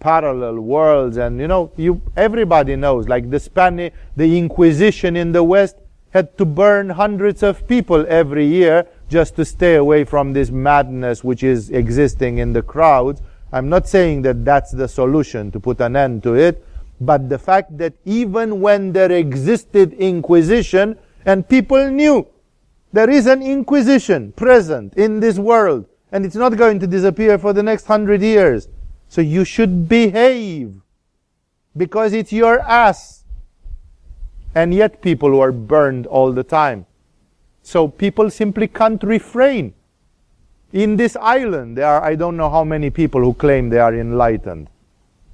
parallel 0.00 0.60
worlds 0.60 1.18
and 1.18 1.38
you 1.38 1.46
know 1.46 1.70
you 1.76 2.00
everybody 2.16 2.76
knows 2.76 3.08
like 3.08 3.28
the 3.28 3.38
Spanish 3.38 3.92
the 4.16 4.38
Inquisition 4.38 5.16
in 5.16 5.32
the 5.32 5.44
West 5.44 5.76
had 6.12 6.36
to 6.38 6.44
burn 6.44 6.88
hundreds 6.90 7.42
of 7.42 7.66
people 7.66 8.06
every 8.08 8.46
year 8.46 8.86
just 9.12 9.36
to 9.36 9.44
stay 9.44 9.76
away 9.76 10.04
from 10.04 10.32
this 10.32 10.50
madness 10.50 11.22
which 11.22 11.42
is 11.42 11.70
existing 11.70 12.38
in 12.38 12.52
the 12.54 12.62
crowds. 12.62 13.20
I'm 13.52 13.68
not 13.68 13.86
saying 13.86 14.22
that 14.22 14.44
that's 14.44 14.72
the 14.72 14.88
solution 14.88 15.50
to 15.52 15.60
put 15.60 15.80
an 15.80 15.94
end 15.94 16.22
to 16.22 16.34
it, 16.34 16.64
but 16.98 17.28
the 17.28 17.38
fact 17.38 17.76
that 17.76 17.92
even 18.06 18.62
when 18.62 18.92
there 18.92 19.12
existed 19.12 19.92
inquisition 19.92 20.98
and 21.26 21.46
people 21.46 21.90
knew 21.90 22.26
there 22.92 23.10
is 23.10 23.26
an 23.26 23.42
inquisition 23.42 24.32
present 24.32 24.94
in 24.94 25.20
this 25.20 25.38
world 25.38 25.86
and 26.10 26.24
it's 26.24 26.36
not 26.36 26.56
going 26.56 26.78
to 26.80 26.86
disappear 26.86 27.38
for 27.38 27.52
the 27.52 27.62
next 27.62 27.86
hundred 27.86 28.22
years. 28.22 28.68
So 29.08 29.20
you 29.20 29.44
should 29.44 29.88
behave 29.88 30.80
because 31.76 32.14
it's 32.14 32.32
your 32.32 32.60
ass. 32.60 33.24
And 34.54 34.72
yet 34.74 35.00
people 35.02 35.30
were 35.38 35.52
burned 35.52 36.06
all 36.06 36.32
the 36.32 36.42
time. 36.42 36.86
So 37.62 37.88
people 37.88 38.30
simply 38.30 38.68
can't 38.68 39.02
refrain. 39.02 39.74
In 40.72 40.96
this 40.96 41.16
island, 41.16 41.76
there 41.76 41.86
are, 41.86 42.02
I 42.02 42.14
don't 42.14 42.36
know 42.36 42.50
how 42.50 42.64
many 42.64 42.90
people 42.90 43.20
who 43.20 43.34
claim 43.34 43.68
they 43.68 43.78
are 43.78 43.94
enlightened. 43.94 44.68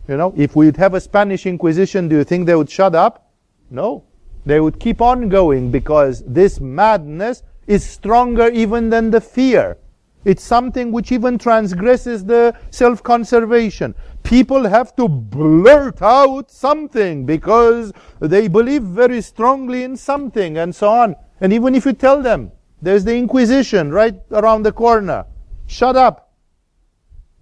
You 0.09 0.17
know, 0.17 0.35
if 0.37 0.57
we'd 0.57 0.77
have 0.77 0.95
a 0.95 1.01
Spanish 1.01 1.47
Inquisition, 1.47 2.09
do 2.09 2.17
you 2.17 2.25
think 2.25 2.47
they 2.47 2.55
would 2.55 2.71
shut 2.71 2.95
up? 2.95 3.31
No. 3.71 4.05
They 4.47 4.61
would 4.61 4.81
keep 4.81 5.01
on 5.01 5.29
going 5.29 5.71
because 5.71 6.25
this 6.27 6.61
madness 6.61 7.43
is 7.67 7.85
stronger 7.85 8.49
even 8.49 8.91
than 8.91 9.11
the 9.11 9.21
fear. 9.21 9.77
It's 10.25 10.43
something 10.43 10.91
which 10.91 11.13
even 11.13 11.39
transgresses 11.39 12.25
the 12.25 12.55
self-conservation. 12.71 13.95
People 14.23 14.69
have 14.69 14.97
to 14.97 15.09
blurt 15.09 16.03
out 16.03 16.51
something 16.51 17.25
because 17.25 17.93
they 18.21 18.49
believe 18.49 18.83
very 18.83 19.23
strongly 19.23 19.85
in 19.85 19.97
something 19.97 20.59
and 20.59 20.75
so 20.75 20.89
on. 20.89 21.17
And 21.41 21.53
even 21.53 21.75
if 21.75 21.87
you 21.87 21.93
tell 21.93 22.23
them, 22.23 22.53
there's 22.81 23.05
the 23.05 23.17
Inquisition 23.17 23.91
right 23.93 24.21
around 24.31 24.63
the 24.63 24.73
corner, 24.73 25.27
shut 25.67 25.97
up. 25.97 26.33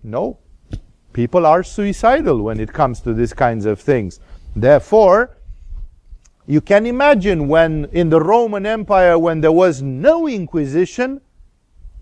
No. 0.02 0.38
People 1.12 1.46
are 1.46 1.62
suicidal 1.62 2.42
when 2.42 2.61
it 2.61 2.72
comes 2.72 3.00
to 3.00 3.14
these 3.14 3.32
kinds 3.32 3.64
of 3.64 3.80
things. 3.80 4.20
Therefore, 4.54 5.37
you 6.46 6.61
can 6.61 6.87
imagine 6.87 7.48
when 7.48 7.87
in 7.92 8.11
the 8.11 8.20
Roman 8.20 8.66
Empire, 8.66 9.18
when 9.18 9.40
there 9.40 9.52
was 9.52 9.82
no 9.82 10.28
Inquisition, 10.28 11.20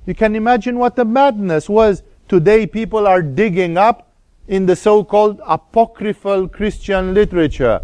you 0.06 0.14
can 0.14 0.36
imagine 0.36 0.78
what 0.78 0.96
the 0.96 1.04
madness 1.04 1.68
was. 1.68 2.02
Today 2.28 2.66
people 2.66 3.06
are 3.06 3.22
digging 3.22 3.78
up 3.78 4.12
in 4.46 4.66
the 4.66 4.76
so-called 4.76 5.40
apocryphal 5.46 6.48
Christian 6.48 7.14
literature, 7.14 7.80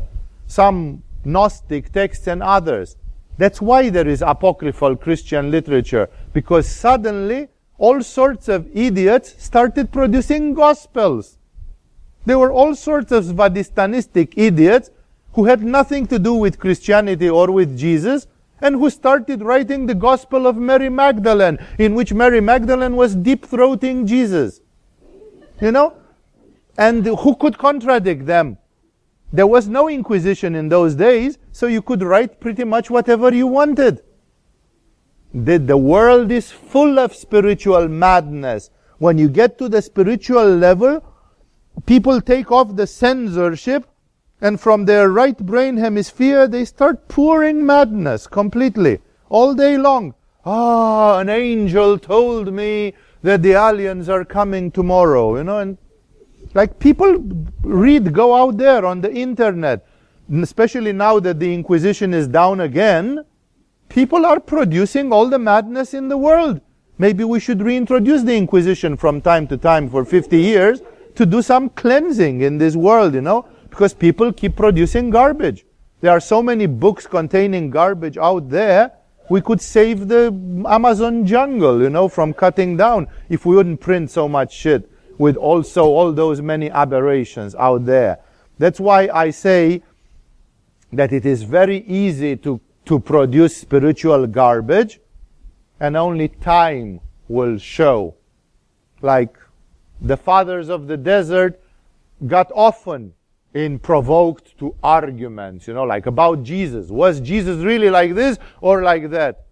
some 0.46 1.02
Gnostic 1.24 1.92
texts 1.92 2.26
and 2.26 2.42
others. 2.42 2.96
That's 3.40 3.62
why 3.62 3.88
there 3.88 4.06
is 4.06 4.20
apocryphal 4.20 4.96
Christian 4.96 5.50
literature, 5.50 6.10
because 6.34 6.68
suddenly 6.68 7.48
all 7.78 8.02
sorts 8.02 8.48
of 8.48 8.68
idiots 8.76 9.34
started 9.38 9.90
producing 9.90 10.52
gospels. 10.52 11.38
There 12.26 12.38
were 12.38 12.52
all 12.52 12.74
sorts 12.74 13.12
of 13.12 13.24
Svadistanistic 13.24 14.34
idiots 14.36 14.90
who 15.32 15.46
had 15.46 15.62
nothing 15.62 16.06
to 16.08 16.18
do 16.18 16.34
with 16.34 16.58
Christianity 16.58 17.30
or 17.30 17.50
with 17.50 17.78
Jesus, 17.78 18.26
and 18.60 18.74
who 18.74 18.90
started 18.90 19.40
writing 19.40 19.86
the 19.86 19.94
Gospel 19.94 20.46
of 20.46 20.58
Mary 20.58 20.90
Magdalene, 20.90 21.58
in 21.78 21.94
which 21.94 22.12
Mary 22.12 22.42
Magdalene 22.42 22.94
was 22.94 23.14
deep 23.14 23.46
throating 23.46 24.06
Jesus. 24.06 24.60
You 25.62 25.72
know? 25.72 25.94
And 26.76 27.06
who 27.06 27.34
could 27.36 27.56
contradict 27.56 28.26
them? 28.26 28.58
There 29.32 29.46
was 29.46 29.68
no 29.68 29.88
Inquisition 29.88 30.54
in 30.54 30.68
those 30.68 30.94
days, 30.94 31.38
so 31.52 31.66
you 31.66 31.82
could 31.82 32.02
write 32.02 32.40
pretty 32.40 32.64
much 32.64 32.90
whatever 32.90 33.32
you 33.32 33.46
wanted. 33.46 34.02
The, 35.32 35.58
the 35.58 35.76
world 35.76 36.32
is 36.32 36.50
full 36.50 36.98
of 36.98 37.14
spiritual 37.14 37.86
madness. 37.88 38.70
When 38.98 39.16
you 39.18 39.28
get 39.28 39.56
to 39.58 39.68
the 39.68 39.80
spiritual 39.80 40.56
level, 40.56 41.04
people 41.86 42.20
take 42.20 42.50
off 42.50 42.74
the 42.74 42.86
censorship 42.86 43.86
and 44.40 44.60
from 44.60 44.84
their 44.84 45.10
right 45.10 45.36
brain 45.38 45.76
hemisphere 45.76 46.48
they 46.48 46.64
start 46.64 47.08
pouring 47.08 47.64
madness 47.64 48.26
completely 48.26 49.00
all 49.28 49.54
day 49.54 49.76
long. 49.76 50.14
Ah, 50.44 51.18
an 51.18 51.28
angel 51.28 51.98
told 51.98 52.52
me 52.52 52.94
that 53.22 53.42
the 53.42 53.52
aliens 53.52 54.08
are 54.08 54.24
coming 54.24 54.70
tomorrow, 54.70 55.36
you 55.36 55.44
know, 55.44 55.58
and 55.58 55.78
like 56.54 56.78
people 56.78 57.22
read, 57.62 58.12
go 58.12 58.34
out 58.34 58.56
there 58.56 58.84
on 58.84 59.00
the 59.00 59.12
internet, 59.12 59.86
especially 60.42 60.92
now 60.92 61.20
that 61.20 61.38
the 61.38 61.52
Inquisition 61.52 62.12
is 62.12 62.26
down 62.26 62.60
again, 62.60 63.24
people 63.88 64.26
are 64.26 64.40
producing 64.40 65.12
all 65.12 65.28
the 65.28 65.38
madness 65.38 65.94
in 65.94 66.08
the 66.08 66.18
world. 66.18 66.60
Maybe 66.98 67.24
we 67.24 67.40
should 67.40 67.62
reintroduce 67.62 68.22
the 68.22 68.36
Inquisition 68.36 68.96
from 68.96 69.20
time 69.20 69.46
to 69.48 69.56
time 69.56 69.88
for 69.88 70.04
50 70.04 70.36
years 70.36 70.82
to 71.14 71.24
do 71.24 71.40
some 71.40 71.70
cleansing 71.70 72.40
in 72.40 72.58
this 72.58 72.76
world, 72.76 73.14
you 73.14 73.20
know, 73.20 73.46
because 73.68 73.94
people 73.94 74.32
keep 74.32 74.56
producing 74.56 75.10
garbage. 75.10 75.64
There 76.00 76.10
are 76.10 76.20
so 76.20 76.42
many 76.42 76.66
books 76.66 77.06
containing 77.06 77.70
garbage 77.70 78.16
out 78.16 78.48
there. 78.48 78.92
We 79.28 79.40
could 79.40 79.60
save 79.60 80.08
the 80.08 80.26
Amazon 80.68 81.24
jungle, 81.24 81.80
you 81.80 81.90
know, 81.90 82.08
from 82.08 82.32
cutting 82.32 82.76
down 82.76 83.06
if 83.28 83.46
we 83.46 83.54
wouldn't 83.54 83.80
print 83.80 84.10
so 84.10 84.28
much 84.28 84.52
shit 84.52 84.90
with 85.20 85.36
also 85.36 85.84
all 85.84 86.12
those 86.12 86.40
many 86.40 86.70
aberrations 86.70 87.54
out 87.56 87.84
there. 87.84 88.18
That's 88.56 88.80
why 88.80 89.10
I 89.12 89.28
say 89.28 89.82
that 90.94 91.12
it 91.12 91.26
is 91.26 91.42
very 91.42 91.84
easy 91.84 92.36
to, 92.36 92.58
to 92.86 92.98
produce 92.98 93.54
spiritual 93.54 94.26
garbage 94.26 94.98
and 95.78 95.94
only 95.94 96.28
time 96.28 97.00
will 97.28 97.58
show. 97.58 98.14
Like 99.02 99.36
the 100.00 100.16
fathers 100.16 100.70
of 100.70 100.86
the 100.86 100.96
desert 100.96 101.60
got 102.26 102.50
often 102.54 103.12
in 103.52 103.78
provoked 103.78 104.56
to 104.60 104.74
arguments, 104.82 105.68
you 105.68 105.74
know, 105.74 105.84
like 105.84 106.06
about 106.06 106.42
Jesus. 106.42 106.88
Was 106.88 107.20
Jesus 107.20 107.62
really 107.62 107.90
like 107.90 108.14
this 108.14 108.38
or 108.62 108.82
like 108.82 109.10
that? 109.10 109.44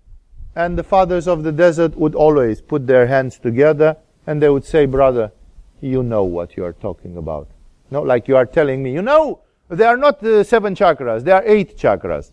And 0.57 0.79
the 0.79 0.83
fathers 0.83 1.29
of 1.29 1.43
the 1.43 1.53
desert 1.53 1.95
would 1.95 2.15
always 2.15 2.63
put 2.63 2.87
their 2.87 3.07
hands 3.07 3.39
together 3.39 3.99
and 4.27 4.41
they 4.41 4.49
would 4.49 4.65
say, 4.65 4.87
brother, 4.87 5.31
you 5.81 6.03
know 6.03 6.25
what 6.25 6.57
you 6.57 6.65
are 6.65 6.73
talking 6.73 7.17
about. 7.17 7.49
No, 7.91 8.03
like 8.03 8.29
you 8.29 8.37
are 8.37 8.47
telling 8.47 8.83
me, 8.83 8.93
you 8.93 9.03
know, 9.03 9.41
there 9.69 9.89
are 9.89 9.97
not 9.97 10.23
uh, 10.23 10.45
seven 10.45 10.75
chakras, 10.75 11.25
there 11.25 11.37
are 11.37 11.45
eight 11.47 11.77
chakras. 11.77 12.33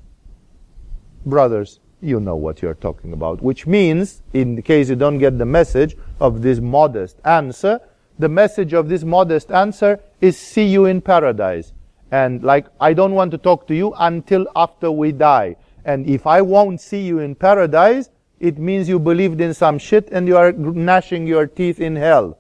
Brothers, 1.26 1.80
you 2.02 2.20
know 2.20 2.36
what 2.36 2.62
you're 2.62 2.76
talking 2.76 3.14
about. 3.14 3.42
Which 3.42 3.66
means, 3.66 4.22
in 4.34 4.62
case 4.62 4.90
you 4.90 4.96
don't 4.96 5.18
get 5.18 5.38
the 5.38 5.46
message 5.46 5.98
of 6.20 6.42
this 6.42 6.60
modest 6.60 7.18
answer, 7.26 7.80
the 8.20 8.30
message 8.30 8.74
of 8.74 8.90
this 8.90 9.04
modest 9.04 9.52
answer 9.52 10.00
is 10.22 10.38
see 10.38 10.66
you 10.66 10.86
in 10.86 11.02
paradise. 11.02 11.74
And 12.12 12.44
like, 12.44 12.68
I 12.80 12.94
don't 12.94 13.14
want 13.14 13.32
to 13.32 13.38
talk 13.38 13.68
to 13.68 13.76
you 13.76 13.94
until 13.98 14.48
after 14.56 14.92
we 14.92 15.12
die. 15.12 15.56
And 15.84 16.08
if 16.08 16.26
I 16.26 16.42
won't 16.42 16.80
see 16.80 17.02
you 17.02 17.20
in 17.20 17.36
paradise, 17.36 18.10
it 18.40 18.58
means 18.58 18.88
you 18.88 19.00
believed 19.00 19.42
in 19.42 19.54
some 19.54 19.78
shit 19.78 20.10
and 20.12 20.28
you 20.28 20.38
are 20.38 20.52
gnashing 20.52 21.28
your 21.28 21.48
teeth 21.48 21.80
in 21.80 21.96
hell 21.96 22.38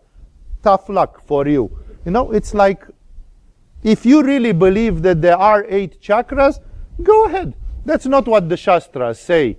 tough 0.65 0.89
luck 0.89 1.21
for 1.25 1.47
you. 1.47 1.63
You 2.05 2.11
know, 2.11 2.31
it's 2.31 2.53
like 2.53 2.81
if 3.83 4.05
you 4.05 4.23
really 4.23 4.51
believe 4.51 5.03
that 5.03 5.21
there 5.21 5.37
are 5.37 5.63
eight 5.69 6.01
chakras, 6.01 6.59
go 7.03 7.25
ahead. 7.25 7.53
That's 7.85 8.07
not 8.07 8.27
what 8.27 8.49
the 8.49 8.57
Shastras 8.57 9.19
say. 9.19 9.57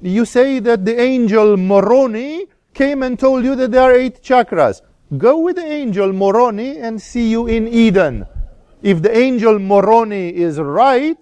You 0.00 0.24
say 0.24 0.60
that 0.60 0.84
the 0.84 0.96
angel 1.00 1.56
Moroni 1.56 2.46
came 2.72 3.02
and 3.02 3.18
told 3.18 3.44
you 3.44 3.56
that 3.56 3.72
there 3.72 3.82
are 3.90 3.92
eight 3.92 4.22
chakras. 4.22 4.82
Go 5.16 5.40
with 5.40 5.56
the 5.56 5.66
angel 5.66 6.12
Moroni 6.12 6.78
and 6.78 7.02
see 7.02 7.28
you 7.28 7.48
in 7.48 7.66
Eden. 7.66 8.26
If 8.80 9.02
the 9.02 9.16
angel 9.16 9.58
Moroni 9.58 10.28
is 10.36 10.60
right, 10.60 11.18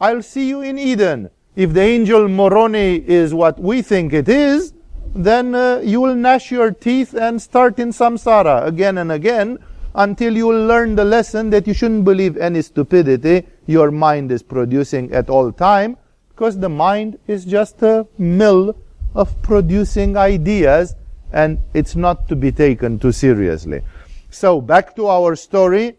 I'll 0.00 0.22
see 0.22 0.48
you 0.48 0.62
in 0.62 0.76
Eden. 0.76 1.30
If 1.54 1.72
the 1.72 1.82
angel 1.82 2.28
Moroni 2.28 2.96
is 2.96 3.32
what 3.32 3.60
we 3.60 3.82
think 3.82 4.12
it 4.12 4.28
is, 4.28 4.72
then 5.14 5.54
uh, 5.54 5.80
you 5.84 6.00
will 6.00 6.14
gnash 6.14 6.50
your 6.50 6.70
teeth 6.70 7.14
and 7.14 7.40
start 7.40 7.78
in 7.78 7.90
samsara 7.90 8.66
again 8.66 8.98
and 8.98 9.10
again 9.12 9.58
until 9.94 10.36
you 10.36 10.52
learn 10.52 10.94
the 10.94 11.04
lesson 11.04 11.50
that 11.50 11.66
you 11.66 11.74
shouldn't 11.74 12.04
believe 12.04 12.36
any 12.36 12.62
stupidity 12.62 13.46
your 13.66 13.90
mind 13.90 14.30
is 14.30 14.42
producing 14.42 15.12
at 15.12 15.28
all 15.28 15.50
time, 15.50 15.96
because 16.30 16.58
the 16.58 16.68
mind 16.68 17.18
is 17.26 17.44
just 17.44 17.82
a 17.82 18.06
mill 18.16 18.76
of 19.14 19.40
producing 19.42 20.16
ideas 20.16 20.94
and 21.32 21.58
it's 21.74 21.96
not 21.96 22.28
to 22.28 22.36
be 22.36 22.52
taken 22.52 22.98
too 22.98 23.12
seriously. 23.12 23.82
So 24.30 24.60
back 24.60 24.94
to 24.96 25.08
our 25.08 25.34
story. 25.36 25.96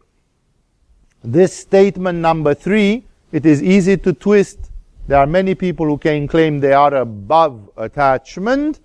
This 1.23 1.53
statement 1.53 2.19
number 2.19 2.53
three, 2.53 3.03
it 3.31 3.45
is 3.45 3.61
easy 3.61 3.97
to 3.97 4.13
twist. 4.13 4.71
There 5.07 5.17
are 5.17 5.27
many 5.27 5.55
people 5.55 5.85
who 5.87 5.97
can 5.97 6.27
claim 6.27 6.59
they 6.59 6.73
are 6.73 6.93
above 6.93 7.69
attachment. 7.75 8.79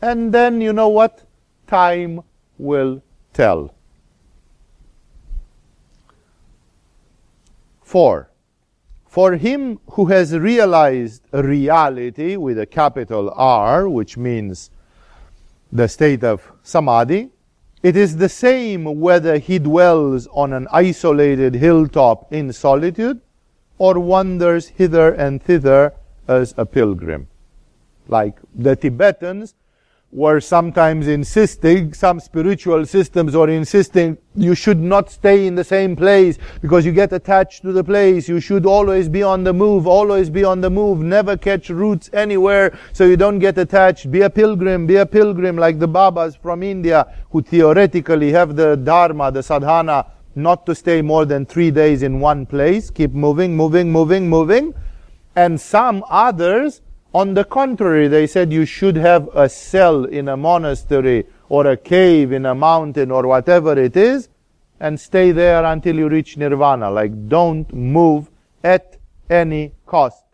And 0.00 0.32
then, 0.32 0.60
you 0.60 0.72
know 0.72 0.88
what? 0.88 1.24
Time 1.66 2.20
will 2.56 3.02
tell. 3.32 3.74
Four. 7.82 8.30
For 9.06 9.36
him 9.36 9.80
who 9.92 10.06
has 10.06 10.36
realized 10.36 11.22
reality 11.32 12.36
with 12.36 12.58
a 12.58 12.66
capital 12.66 13.32
R, 13.34 13.88
which 13.88 14.16
means 14.16 14.70
the 15.72 15.88
state 15.88 16.22
of 16.22 16.52
samadhi, 16.62 17.30
it 17.82 17.96
is 17.96 18.16
the 18.16 18.28
same 18.28 19.00
whether 19.00 19.38
he 19.38 19.58
dwells 19.58 20.26
on 20.32 20.52
an 20.52 20.68
isolated 20.72 21.54
hilltop 21.54 22.32
in 22.32 22.52
solitude 22.52 23.20
or 23.78 23.98
wanders 23.98 24.68
hither 24.68 25.12
and 25.12 25.42
thither 25.42 25.94
as 26.26 26.54
a 26.56 26.66
pilgrim. 26.66 27.28
Like 28.08 28.38
the 28.54 28.76
Tibetans 28.76 29.54
were 30.10 30.40
sometimes 30.40 31.06
insisting, 31.06 31.92
some 31.92 32.18
spiritual 32.18 32.86
systems 32.86 33.34
are 33.34 33.50
insisting 33.50 34.16
you 34.34 34.54
should 34.54 34.78
not 34.78 35.10
stay 35.10 35.46
in 35.46 35.54
the 35.54 35.64
same 35.64 35.94
place 35.94 36.38
because 36.62 36.86
you 36.86 36.92
get 36.92 37.12
attached 37.12 37.60
to 37.62 37.72
the 37.72 37.84
place. 37.84 38.28
You 38.28 38.40
should 38.40 38.64
always 38.64 39.08
be 39.08 39.22
on 39.22 39.44
the 39.44 39.52
move, 39.52 39.86
always 39.86 40.30
be 40.30 40.44
on 40.44 40.60
the 40.60 40.70
move, 40.70 41.00
never 41.00 41.36
catch 41.36 41.68
roots 41.68 42.08
anywhere 42.12 42.78
so 42.92 43.04
you 43.04 43.16
don't 43.16 43.38
get 43.38 43.58
attached. 43.58 44.10
Be 44.10 44.22
a 44.22 44.30
pilgrim, 44.30 44.86
be 44.86 44.96
a 44.96 45.06
pilgrim 45.06 45.56
like 45.56 45.78
the 45.78 45.88
Babas 45.88 46.36
from 46.36 46.62
India 46.62 47.14
who 47.30 47.42
theoretically 47.42 48.32
have 48.32 48.56
the 48.56 48.76
Dharma, 48.76 49.30
the 49.30 49.42
sadhana, 49.42 50.06
not 50.34 50.64
to 50.66 50.74
stay 50.74 51.02
more 51.02 51.24
than 51.26 51.44
three 51.44 51.70
days 51.70 52.02
in 52.02 52.20
one 52.20 52.46
place. 52.46 52.90
Keep 52.90 53.12
moving, 53.12 53.56
moving, 53.56 53.90
moving, 53.90 54.28
moving. 54.30 54.72
And 55.34 55.60
some 55.60 56.04
others 56.08 56.80
on 57.14 57.34
the 57.34 57.44
contrary, 57.44 58.08
they 58.08 58.26
said 58.26 58.52
you 58.52 58.64
should 58.64 58.96
have 58.96 59.28
a 59.34 59.48
cell 59.48 60.04
in 60.04 60.28
a 60.28 60.36
monastery 60.36 61.26
or 61.48 61.66
a 61.66 61.76
cave 61.76 62.32
in 62.32 62.44
a 62.44 62.54
mountain 62.54 63.10
or 63.10 63.26
whatever 63.26 63.78
it 63.78 63.96
is 63.96 64.28
and 64.80 64.98
stay 65.00 65.32
there 65.32 65.64
until 65.64 65.96
you 65.96 66.08
reach 66.08 66.36
nirvana. 66.36 66.90
Like 66.90 67.28
don't 67.28 67.72
move 67.72 68.30
at 68.62 68.96
any 69.30 69.72
cost. 69.86 70.24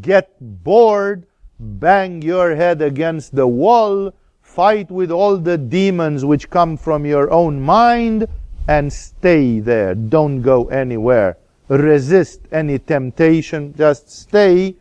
Get 0.00 0.34
bored, 0.40 1.26
bang 1.58 2.22
your 2.22 2.54
head 2.54 2.82
against 2.82 3.34
the 3.34 3.46
wall, 3.46 4.12
fight 4.40 4.90
with 4.90 5.10
all 5.10 5.38
the 5.38 5.58
demons 5.58 6.24
which 6.24 6.50
come 6.50 6.76
from 6.76 7.06
your 7.06 7.30
own 7.30 7.60
mind 7.60 8.26
and 8.68 8.92
stay 8.92 9.60
there. 9.60 9.94
Don't 9.94 10.42
go 10.42 10.68
anywhere. 10.68 11.38
Resist 11.68 12.40
any 12.52 12.78
temptation. 12.78 13.74
Just 13.76 14.10
stay 14.10 14.76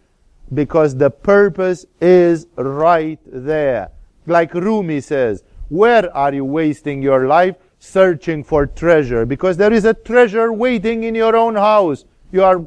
because 0.54 0.96
the 0.96 1.10
purpose 1.10 1.86
is 2.00 2.48
right 2.56 3.20
there. 3.26 3.92
Like 4.26 4.54
Rumi 4.54 5.02
says, 5.02 5.44
where 5.70 6.16
are 6.16 6.34
you 6.34 6.46
wasting 6.46 7.02
your 7.02 7.28
life 7.28 7.56
searching 7.80 8.44
for 8.44 8.68
treasure? 8.68 9.26
Because 9.26 9.58
there 9.58 9.74
is 9.74 9.86
a 9.86 9.94
treasure 9.94 10.52
waiting 10.52 11.04
in 11.04 11.16
your 11.16 11.36
own 11.36 11.56
house. 11.56 12.06
You 12.32 12.44
are 12.44 12.66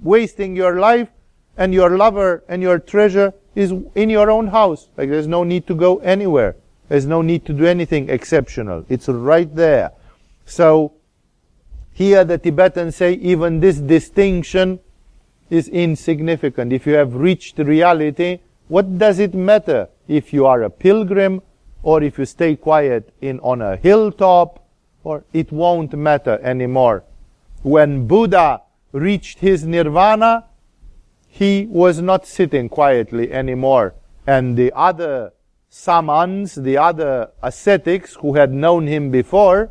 wasting 0.00 0.56
your 0.56 0.80
life 0.80 1.08
and 1.56 1.72
your 1.72 1.96
lover 1.96 2.44
and 2.48 2.62
your 2.62 2.78
treasure 2.78 3.34
is 3.54 3.72
in 3.94 4.10
your 4.10 4.30
own 4.30 4.48
house. 4.48 4.88
Like 4.96 5.10
there's 5.10 5.26
no 5.26 5.44
need 5.44 5.66
to 5.66 5.74
go 5.74 5.98
anywhere. 5.98 6.56
There's 6.88 7.06
no 7.06 7.22
need 7.22 7.44
to 7.46 7.52
do 7.52 7.66
anything 7.66 8.08
exceptional. 8.08 8.84
It's 8.88 9.08
right 9.08 9.52
there. 9.54 9.92
So, 10.44 10.92
here 11.92 12.24
the 12.24 12.38
Tibetans 12.38 12.94
say 12.94 13.14
even 13.14 13.60
this 13.60 13.78
distinction 13.78 14.78
is 15.50 15.68
insignificant. 15.68 16.72
If 16.72 16.86
you 16.86 16.94
have 16.94 17.14
reached 17.14 17.58
reality, 17.58 18.40
what 18.68 18.98
does 18.98 19.18
it 19.18 19.34
matter 19.34 19.88
if 20.08 20.32
you 20.32 20.46
are 20.46 20.62
a 20.62 20.70
pilgrim 20.70 21.42
or 21.82 22.02
if 22.02 22.18
you 22.18 22.24
stay 22.24 22.56
quiet 22.56 23.12
in 23.20 23.38
on 23.40 23.62
a 23.62 23.76
hilltop 23.76 24.64
or 25.04 25.24
it 25.32 25.52
won't 25.52 25.92
matter 25.94 26.38
anymore. 26.42 27.04
When 27.62 28.08
Buddha 28.08 28.62
reached 28.92 29.38
his 29.38 29.64
nirvana, 29.64 30.46
he 31.28 31.66
was 31.70 32.00
not 32.00 32.26
sitting 32.26 32.68
quietly 32.68 33.32
anymore. 33.32 33.94
And 34.26 34.56
the 34.56 34.72
other 34.74 35.32
samans, 35.70 36.60
the 36.60 36.76
other 36.76 37.30
ascetics 37.42 38.14
who 38.16 38.34
had 38.34 38.52
known 38.52 38.86
him 38.86 39.10
before, 39.10 39.70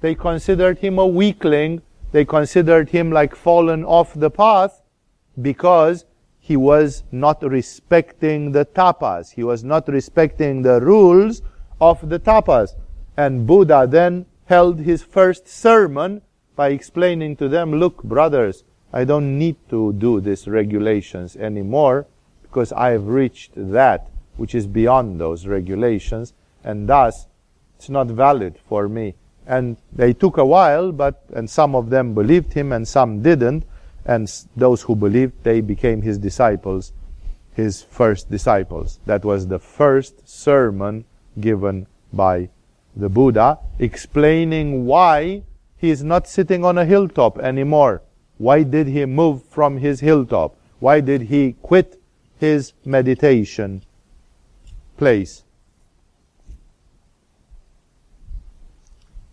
they 0.00 0.14
considered 0.14 0.78
him 0.78 0.98
a 0.98 1.06
weakling. 1.06 1.80
They 2.12 2.26
considered 2.26 2.90
him 2.90 3.10
like 3.10 3.34
fallen 3.34 3.84
off 3.84 4.12
the 4.12 4.30
path 4.30 4.82
because 5.40 6.04
he 6.40 6.56
was 6.56 7.04
not 7.10 7.42
respecting 7.42 8.52
the 8.52 8.66
tapas. 8.66 9.32
He 9.32 9.42
was 9.42 9.64
not 9.64 9.88
respecting 9.88 10.62
the 10.62 10.80
rules 10.80 11.42
of 11.80 12.08
the 12.08 12.18
tapas. 12.18 12.74
And 13.16 13.46
Buddha 13.46 13.86
then 13.88 14.26
held 14.46 14.80
his 14.80 15.02
first 15.02 15.48
sermon 15.48 16.20
by 16.54 16.68
explaining 16.68 17.36
to 17.36 17.48
them, 17.48 17.72
look, 17.72 18.02
brothers, 18.02 18.64
I 18.92 19.04
don't 19.04 19.38
need 19.38 19.56
to 19.70 19.92
do 19.94 20.20
these 20.20 20.46
regulations 20.46 21.36
anymore 21.36 22.06
because 22.42 22.72
I 22.72 22.90
have 22.90 23.08
reached 23.08 23.52
that 23.56 24.08
which 24.36 24.54
is 24.54 24.66
beyond 24.66 25.20
those 25.20 25.46
regulations 25.46 26.32
and 26.62 26.88
thus 26.88 27.26
it's 27.76 27.88
not 27.88 28.08
valid 28.08 28.58
for 28.68 28.88
me. 28.88 29.14
And 29.46 29.76
they 29.92 30.12
took 30.12 30.36
a 30.36 30.44
while, 30.44 30.92
but, 30.92 31.24
and 31.34 31.50
some 31.50 31.74
of 31.74 31.90
them 31.90 32.14
believed 32.14 32.52
him 32.52 32.72
and 32.72 32.86
some 32.86 33.22
didn't, 33.22 33.64
and 34.04 34.30
those 34.56 34.82
who 34.82 34.94
believed, 34.94 35.32
they 35.42 35.60
became 35.60 36.02
his 36.02 36.18
disciples, 36.18 36.92
his 37.54 37.82
first 37.82 38.30
disciples. 38.30 39.00
That 39.06 39.24
was 39.24 39.46
the 39.46 39.58
first 39.58 40.28
sermon 40.28 41.04
given 41.40 41.86
by 42.12 42.50
the 42.94 43.08
Buddha, 43.08 43.58
explaining 43.78 44.86
why 44.86 45.42
he 45.76 45.90
is 45.90 46.04
not 46.04 46.28
sitting 46.28 46.64
on 46.64 46.78
a 46.78 46.84
hilltop 46.84 47.38
anymore. 47.38 48.02
Why 48.38 48.62
did 48.62 48.88
he 48.88 49.04
move 49.06 49.44
from 49.44 49.78
his 49.78 50.00
hilltop? 50.00 50.56
Why 50.80 51.00
did 51.00 51.22
he 51.22 51.54
quit 51.62 52.00
his 52.38 52.72
meditation 52.84 53.82
place? 54.96 55.44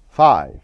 Five. 0.10 0.61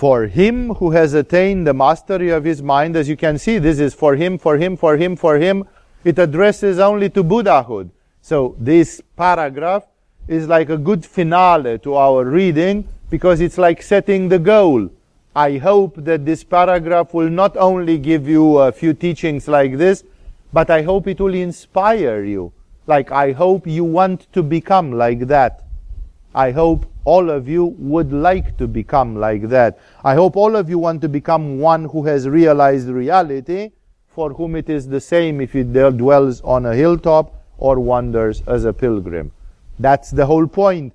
For 0.00 0.28
him 0.28 0.70
who 0.76 0.92
has 0.92 1.12
attained 1.12 1.66
the 1.66 1.74
mastery 1.74 2.30
of 2.30 2.42
his 2.42 2.62
mind, 2.62 2.96
as 2.96 3.06
you 3.06 3.18
can 3.18 3.36
see, 3.36 3.58
this 3.58 3.78
is 3.78 3.92
for 3.92 4.16
him, 4.16 4.38
for 4.38 4.56
him, 4.56 4.74
for 4.74 4.96
him, 4.96 5.14
for 5.14 5.36
him. 5.36 5.66
It 6.04 6.18
addresses 6.18 6.78
only 6.78 7.10
to 7.10 7.22
Buddhahood. 7.22 7.90
So 8.22 8.56
this 8.58 9.02
paragraph 9.14 9.84
is 10.26 10.48
like 10.48 10.70
a 10.70 10.78
good 10.78 11.04
finale 11.04 11.78
to 11.80 11.96
our 11.96 12.24
reading 12.24 12.88
because 13.10 13.42
it's 13.42 13.58
like 13.58 13.82
setting 13.82 14.30
the 14.30 14.38
goal. 14.38 14.88
I 15.36 15.58
hope 15.58 15.96
that 15.96 16.24
this 16.24 16.44
paragraph 16.44 17.12
will 17.12 17.28
not 17.28 17.58
only 17.58 17.98
give 17.98 18.26
you 18.26 18.56
a 18.56 18.72
few 18.72 18.94
teachings 18.94 19.48
like 19.48 19.76
this, 19.76 20.02
but 20.50 20.70
I 20.70 20.80
hope 20.80 21.08
it 21.08 21.20
will 21.20 21.34
inspire 21.34 22.24
you. 22.24 22.54
Like 22.86 23.12
I 23.12 23.32
hope 23.32 23.66
you 23.66 23.84
want 23.84 24.32
to 24.32 24.42
become 24.42 24.92
like 24.92 25.26
that. 25.26 25.66
I 26.34 26.52
hope 26.52 26.86
all 27.04 27.30
of 27.30 27.48
you 27.48 27.64
would 27.78 28.12
like 28.12 28.56
to 28.58 28.68
become 28.68 29.16
like 29.16 29.48
that. 29.48 29.78
I 30.04 30.14
hope 30.14 30.36
all 30.36 30.54
of 30.54 30.70
you 30.70 30.78
want 30.78 31.00
to 31.02 31.08
become 31.08 31.58
one 31.58 31.86
who 31.86 32.04
has 32.04 32.28
realized 32.28 32.88
reality, 32.88 33.72
for 34.06 34.32
whom 34.34 34.54
it 34.54 34.68
is 34.68 34.88
the 34.88 35.00
same 35.00 35.40
if 35.40 35.52
he 35.52 35.62
dwells 35.62 36.40
on 36.42 36.66
a 36.66 36.74
hilltop 36.74 37.34
or 37.58 37.80
wanders 37.80 38.42
as 38.46 38.64
a 38.64 38.72
pilgrim. 38.72 39.32
That's 39.78 40.10
the 40.10 40.26
whole 40.26 40.46
point. 40.46 40.92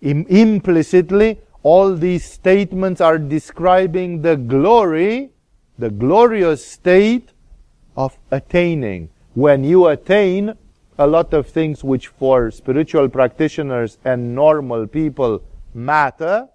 Im- 0.00 0.26
implicitly, 0.28 1.40
all 1.62 1.94
these 1.94 2.24
statements 2.24 3.00
are 3.00 3.18
describing 3.18 4.22
the 4.22 4.36
glory, 4.36 5.30
the 5.78 5.90
glorious 5.90 6.64
state 6.64 7.30
of 7.96 8.18
attaining. 8.30 9.10
When 9.34 9.64
you 9.64 9.88
attain, 9.88 10.54
a 10.98 11.06
lot 11.06 11.34
of 11.34 11.46
things 11.46 11.84
which 11.84 12.08
for 12.08 12.50
spiritual 12.50 13.08
practitioners 13.08 13.98
and 14.04 14.34
normal 14.34 14.86
people 14.86 15.42
matter, 15.74 16.48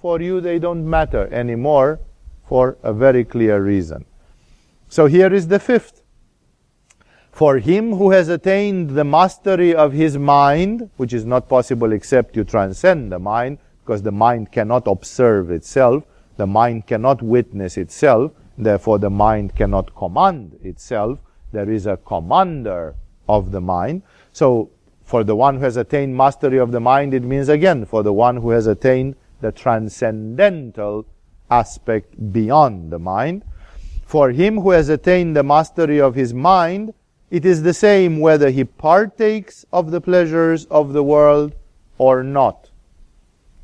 for 0.00 0.20
you 0.20 0.40
they 0.40 0.58
don't 0.58 0.88
matter 0.88 1.32
anymore 1.32 2.00
for 2.46 2.76
a 2.82 2.92
very 2.92 3.24
clear 3.24 3.62
reason. 3.62 4.04
So 4.88 5.06
here 5.06 5.32
is 5.32 5.48
the 5.48 5.58
fifth. 5.58 6.02
For 7.30 7.58
him 7.58 7.94
who 7.94 8.10
has 8.10 8.28
attained 8.28 8.90
the 8.90 9.04
mastery 9.04 9.74
of 9.74 9.92
his 9.92 10.18
mind, 10.18 10.90
which 10.96 11.12
is 11.12 11.24
not 11.24 11.48
possible 11.48 11.92
except 11.92 12.36
you 12.36 12.44
transcend 12.44 13.12
the 13.12 13.18
mind, 13.18 13.58
because 13.84 14.02
the 14.02 14.12
mind 14.12 14.50
cannot 14.50 14.86
observe 14.86 15.50
itself, 15.50 16.04
the 16.36 16.46
mind 16.46 16.86
cannot 16.86 17.22
witness 17.22 17.76
itself, 17.76 18.32
therefore 18.56 18.98
the 18.98 19.10
mind 19.10 19.54
cannot 19.54 19.94
command 19.94 20.58
itself. 20.62 21.18
There 21.52 21.70
is 21.70 21.86
a 21.86 21.96
commander 21.96 22.94
of 23.28 23.50
the 23.50 23.60
mind. 23.60 24.02
So, 24.32 24.70
for 25.04 25.24
the 25.24 25.34
one 25.34 25.56
who 25.56 25.64
has 25.64 25.76
attained 25.76 26.16
mastery 26.16 26.58
of 26.58 26.70
the 26.70 26.80
mind, 26.80 27.14
it 27.14 27.22
means 27.22 27.48
again, 27.48 27.86
for 27.86 28.02
the 28.02 28.12
one 28.12 28.36
who 28.36 28.50
has 28.50 28.66
attained 28.66 29.16
the 29.40 29.52
transcendental 29.52 31.06
aspect 31.50 32.32
beyond 32.32 32.92
the 32.92 32.98
mind. 32.98 33.42
For 34.04 34.30
him 34.30 34.60
who 34.60 34.70
has 34.70 34.88
attained 34.88 35.36
the 35.36 35.42
mastery 35.42 36.00
of 36.00 36.14
his 36.14 36.34
mind, 36.34 36.94
it 37.30 37.44
is 37.44 37.62
the 37.62 37.74
same 37.74 38.20
whether 38.20 38.50
he 38.50 38.64
partakes 38.64 39.66
of 39.72 39.90
the 39.90 40.00
pleasures 40.00 40.64
of 40.66 40.92
the 40.92 41.02
world 41.02 41.54
or 41.98 42.22
not. 42.22 42.70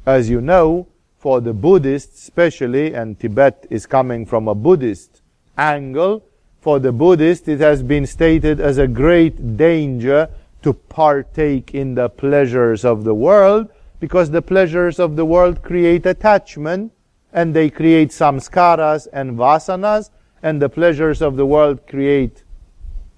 As 0.06 0.28
you 0.28 0.40
know, 0.40 0.86
for 1.18 1.40
the 1.40 1.54
Buddhists 1.54 2.22
especially, 2.22 2.92
and 2.92 3.18
Tibet 3.18 3.66
is 3.70 3.86
coming 3.86 4.26
from 4.26 4.48
a 4.48 4.54
Buddhist 4.54 5.22
angle, 5.56 6.22
for 6.64 6.78
the 6.78 6.92
Buddhist 6.92 7.46
it 7.46 7.60
has 7.60 7.82
been 7.82 8.06
stated 8.06 8.58
as 8.58 8.78
a 8.78 8.88
great 8.88 9.58
danger 9.58 10.30
to 10.62 10.72
partake 10.72 11.74
in 11.74 11.94
the 11.94 12.08
pleasures 12.08 12.86
of 12.86 13.04
the 13.04 13.12
world, 13.12 13.68
because 14.00 14.30
the 14.30 14.40
pleasures 14.40 14.98
of 14.98 15.14
the 15.14 15.26
world 15.26 15.62
create 15.62 16.06
attachment, 16.06 16.90
and 17.34 17.52
they 17.52 17.68
create 17.68 18.08
samskaras 18.08 19.06
and 19.12 19.36
vasanas, 19.36 20.08
and 20.42 20.62
the 20.62 20.70
pleasures 20.70 21.20
of 21.20 21.36
the 21.36 21.44
world 21.44 21.86
create 21.86 22.44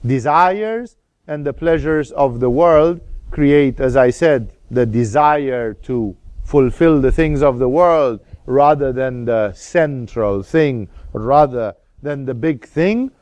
desires, 0.05 0.97
and 1.29 1.47
the 1.47 1.53
pleasures 1.53 2.11
of 2.11 2.41
the 2.41 2.51
world 2.51 3.01
create, 3.31 3.79
as 3.79 3.97
I 3.97 4.11
said, 4.11 4.55
the 4.73 4.87
desire 4.87 5.75
to 5.85 6.17
fulfill 6.43 7.01
the 7.01 7.13
things 7.13 7.45
of 7.45 7.61
the 7.61 7.69
world 7.69 8.19
rather 8.47 8.93
than 8.93 9.25
the 9.25 9.53
central 9.53 10.43
thing, 10.43 10.89
rather 11.13 11.77
than 12.03 12.25
the 12.25 12.35
big 12.35 12.67
thing. 12.67 13.13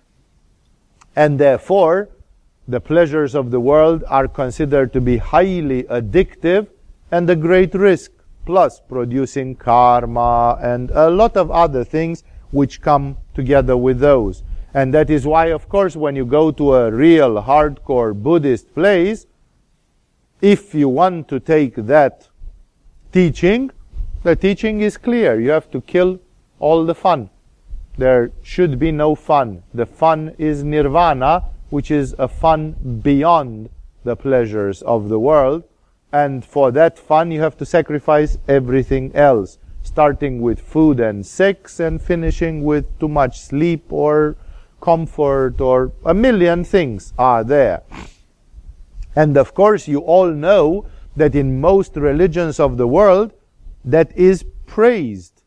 And 1.17 1.39
therefore, 1.39 2.09
the 2.67 2.81
pleasures 2.81 3.35
of 3.35 3.51
the 3.51 3.61
world 3.61 4.05
are 4.09 4.27
considered 4.27 4.93
to 4.95 5.01
be 5.01 5.19
highly 5.19 5.85
addictive 5.85 6.69
and 7.11 7.29
a 7.29 7.37
great 7.37 7.75
risk, 7.75 8.11
plus 8.47 8.81
producing 8.81 9.55
karma 9.55 10.59
and 10.61 10.91
a 10.91 11.09
lot 11.11 11.37
of 11.37 11.51
other 11.51 11.85
things 11.85 12.25
which 12.51 12.81
come 12.81 13.17
together 13.35 13.77
with 13.77 13.99
those. 14.01 14.43
And 14.73 14.93
that 14.95 15.09
is 15.09 15.27
why, 15.27 15.47
of 15.47 15.69
course, 15.69 15.95
when 15.95 16.17
you 16.17 16.25
go 16.25 16.51
to 16.51 16.75
a 16.75 16.91
real 16.91 17.43
hardcore 17.43 18.15
Buddhist 18.15 18.75
place, 18.75 19.27
if 20.41 20.75
you 20.75 20.89
want 20.89 21.29
to 21.29 21.39
take 21.39 21.75
that 21.77 22.29
teaching, 23.12 23.71
the 24.25 24.35
teaching 24.35 24.81
is 24.81 24.97
clear. 24.97 25.41
You 25.41 25.51
have 25.51 25.71
to 25.71 25.81
kill 25.81 26.19
all 26.59 26.85
the 26.85 26.95
fun. 26.95 27.31
There 27.97 28.32
should 28.42 28.78
be 28.78 28.90
no 28.90 29.14
fun. 29.14 29.62
The 29.72 29.86
fun 29.86 30.34
is 30.38 30.64
nirvana, 30.64 31.45
which 31.70 31.90
is 31.90 32.14
a 32.18 32.28
fun 32.28 33.01
beyond 33.03 33.70
the 34.03 34.16
pleasures 34.16 34.82
of 34.82 35.09
the 35.09 35.18
world. 35.18 35.64
And 36.12 36.45
for 36.45 36.70
that 36.72 36.99
fun, 36.99 37.30
you 37.30 37.40
have 37.40 37.57
to 37.59 37.66
sacrifice 37.66 38.38
everything 38.49 39.14
else, 39.14 39.59
starting 39.82 40.40
with 40.40 40.61
food 40.61 41.01
and 41.01 41.24
sex 41.24 41.80
and 41.80 42.01
finishing 42.01 42.62
with 42.64 42.86
too 42.99 43.09
much 43.09 43.40
sleep 43.40 43.92
or 43.92 44.36
comfort 44.80 45.61
or 45.61 45.92
a 46.05 46.14
million 46.14 46.62
things 46.62 47.12
are 47.18 47.42
there. 47.42 47.82
And 49.16 49.36
of 49.36 49.55
course, 49.55 49.88
you 49.88 50.01
all 50.01 50.30
know 50.30 50.86
that 51.16 51.34
in 51.34 51.61
most 51.61 51.97
religions 51.97 52.59
of 52.59 52.76
the 52.76 52.86
world, 52.86 53.32
that 53.84 54.16
is 54.16 54.45
praised. 54.66 55.42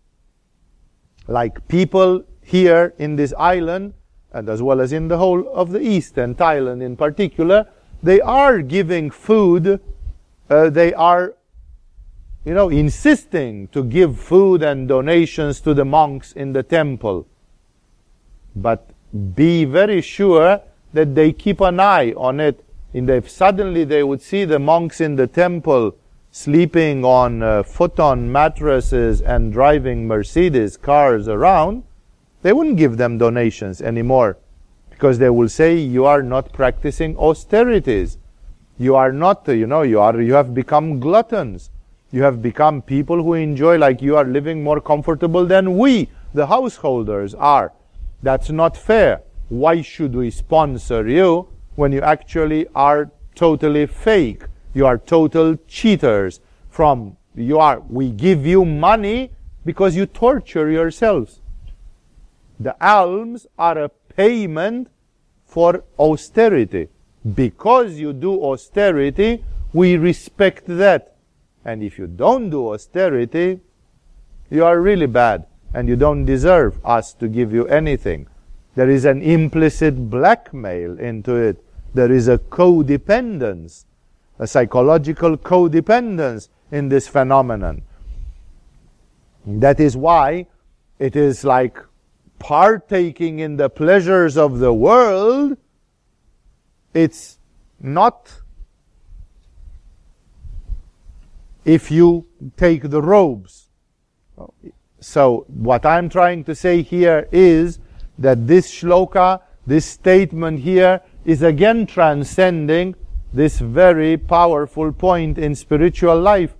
Like 1.27 1.67
people 1.67 2.23
here 2.47 2.93
in 2.97 3.17
this 3.17 3.33
island, 3.37 3.93
and 4.31 4.47
as 4.47 4.61
well 4.61 4.79
as 4.79 4.93
in 4.93 5.09
the 5.09 5.17
whole 5.17 5.45
of 5.53 5.71
the 5.71 5.81
East 5.81 6.17
and 6.17 6.37
Thailand 6.37 6.81
in 6.81 6.95
particular, 6.95 7.67
they 8.01 8.21
are 8.21 8.61
giving 8.61 9.11
food, 9.11 9.81
uh, 10.49 10.69
they 10.69 10.93
are, 10.93 11.35
you 12.45 12.53
know, 12.53 12.69
insisting 12.69 13.67
to 13.67 13.83
give 13.83 14.17
food 14.17 14.63
and 14.63 14.87
donations 14.87 15.59
to 15.59 15.73
the 15.73 15.83
monks 15.83 16.31
in 16.31 16.53
the 16.53 16.63
temple. 16.63 17.27
But 18.55 18.91
be 19.35 19.65
very 19.65 19.99
sure 20.01 20.61
that 20.93 21.15
they 21.15 21.33
keep 21.33 21.59
an 21.59 21.81
eye 21.81 22.13
on 22.15 22.39
it. 22.39 22.63
And 22.93 23.09
if 23.09 23.29
suddenly 23.29 23.83
they 23.83 24.03
would 24.03 24.21
see 24.21 24.45
the 24.45 24.57
monks 24.59 25.01
in 25.01 25.17
the 25.17 25.27
temple 25.27 25.97
sleeping 26.31 27.03
on 27.03 27.43
uh, 27.43 27.63
futon 27.63 28.31
mattresses 28.31 29.21
and 29.21 29.51
driving 29.51 30.07
Mercedes 30.07 30.77
cars 30.77 31.27
around, 31.27 31.83
they 32.47 32.53
wouldn't 32.53 32.77
give 32.77 32.95
them 32.95 33.17
donations 33.17 33.81
anymore 33.81 34.37
because 34.89 35.19
they 35.19 35.29
will 35.29 35.49
say 35.49 35.75
you 35.75 36.05
are 36.05 36.23
not 36.23 36.53
practicing 36.53 37.17
austerities. 37.17 38.17
You 38.77 38.95
are 38.95 39.11
not, 39.11 39.45
you 39.49 39.67
know, 39.67 39.81
you 39.81 39.99
are, 39.99 40.21
you 40.21 40.33
have 40.35 40.53
become 40.53 41.01
gluttons. 41.01 41.71
You 42.09 42.23
have 42.23 42.41
become 42.41 42.81
people 42.81 43.21
who 43.21 43.33
enjoy 43.33 43.77
like 43.77 44.01
you 44.01 44.15
are 44.15 44.23
living 44.23 44.63
more 44.63 44.79
comfortable 44.79 45.45
than 45.45 45.77
we, 45.77 46.09
the 46.33 46.47
householders, 46.47 47.35
are. 47.35 47.73
That's 48.23 48.49
not 48.49 48.77
fair. 48.77 49.23
Why 49.49 49.81
should 49.81 50.15
we 50.15 50.31
sponsor 50.31 51.05
you 51.05 51.49
when 51.75 51.91
you 51.91 51.99
actually 51.99 52.65
are 52.73 53.11
totally 53.35 53.87
fake? 53.87 54.43
You 54.73 54.85
are 54.85 54.97
total 54.97 55.57
cheaters 55.67 56.39
from 56.69 57.17
you 57.35 57.59
are 57.59 57.81
we 57.81 58.09
give 58.09 58.45
you 58.45 58.63
money 58.63 59.31
because 59.65 59.97
you 59.97 60.05
torture 60.05 60.71
yourselves. 60.71 61.41
The 62.59 62.75
alms 62.85 63.47
are 63.57 63.77
a 63.77 63.89
payment 63.89 64.89
for 65.45 65.83
austerity. 65.99 66.89
Because 67.35 67.99
you 67.99 68.13
do 68.13 68.41
austerity, 68.43 69.43
we 69.73 69.97
respect 69.97 70.63
that. 70.67 71.15
And 71.65 71.83
if 71.83 71.99
you 71.99 72.07
don't 72.07 72.49
do 72.49 72.73
austerity, 72.73 73.59
you 74.49 74.63
are 74.63 74.79
really 74.79 75.07
bad 75.07 75.45
and 75.73 75.87
you 75.87 75.95
don't 75.95 76.25
deserve 76.25 76.83
us 76.85 77.13
to 77.13 77.27
give 77.27 77.53
you 77.53 77.67
anything. 77.67 78.27
There 78.75 78.89
is 78.89 79.05
an 79.05 79.21
implicit 79.21 80.09
blackmail 80.09 80.99
into 80.99 81.35
it. 81.35 81.63
There 81.93 82.11
is 82.11 82.27
a 82.27 82.37
codependence, 82.37 83.85
a 84.39 84.47
psychological 84.47 85.37
codependence 85.37 86.49
in 86.71 86.89
this 86.89 87.07
phenomenon. 87.07 87.81
That 89.45 89.79
is 89.79 89.97
why 89.97 90.47
it 90.99 91.15
is 91.15 91.43
like 91.43 91.79
partaking 92.39 93.39
in 93.39 93.57
the 93.57 93.69
pleasures 93.69 94.37
of 94.37 94.59
the 94.59 94.73
world. 94.73 95.57
It's 96.93 97.39
not 97.79 98.41
if 101.65 101.91
you 101.91 102.25
take 102.55 102.89
the 102.89 103.01
robes. 103.01 103.69
So 104.99 105.45
what 105.47 105.85
I'm 105.85 106.09
trying 106.09 106.43
to 106.45 106.55
say 106.55 106.81
here 106.81 107.27
is 107.31 107.79
that 108.17 108.47
this 108.47 108.71
shloka, 108.71 109.41
this 109.65 109.85
statement 109.85 110.59
here, 110.59 111.01
is 111.25 111.43
again 111.43 111.85
transcending 111.85 112.95
this 113.33 113.59
very 113.59 114.17
powerful 114.17 114.91
point 114.91 115.37
in 115.37 115.53
spiritual 115.53 116.19
life. 116.19 116.56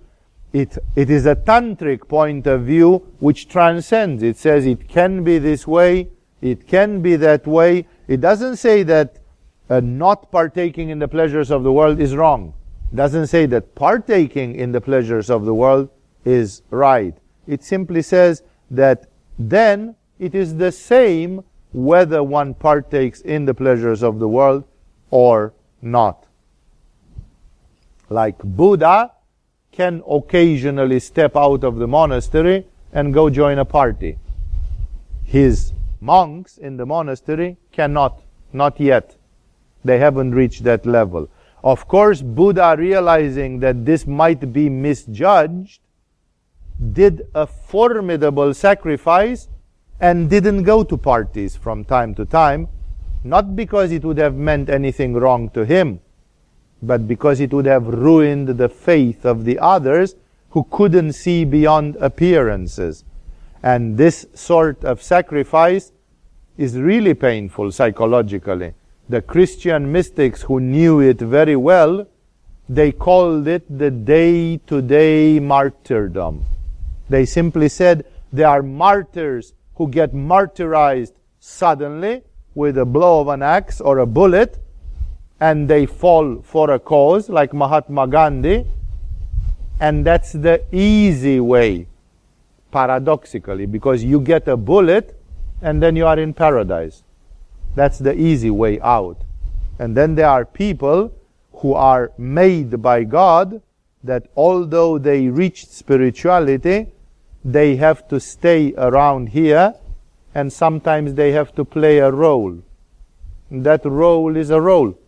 It, 0.52 0.78
it 0.96 1.10
is 1.10 1.26
a 1.26 1.36
tantric 1.36 2.08
point 2.08 2.46
of 2.46 2.62
view 2.62 3.06
which 3.20 3.48
transcends. 3.48 4.22
It 4.22 4.36
says 4.36 4.66
it 4.66 4.88
can 4.88 5.22
be 5.22 5.38
this 5.38 5.66
way, 5.66 6.08
it 6.40 6.66
can 6.66 7.02
be 7.02 7.16
that 7.16 7.46
way. 7.46 7.86
It 8.06 8.20
doesn't 8.20 8.56
say 8.56 8.82
that 8.84 9.18
uh, 9.68 9.80
not 9.80 10.30
partaking 10.30 10.88
in 10.88 10.98
the 10.98 11.08
pleasures 11.08 11.50
of 11.50 11.62
the 11.62 11.72
world 11.72 12.00
is 12.00 12.16
wrong. 12.16 12.54
It 12.92 12.96
doesn't 12.96 13.26
say 13.26 13.44
that 13.46 13.74
partaking 13.74 14.54
in 14.54 14.72
the 14.72 14.80
pleasures 14.80 15.28
of 15.28 15.44
the 15.44 15.54
world 15.54 15.90
is 16.24 16.62
right. 16.70 17.14
It 17.46 17.62
simply 17.62 18.02
says 18.02 18.42
that 18.70 19.06
then 19.38 19.94
it 20.18 20.34
is 20.34 20.56
the 20.56 20.72
same 20.72 21.44
whether 21.72 22.22
one 22.22 22.54
partakes 22.54 23.20
in 23.20 23.44
the 23.44 23.54
pleasures 23.54 24.02
of 24.02 24.18
the 24.18 24.28
world 24.28 24.64
or 25.10 25.52
not. 25.82 26.24
Like 28.08 28.38
Buddha 28.38 29.12
can 29.78 30.02
occasionally 30.10 30.98
step 30.98 31.36
out 31.36 31.62
of 31.62 31.76
the 31.76 31.86
monastery 31.86 32.66
and 32.92 33.14
go 33.14 33.30
join 33.30 33.58
a 33.60 33.64
party. 33.64 34.18
His 35.22 35.72
monks 36.00 36.58
in 36.58 36.76
the 36.76 36.84
monastery 36.84 37.56
cannot, 37.70 38.22
not 38.52 38.80
yet. 38.80 39.14
They 39.84 40.00
haven't 40.00 40.32
reached 40.34 40.64
that 40.64 40.84
level. 40.84 41.28
Of 41.62 41.86
course, 41.86 42.22
Buddha 42.22 42.74
realizing 42.76 43.60
that 43.60 43.84
this 43.84 44.04
might 44.04 44.52
be 44.52 44.68
misjudged, 44.68 45.80
did 46.92 47.28
a 47.32 47.46
formidable 47.46 48.54
sacrifice 48.54 49.46
and 50.00 50.28
didn't 50.28 50.64
go 50.64 50.82
to 50.82 50.96
parties 50.96 51.54
from 51.54 51.84
time 51.84 52.16
to 52.16 52.24
time, 52.24 52.66
not 53.22 53.54
because 53.54 53.92
it 53.92 54.04
would 54.04 54.18
have 54.18 54.34
meant 54.34 54.70
anything 54.70 55.14
wrong 55.14 55.50
to 55.50 55.64
him, 55.64 56.00
but 56.82 57.08
because 57.08 57.40
it 57.40 57.52
would 57.52 57.66
have 57.66 57.86
ruined 57.86 58.48
the 58.48 58.68
faith 58.68 59.24
of 59.24 59.44
the 59.44 59.58
others, 59.58 60.14
who 60.50 60.66
couldn't 60.70 61.12
see 61.12 61.44
beyond 61.44 61.96
appearances. 61.96 63.04
And 63.62 63.96
this 63.96 64.26
sort 64.34 64.84
of 64.84 65.02
sacrifice 65.02 65.92
is 66.56 66.78
really 66.78 67.14
painful 67.14 67.72
psychologically. 67.72 68.74
The 69.08 69.22
Christian 69.22 69.90
mystics 69.92 70.42
who 70.42 70.60
knew 70.60 71.00
it 71.00 71.18
very 71.18 71.56
well, 71.56 72.06
they 72.68 72.92
called 72.92 73.48
it 73.48 73.64
the 73.78 73.90
day 73.90 74.58
to 74.66 74.82
day 74.82 75.38
martyrdom. 75.40 76.44
They 77.08 77.24
simply 77.24 77.68
said 77.68 78.04
there 78.32 78.48
are 78.48 78.62
martyrs 78.62 79.54
who 79.76 79.88
get 79.88 80.12
martyrized 80.12 81.12
suddenly 81.40 82.22
with 82.54 82.76
a 82.76 82.84
blow 82.84 83.20
of 83.20 83.28
an 83.28 83.42
axe 83.42 83.80
or 83.80 83.98
a 83.98 84.06
bullet 84.06 84.58
and 85.40 85.68
they 85.68 85.86
fall 85.86 86.42
for 86.42 86.70
a 86.70 86.78
cause 86.78 87.28
like 87.28 87.52
Mahatma 87.52 88.06
Gandhi 88.06 88.66
and 89.80 90.04
that's 90.04 90.32
the 90.32 90.62
easy 90.72 91.38
way 91.40 91.86
paradoxically 92.70 93.66
because 93.66 94.02
you 94.02 94.20
get 94.20 94.48
a 94.48 94.56
bullet 94.56 95.18
and 95.62 95.82
then 95.82 95.96
you 95.96 96.06
are 96.06 96.18
in 96.18 96.34
paradise 96.34 97.02
that's 97.74 97.98
the 97.98 98.14
easy 98.14 98.50
way 98.50 98.80
out 98.80 99.18
and 99.78 99.96
then 99.96 100.14
there 100.14 100.28
are 100.28 100.44
people 100.44 101.12
who 101.52 101.72
are 101.72 102.12
made 102.18 102.82
by 102.82 103.04
God 103.04 103.62
that 104.02 104.26
although 104.36 104.98
they 104.98 105.28
reached 105.28 105.70
spirituality 105.70 106.88
they 107.44 107.76
have 107.76 108.06
to 108.08 108.20
stay 108.20 108.74
around 108.76 109.30
here 109.30 109.74
and 110.34 110.52
sometimes 110.52 111.14
they 111.14 111.32
have 111.32 111.54
to 111.54 111.64
play 111.64 111.98
a 111.98 112.10
role. 112.10 112.58
That 113.50 113.84
role 113.84 114.36
is 114.36 114.50
a 114.50 114.60
role. 114.60 114.98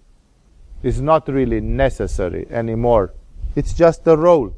It's 0.82 0.98
not 0.98 1.28
really 1.28 1.60
necessary 1.60 2.46
anymore. 2.50 3.12
It's 3.54 3.72
just 3.74 4.06
a 4.06 4.16
role. 4.16 4.54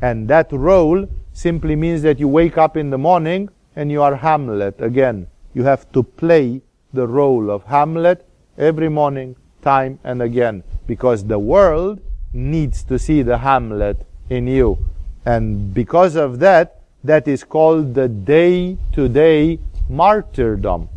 And 0.00 0.28
that 0.28 0.52
role 0.52 1.08
simply 1.32 1.76
means 1.76 2.02
that 2.02 2.18
you 2.20 2.28
wake 2.28 2.58
up 2.58 2.76
in 2.76 2.90
the 2.90 2.98
morning 2.98 3.48
and 3.74 3.90
you 3.90 4.02
are 4.02 4.16
Hamlet 4.16 4.80
again. 4.80 5.26
You 5.54 5.64
have 5.64 5.90
to 5.92 6.02
play 6.02 6.62
the 6.92 7.06
role 7.06 7.50
of 7.50 7.64
Hamlet 7.64 8.26
every 8.58 8.88
morning, 8.88 9.36
time 9.62 9.98
and 10.04 10.20
again, 10.20 10.62
because 10.86 11.24
the 11.24 11.38
world 11.38 12.00
needs 12.32 12.82
to 12.84 12.98
see 12.98 13.22
the 13.22 13.38
Hamlet 13.38 14.06
in 14.28 14.46
you. 14.46 14.78
And 15.24 15.72
because 15.72 16.16
of 16.16 16.38
that, 16.40 16.82
that 17.04 17.26
is 17.26 17.44
called 17.44 17.94
the 17.94 18.08
day 18.08 18.78
to 18.92 19.08
day 19.08 19.58
martyrdom. 19.88 20.88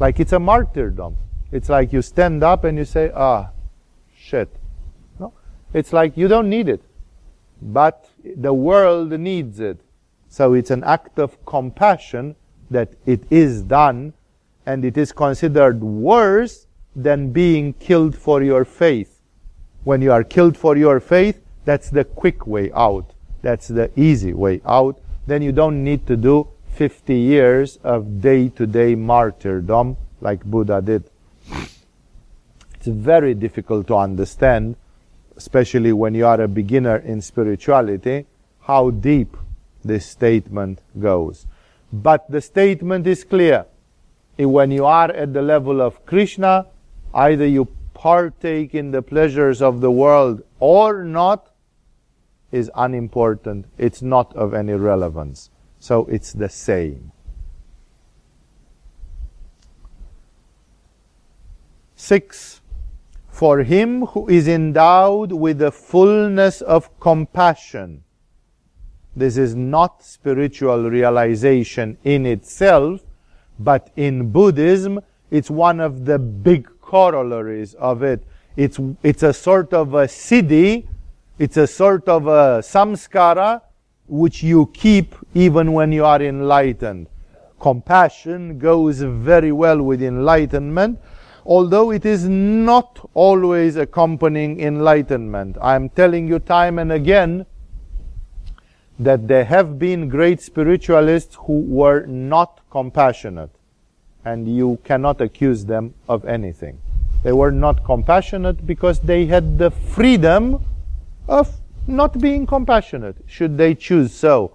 Like 0.00 0.20
it's 0.20 0.32
a 0.32 0.38
martyrdom. 0.38 1.16
It's 1.50 1.68
like 1.68 1.92
you 1.92 2.02
stand 2.02 2.42
up 2.42 2.64
and 2.64 2.78
you 2.78 2.84
say, 2.84 3.10
ah, 3.14 3.50
shit. 4.32 4.48
No? 5.20 5.32
It's 5.72 5.92
like 5.92 6.16
you 6.16 6.28
don't 6.28 6.48
need 6.48 6.68
it. 6.68 6.82
But 7.60 8.10
the 8.24 8.52
world 8.52 9.12
needs 9.12 9.60
it. 9.60 9.78
So 10.28 10.54
it's 10.54 10.70
an 10.70 10.82
act 10.84 11.18
of 11.18 11.44
compassion 11.44 12.34
that 12.70 12.94
it 13.06 13.22
is 13.30 13.62
done 13.62 14.14
and 14.66 14.84
it 14.84 14.96
is 14.96 15.12
considered 15.12 15.80
worse 15.82 16.66
than 16.96 17.30
being 17.30 17.74
killed 17.74 18.16
for 18.16 18.42
your 18.42 18.64
faith. 18.64 19.20
When 19.84 20.02
you 20.02 20.12
are 20.12 20.24
killed 20.24 20.56
for 20.56 20.76
your 20.76 21.00
faith, 21.00 21.40
that's 21.64 21.90
the 21.90 22.04
quick 22.04 22.46
way 22.46 22.72
out. 22.72 23.12
That's 23.42 23.68
the 23.68 23.90
easy 23.96 24.32
way 24.32 24.60
out 24.64 24.98
then 25.26 25.42
you 25.42 25.52
don't 25.52 25.82
need 25.84 26.06
to 26.06 26.16
do 26.16 26.48
50 26.74 27.14
years 27.14 27.78
of 27.84 28.20
day 28.20 28.48
to 28.50 28.66
day 28.66 28.94
martyrdom 28.94 29.96
like 30.20 30.44
Buddha 30.44 30.80
did. 30.82 31.04
It's 32.82 32.88
very 32.88 33.34
difficult 33.34 33.86
to 33.86 33.94
understand, 33.94 34.74
especially 35.36 35.92
when 35.92 36.16
you 36.16 36.26
are 36.26 36.40
a 36.40 36.48
beginner 36.48 36.96
in 36.96 37.22
spirituality, 37.22 38.26
how 38.62 38.90
deep 38.90 39.36
this 39.84 40.04
statement 40.04 40.80
goes. 40.98 41.46
But 41.92 42.28
the 42.28 42.40
statement 42.40 43.06
is 43.06 43.22
clear. 43.22 43.66
When 44.36 44.72
you 44.72 44.84
are 44.84 45.12
at 45.12 45.32
the 45.32 45.42
level 45.42 45.80
of 45.80 46.04
Krishna, 46.06 46.66
either 47.14 47.46
you 47.46 47.68
partake 47.94 48.74
in 48.74 48.90
the 48.90 49.00
pleasures 49.00 49.62
of 49.62 49.80
the 49.80 49.92
world 49.92 50.42
or 50.58 51.04
not, 51.04 51.52
is 52.50 52.68
unimportant. 52.74 53.66
It's 53.78 54.02
not 54.02 54.34
of 54.34 54.54
any 54.54 54.72
relevance. 54.72 55.50
So 55.78 56.06
it's 56.06 56.32
the 56.32 56.48
same. 56.48 57.12
Six, 61.94 62.60
for 63.42 63.64
him 63.64 64.06
who 64.06 64.28
is 64.28 64.46
endowed 64.46 65.32
with 65.32 65.58
the 65.58 65.72
fullness 65.72 66.60
of 66.60 66.88
compassion. 67.00 68.04
This 69.16 69.36
is 69.36 69.56
not 69.56 70.04
spiritual 70.04 70.88
realization 70.88 71.98
in 72.04 72.24
itself, 72.24 73.00
but 73.58 73.90
in 73.96 74.30
Buddhism, 74.30 75.00
it's 75.32 75.50
one 75.50 75.80
of 75.80 76.04
the 76.04 76.20
big 76.20 76.68
corollaries 76.80 77.74
of 77.74 78.04
it. 78.04 78.22
It's, 78.56 78.78
it's 79.02 79.24
a 79.24 79.32
sort 79.32 79.74
of 79.74 79.94
a 79.94 80.06
siddhi 80.06 80.86
it's 81.36 81.56
a 81.56 81.66
sort 81.66 82.08
of 82.08 82.28
a 82.28 82.60
samskara 82.62 83.62
which 84.06 84.44
you 84.44 84.70
keep 84.72 85.16
even 85.34 85.72
when 85.72 85.90
you 85.90 86.04
are 86.04 86.22
enlightened. 86.22 87.08
Compassion 87.58 88.60
goes 88.60 89.00
very 89.00 89.50
well 89.50 89.82
with 89.82 90.00
enlightenment, 90.00 91.00
although 91.44 91.90
it 91.90 92.04
is 92.04 92.28
not 92.28 93.08
always 93.14 93.76
accompanying 93.76 94.60
enlightenment. 94.60 95.56
I 95.60 95.74
am 95.74 95.88
telling 95.88 96.28
you 96.28 96.38
time 96.38 96.78
and 96.78 96.92
again 96.92 97.46
that 98.98 99.26
there 99.26 99.44
have 99.44 99.78
been 99.78 100.08
great 100.08 100.40
spiritualists 100.40 101.36
who 101.46 101.60
were 101.60 102.06
not 102.06 102.60
compassionate, 102.70 103.50
and 104.24 104.46
you 104.46 104.78
cannot 104.84 105.20
accuse 105.20 105.64
them 105.64 105.94
of 106.08 106.24
anything. 106.24 106.78
They 107.22 107.32
were 107.32 107.52
not 107.52 107.84
compassionate 107.84 108.66
because 108.66 109.00
they 109.00 109.26
had 109.26 109.58
the 109.58 109.70
freedom 109.70 110.64
of 111.28 111.56
not 111.86 112.20
being 112.20 112.46
compassionate, 112.46 113.16
should 113.26 113.56
they 113.58 113.74
choose 113.74 114.12
so. 114.12 114.52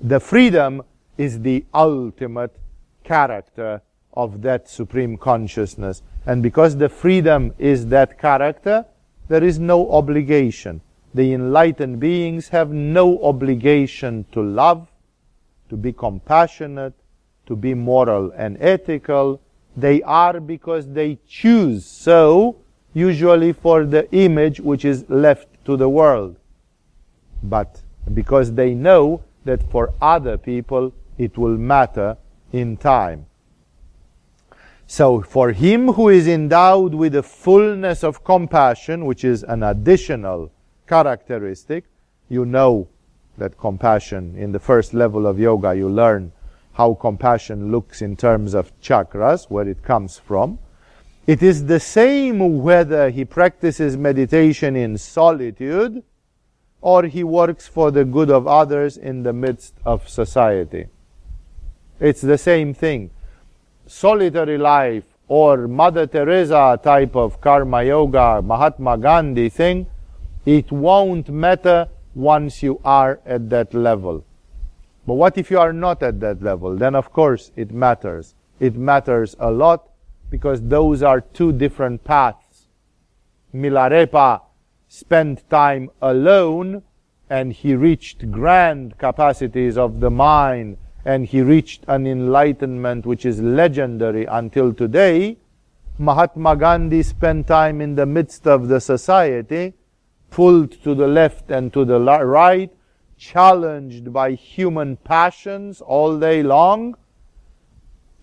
The 0.00 0.20
freedom 0.20 0.82
is 1.18 1.40
the 1.40 1.64
ultimate 1.74 2.54
character 3.02 3.82
of 4.14 4.42
that 4.42 4.68
supreme 4.68 5.16
consciousness. 5.16 6.02
And 6.26 6.42
because 6.42 6.76
the 6.76 6.88
freedom 6.88 7.54
is 7.58 7.86
that 7.86 8.18
character, 8.18 8.84
there 9.28 9.42
is 9.42 9.58
no 9.58 9.90
obligation. 9.90 10.80
The 11.14 11.32
enlightened 11.32 11.98
beings 11.98 12.48
have 12.48 12.70
no 12.70 13.22
obligation 13.22 14.26
to 14.32 14.42
love, 14.42 14.88
to 15.68 15.76
be 15.76 15.92
compassionate, 15.92 16.94
to 17.46 17.56
be 17.56 17.74
moral 17.74 18.32
and 18.36 18.56
ethical. 18.60 19.40
They 19.76 20.02
are 20.02 20.40
because 20.40 20.86
they 20.88 21.18
choose 21.26 21.84
so, 21.86 22.56
usually 22.92 23.52
for 23.52 23.84
the 23.84 24.10
image 24.12 24.60
which 24.60 24.84
is 24.84 25.08
left 25.08 25.48
to 25.64 25.76
the 25.76 25.88
world. 25.88 26.36
But 27.42 27.82
because 28.12 28.52
they 28.52 28.74
know 28.74 29.22
that 29.44 29.62
for 29.70 29.94
other 30.00 30.36
people 30.36 30.92
it 31.18 31.38
will 31.38 31.56
matter 31.56 32.16
in 32.52 32.76
time. 32.76 33.26
So 34.92 35.22
for 35.22 35.52
him 35.52 35.92
who 35.92 36.08
is 36.08 36.26
endowed 36.26 36.94
with 36.94 37.12
the 37.12 37.22
fullness 37.22 38.02
of 38.02 38.24
compassion, 38.24 39.04
which 39.06 39.22
is 39.22 39.44
an 39.44 39.62
additional 39.62 40.50
characteristic, 40.88 41.84
you 42.28 42.44
know 42.44 42.88
that 43.38 43.56
compassion 43.56 44.34
in 44.36 44.50
the 44.50 44.58
first 44.58 44.92
level 44.92 45.28
of 45.28 45.38
yoga 45.38 45.76
you 45.76 45.88
learn 45.88 46.32
how 46.72 46.94
compassion 46.94 47.70
looks 47.70 48.02
in 48.02 48.16
terms 48.16 48.52
of 48.52 48.72
chakras, 48.80 49.48
where 49.48 49.68
it 49.68 49.84
comes 49.84 50.18
from. 50.18 50.58
It 51.24 51.40
is 51.40 51.66
the 51.66 51.78
same 51.78 52.60
whether 52.60 53.10
he 53.10 53.24
practices 53.24 53.96
meditation 53.96 54.74
in 54.74 54.98
solitude 54.98 56.02
or 56.80 57.04
he 57.04 57.22
works 57.22 57.68
for 57.68 57.92
the 57.92 58.04
good 58.04 58.28
of 58.28 58.48
others 58.48 58.96
in 58.96 59.22
the 59.22 59.32
midst 59.32 59.74
of 59.84 60.08
society. 60.08 60.88
It's 62.00 62.22
the 62.22 62.38
same 62.38 62.74
thing. 62.74 63.10
Solitary 63.90 64.56
life 64.56 65.02
or 65.26 65.66
Mother 65.66 66.06
Teresa 66.06 66.78
type 66.80 67.16
of 67.16 67.40
karma 67.40 67.82
yoga, 67.82 68.40
Mahatma 68.40 68.96
Gandhi 68.96 69.48
thing, 69.48 69.88
it 70.46 70.70
won't 70.70 71.28
matter 71.28 71.88
once 72.14 72.62
you 72.62 72.80
are 72.84 73.18
at 73.26 73.50
that 73.50 73.74
level. 73.74 74.24
But 75.08 75.14
what 75.14 75.36
if 75.36 75.50
you 75.50 75.58
are 75.58 75.72
not 75.72 76.04
at 76.04 76.20
that 76.20 76.40
level? 76.40 76.76
Then 76.76 76.94
of 76.94 77.12
course 77.12 77.50
it 77.56 77.72
matters. 77.72 78.36
It 78.60 78.76
matters 78.76 79.34
a 79.40 79.50
lot 79.50 79.90
because 80.30 80.62
those 80.62 81.02
are 81.02 81.20
two 81.20 81.50
different 81.50 82.04
paths. 82.04 82.68
Milarepa 83.52 84.42
spent 84.86 85.50
time 85.50 85.90
alone 86.00 86.84
and 87.28 87.52
he 87.52 87.74
reached 87.74 88.30
grand 88.30 88.98
capacities 88.98 89.76
of 89.76 89.98
the 89.98 90.12
mind 90.12 90.76
and 91.04 91.26
he 91.26 91.40
reached 91.40 91.84
an 91.88 92.06
enlightenment 92.06 93.06
which 93.06 93.24
is 93.24 93.40
legendary 93.40 94.26
until 94.26 94.72
today. 94.72 95.38
Mahatma 95.98 96.56
Gandhi 96.56 97.02
spent 97.02 97.46
time 97.46 97.80
in 97.80 97.94
the 97.94 98.06
midst 98.06 98.46
of 98.46 98.68
the 98.68 98.80
society, 98.80 99.74
pulled 100.30 100.72
to 100.82 100.94
the 100.94 101.06
left 101.06 101.50
and 101.50 101.72
to 101.72 101.84
the 101.84 101.98
right, 102.00 102.70
challenged 103.16 104.12
by 104.12 104.32
human 104.32 104.96
passions 104.96 105.80
all 105.80 106.18
day 106.18 106.42
long. 106.42 106.96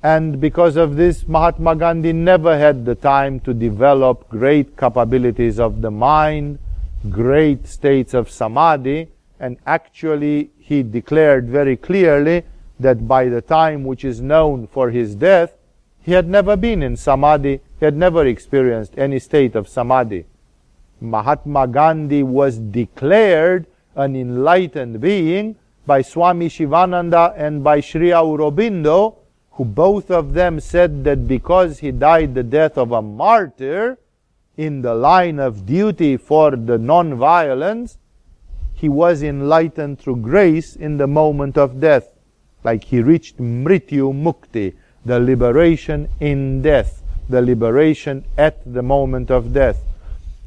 And 0.04 0.40
because 0.40 0.76
of 0.76 0.96
this, 0.96 1.28
Mahatma 1.28 1.76
Gandhi 1.76 2.14
never 2.14 2.58
had 2.58 2.86
the 2.86 2.96
time 2.96 3.40
to 3.42 3.54
develop 3.54 4.30
great 4.30 4.78
capabilities 4.78 5.60
of 5.60 5.82
the 5.82 5.92
mind, 5.92 6.60
great 7.10 7.68
states 7.68 8.14
of 8.14 8.30
samadhi, 8.30 9.10
and 9.40 9.58
actually 9.66 10.52
he 10.58 10.84
declared 10.84 11.48
very 11.50 11.76
clearly 11.78 12.44
that 12.80 13.08
by 13.08 13.30
the 13.30 13.42
time 13.42 13.84
which 13.84 14.06
is 14.06 14.22
known 14.22 14.68
for 14.68 14.90
his 14.92 15.16
death, 15.16 15.56
he 16.02 16.14
had 16.14 16.28
never 16.28 16.56
been 16.56 16.82
in 16.84 16.96
samadhi, 16.96 17.60
he 17.80 17.86
had 17.86 17.96
never 17.96 18.26
experienced 18.26 18.94
any 18.98 19.20
state 19.20 19.56
of 19.56 19.68
samadhi. 19.68 20.26
Mahatma 21.02 21.68
Gandhi 21.68 22.24
was 22.24 22.58
declared 22.58 23.68
an 23.96 24.16
enlightened 24.16 25.02
being 25.02 25.56
by 25.86 26.02
Swami 26.02 26.50
Shivananda 26.50 27.34
and 27.36 27.64
by 27.64 27.80
Sri 27.80 28.10
Aurobindo, 28.10 29.16
who 29.52 29.66
both 29.66 30.12
of 30.12 30.34
them 30.34 30.60
said 30.60 31.04
that 31.04 31.28
because 31.28 31.80
he 31.80 31.92
died 31.92 32.36
the 32.36 32.44
death 32.44 32.78
of 32.78 32.92
a 32.92 33.02
martyr 33.02 33.98
in 34.56 34.82
the 34.82 34.94
line 34.94 35.40
of 35.40 35.66
duty 35.66 36.18
for 36.18 36.56
the 36.56 36.78
non-violence, 36.78 37.98
he 38.74 38.90
was 38.90 39.24
enlightened 39.24 40.00
through 40.00 40.18
grace 40.18 40.76
in 40.76 40.98
the 40.98 41.08
moment 41.08 41.58
of 41.58 41.80
death. 41.80 42.10
Like 42.68 42.84
he 42.84 43.00
reached 43.02 43.38
Mrityu 43.38 44.12
Mukti, 44.12 44.74
the 45.06 45.22
liberation 45.22 46.10
in 46.20 46.62
death, 46.62 47.02
the 47.30 47.42
liberation 47.42 48.26
at 48.38 48.58
the 48.74 48.84
moment 48.84 49.32
of 49.32 49.54
death. 49.54 49.80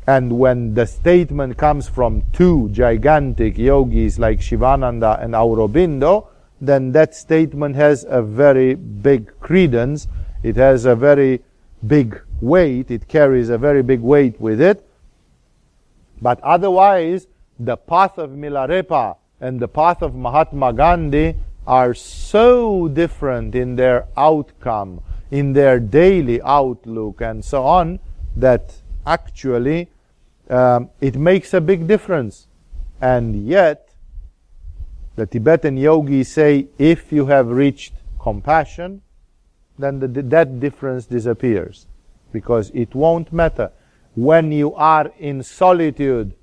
And 0.07 0.39
when 0.39 0.75
the 0.75 0.87
statement 0.87 1.57
comes 1.57 1.89
from 1.89 2.23
two 2.35 2.69
gigantic 2.73 3.57
yogis 3.57 4.19
like 4.19 4.43
Shivananda 4.43 5.19
and 5.23 5.33
Aurobindo, 5.33 6.27
then 6.61 6.93
that 6.93 7.15
statement 7.15 7.75
has 7.77 8.05
a 8.07 8.21
very 8.21 8.75
big 8.75 9.33
credence. 9.41 10.07
It 10.43 10.57
has 10.57 10.85
a 10.85 10.95
very 10.95 11.41
big 11.87 12.21
weight. 12.43 12.91
It 12.91 13.09
carries 13.09 13.49
a 13.49 13.57
very 13.57 13.83
big 13.83 14.01
weight 14.01 14.39
with 14.39 14.61
it. 14.61 14.87
But 16.21 16.39
otherwise, 16.43 17.29
the 17.59 17.79
path 17.79 18.19
of 18.19 18.29
Milarepa 18.33 19.17
and 19.41 19.59
the 19.59 19.69
path 19.69 20.03
of 20.03 20.15
Mahatma 20.15 20.75
Gandhi 20.75 21.35
are 21.71 21.95
so 21.95 22.89
different 22.89 23.55
in 23.55 23.77
their 23.77 24.05
outcome, 24.17 25.01
in 25.31 25.53
their 25.53 25.79
daily 25.79 26.43
outlook, 26.43 27.21
and 27.21 27.45
so 27.45 27.65
on, 27.65 28.01
that 28.35 28.75
actually 29.07 29.89
um, 30.49 30.91
it 31.01 31.15
makes 31.15 31.55
a 31.55 31.61
big 31.61 31.87
difference. 31.87 32.49
And 33.01 33.47
yet, 33.47 33.95
the 35.15 35.27
Tibetan 35.27 35.77
yogis 35.77 36.33
say 36.33 36.67
if 36.77 37.13
you 37.13 37.27
have 37.27 37.47
reached 37.47 37.95
compassion, 38.19 39.03
then 39.79 40.01
the, 40.01 40.09
that 40.09 40.59
difference 40.59 41.07
disappears 41.07 41.87
because 42.33 42.73
it 42.75 42.97
won't 42.97 43.33
matter. 43.33 43.71
When 44.17 44.51
you 44.51 44.75
are 44.75 45.13
in 45.21 45.45
solitude, 45.45 46.35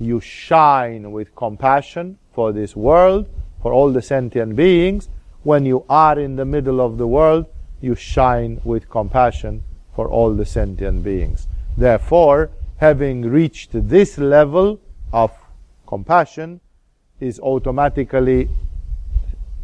you 0.00 0.18
shine 0.18 1.12
with 1.12 1.36
compassion 1.36 2.18
for 2.32 2.50
this 2.50 2.74
world, 2.74 3.28
for 3.62 3.72
all 3.72 3.90
the 3.92 4.02
sentient 4.02 4.56
beings. 4.56 5.08
When 5.44 5.64
you 5.64 5.84
are 5.88 6.18
in 6.18 6.36
the 6.36 6.44
middle 6.44 6.80
of 6.80 6.98
the 6.98 7.06
world, 7.06 7.46
you 7.80 7.94
shine 7.94 8.60
with 8.64 8.90
compassion 8.90 9.62
for 9.94 10.08
all 10.08 10.34
the 10.34 10.44
sentient 10.44 11.02
beings. 11.02 11.46
Therefore, 11.76 12.50
having 12.76 13.22
reached 13.22 13.70
this 13.72 14.18
level 14.18 14.80
of 15.12 15.32
compassion 15.86 16.60
is 17.20 17.38
automatically, 17.40 18.48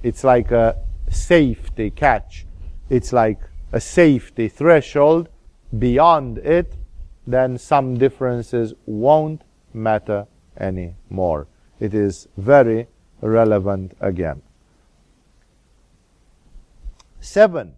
it's 0.02 0.24
like 0.24 0.50
a 0.52 0.76
safety 1.10 1.90
catch. 1.90 2.46
It's 2.88 3.12
like 3.12 3.40
a 3.72 3.80
safety 3.80 4.48
threshold. 4.48 5.28
Beyond 5.78 6.38
it, 6.38 6.76
then 7.26 7.58
some 7.58 7.98
differences 7.98 8.74
won't 8.86 9.42
matter 9.74 10.26
anymore. 10.58 11.46
It 11.78 11.94
is 11.94 12.28
very 12.36 12.86
relevant 13.20 13.96
again. 14.00 14.42
Seven, 17.20 17.74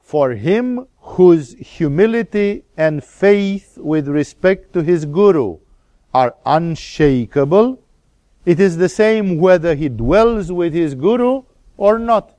for 0.00 0.32
him 0.32 0.86
whose 0.98 1.54
humility 1.54 2.64
and 2.76 3.02
faith 3.02 3.78
with 3.78 4.08
respect 4.08 4.72
to 4.72 4.82
his 4.82 5.04
guru 5.04 5.58
are 6.12 6.34
unshakable, 6.44 7.82
it 8.44 8.60
is 8.60 8.76
the 8.76 8.88
same 8.88 9.38
whether 9.38 9.74
he 9.74 9.88
dwells 9.88 10.52
with 10.52 10.74
his 10.74 10.94
guru 10.94 11.42
or 11.76 11.98
not. 11.98 12.36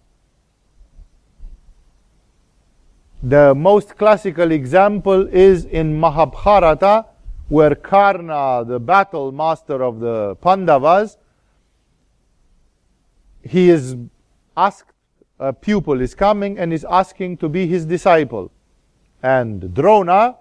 The 3.23 3.55
most 3.55 3.97
classical 3.97 4.51
example 4.51 5.27
is 5.29 5.63
in 5.63 5.97
Mahabharata, 5.97 7.05
where 7.47 7.73
Karna, 7.73 8.65
the 8.65 8.79
battle 8.79 9.31
master 9.31 9.81
of 9.81 9.99
the 9.99 10.35
Pandavas, 10.41 11.17
he 13.43 13.69
is 13.69 13.95
asked 14.55 14.93
a 15.39 15.51
pupil 15.51 15.99
is 15.99 16.15
coming 16.15 16.57
and 16.57 16.71
is 16.71 16.85
asking 16.89 17.37
to 17.37 17.49
be 17.49 17.67
his 17.67 17.85
disciple. 17.85 18.51
And 19.21 19.73
Drona 19.73 20.37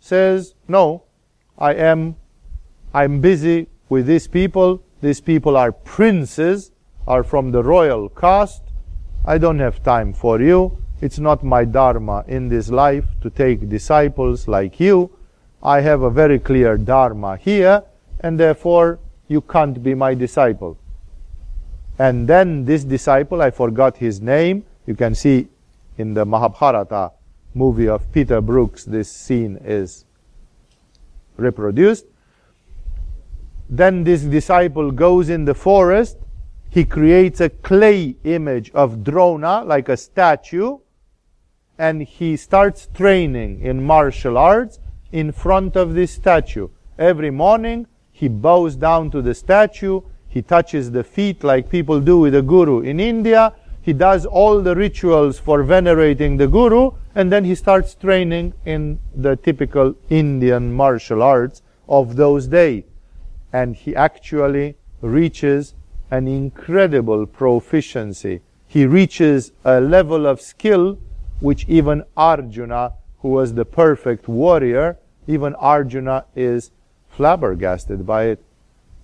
says, 0.00 0.54
No, 0.68 1.04
I 1.58 1.74
am 1.74 2.16
I'm 2.94 3.20
busy 3.20 3.66
with 3.88 4.06
these 4.06 4.26
people. 4.26 4.82
These 5.02 5.20
people 5.20 5.56
are 5.56 5.72
princes, 5.72 6.72
are 7.06 7.22
from 7.22 7.52
the 7.52 7.62
royal 7.62 8.08
caste. 8.08 8.62
I 9.26 9.38
don't 9.38 9.58
have 9.58 9.82
time 9.82 10.14
for 10.14 10.40
you. 10.40 10.78
It's 11.02 11.18
not 11.18 11.44
my 11.44 11.64
dharma 11.64 12.24
in 12.26 12.48
this 12.48 12.70
life 12.70 13.04
to 13.20 13.28
take 13.28 13.68
disciples 13.68 14.48
like 14.48 14.80
you. 14.80 15.10
I 15.62 15.80
have 15.80 16.02
a 16.02 16.10
very 16.10 16.38
clear 16.38 16.78
dharma 16.78 17.36
here, 17.36 17.82
and 18.20 18.40
therefore 18.40 18.98
you 19.28 19.42
can't 19.42 19.82
be 19.82 19.94
my 19.94 20.14
disciple. 20.14 20.78
And 21.98 22.28
then 22.28 22.64
this 22.64 22.84
disciple, 22.84 23.40
I 23.40 23.50
forgot 23.50 23.96
his 23.96 24.20
name, 24.20 24.64
you 24.86 24.94
can 24.94 25.14
see 25.14 25.48
in 25.96 26.14
the 26.14 26.24
Mahabharata 26.24 27.12
movie 27.54 27.88
of 27.88 28.10
Peter 28.12 28.40
Brooks, 28.40 28.84
this 28.84 29.10
scene 29.10 29.58
is 29.64 30.04
reproduced. 31.36 32.04
Then 33.68 34.04
this 34.04 34.22
disciple 34.22 34.90
goes 34.90 35.28
in 35.28 35.44
the 35.44 35.54
forest, 35.54 36.18
he 36.68 36.84
creates 36.84 37.40
a 37.40 37.48
clay 37.48 38.16
image 38.24 38.70
of 38.72 39.02
Drona, 39.02 39.64
like 39.64 39.88
a 39.88 39.96
statue, 39.96 40.78
and 41.78 42.02
he 42.02 42.36
starts 42.36 42.88
training 42.94 43.60
in 43.60 43.82
martial 43.82 44.36
arts 44.36 44.78
in 45.12 45.32
front 45.32 45.76
of 45.76 45.94
this 45.94 46.12
statue. 46.12 46.68
Every 46.98 47.30
morning, 47.30 47.86
he 48.12 48.28
bows 48.28 48.76
down 48.76 49.10
to 49.12 49.22
the 49.22 49.34
statue, 49.34 50.02
he 50.36 50.42
touches 50.42 50.90
the 50.90 51.02
feet 51.02 51.42
like 51.42 51.70
people 51.70 51.98
do 51.98 52.18
with 52.18 52.34
a 52.34 52.42
guru 52.42 52.80
in 52.80 53.00
India. 53.00 53.54
He 53.80 53.94
does 53.94 54.26
all 54.26 54.60
the 54.60 54.76
rituals 54.76 55.38
for 55.38 55.62
venerating 55.62 56.36
the 56.36 56.46
guru, 56.46 56.90
and 57.14 57.32
then 57.32 57.42
he 57.46 57.54
starts 57.54 57.94
training 57.94 58.52
in 58.66 58.98
the 59.14 59.36
typical 59.36 59.94
Indian 60.10 60.74
martial 60.74 61.22
arts 61.22 61.62
of 61.88 62.16
those 62.16 62.48
days. 62.48 62.84
And 63.50 63.74
he 63.74 63.96
actually 63.96 64.76
reaches 65.00 65.72
an 66.10 66.28
incredible 66.28 67.24
proficiency. 67.24 68.42
He 68.66 68.84
reaches 68.84 69.52
a 69.64 69.80
level 69.80 70.26
of 70.26 70.42
skill 70.42 70.98
which 71.40 71.64
even 71.66 72.04
Arjuna, 72.14 72.92
who 73.20 73.30
was 73.30 73.54
the 73.54 73.64
perfect 73.64 74.28
warrior, 74.28 74.98
even 75.26 75.54
Arjuna 75.54 76.26
is 76.34 76.72
flabbergasted 77.08 78.04
by 78.04 78.24
it 78.24 78.45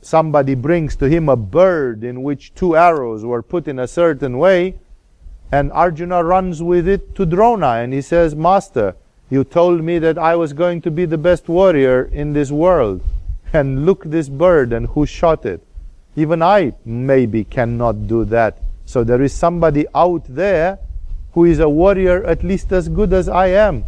somebody 0.02 0.54
brings 0.54 0.96
to 0.96 1.08
him 1.08 1.28
a 1.28 1.36
bird 1.36 2.04
in 2.04 2.22
which 2.22 2.54
two 2.54 2.76
arrows 2.76 3.24
were 3.24 3.42
put 3.42 3.66
in 3.68 3.78
a 3.78 3.88
certain 3.88 4.36
way, 4.38 4.74
and 5.52 5.70
Arjuna 5.72 6.24
runs 6.24 6.62
with 6.62 6.88
it 6.88 7.14
to 7.14 7.26
Drona 7.26 7.74
and 7.82 7.92
he 7.92 8.00
says, 8.00 8.34
Master, 8.34 8.96
you 9.28 9.44
told 9.44 9.82
me 9.82 9.98
that 9.98 10.18
I 10.18 10.34
was 10.34 10.54
going 10.54 10.80
to 10.82 10.90
be 10.90 11.04
the 11.04 11.18
best 11.18 11.48
warrior 11.48 12.04
in 12.04 12.32
this 12.32 12.50
world. 12.50 13.02
And 13.52 13.84
look 13.84 14.04
this 14.04 14.30
bird 14.30 14.72
and 14.72 14.86
who 14.86 15.04
shot 15.04 15.44
it. 15.44 15.62
Even 16.16 16.42
I 16.42 16.72
maybe 16.86 17.44
cannot 17.44 18.08
do 18.08 18.24
that. 18.26 18.58
So 18.86 19.04
there 19.04 19.22
is 19.22 19.34
somebody 19.34 19.86
out 19.94 20.24
there 20.26 20.78
who 21.32 21.44
is 21.44 21.58
a 21.58 21.68
warrior 21.68 22.24
at 22.24 22.42
least 22.42 22.72
as 22.72 22.88
good 22.88 23.12
as 23.12 23.28
I 23.28 23.48
am. 23.48 23.84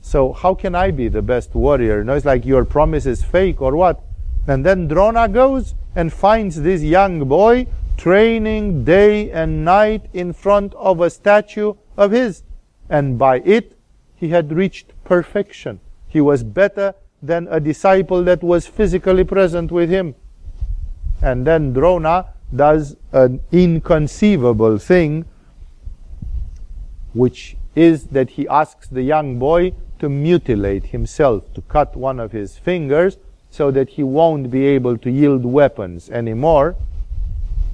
So 0.00 0.32
how 0.32 0.54
can 0.54 0.74
I 0.74 0.90
be 0.90 1.06
the 1.06 1.22
best 1.22 1.54
warrior? 1.54 2.02
No, 2.02 2.14
it's 2.14 2.24
like 2.24 2.44
your 2.44 2.64
promise 2.64 3.06
is 3.06 3.22
fake 3.22 3.62
or 3.62 3.76
what? 3.76 4.02
And 4.48 4.64
then 4.64 4.88
Drona 4.88 5.28
goes 5.28 5.74
and 5.94 6.10
finds 6.10 6.62
this 6.62 6.82
young 6.82 7.28
boy 7.28 7.66
training 7.98 8.84
day 8.84 9.30
and 9.30 9.62
night 9.62 10.06
in 10.14 10.32
front 10.32 10.72
of 10.74 11.00
a 11.02 11.10
statue 11.10 11.74
of 11.98 12.12
his. 12.12 12.42
And 12.88 13.18
by 13.18 13.40
it, 13.40 13.76
he 14.16 14.30
had 14.30 14.50
reached 14.50 14.92
perfection. 15.04 15.80
He 16.08 16.22
was 16.22 16.42
better 16.42 16.94
than 17.22 17.46
a 17.50 17.60
disciple 17.60 18.24
that 18.24 18.42
was 18.42 18.66
physically 18.66 19.24
present 19.24 19.70
with 19.70 19.90
him. 19.90 20.14
And 21.20 21.46
then 21.46 21.74
Drona 21.74 22.32
does 22.54 22.96
an 23.12 23.40
inconceivable 23.52 24.78
thing, 24.78 25.26
which 27.12 27.56
is 27.76 28.06
that 28.06 28.30
he 28.30 28.48
asks 28.48 28.88
the 28.88 29.02
young 29.02 29.38
boy 29.38 29.74
to 29.98 30.08
mutilate 30.08 30.86
himself, 30.86 31.52
to 31.52 31.60
cut 31.62 31.94
one 31.96 32.18
of 32.18 32.32
his 32.32 32.56
fingers 32.56 33.18
so 33.58 33.72
that 33.72 33.88
he 33.88 34.04
won't 34.04 34.52
be 34.52 34.64
able 34.64 34.96
to 34.96 35.10
yield 35.10 35.44
weapons 35.44 36.08
anymore. 36.10 36.76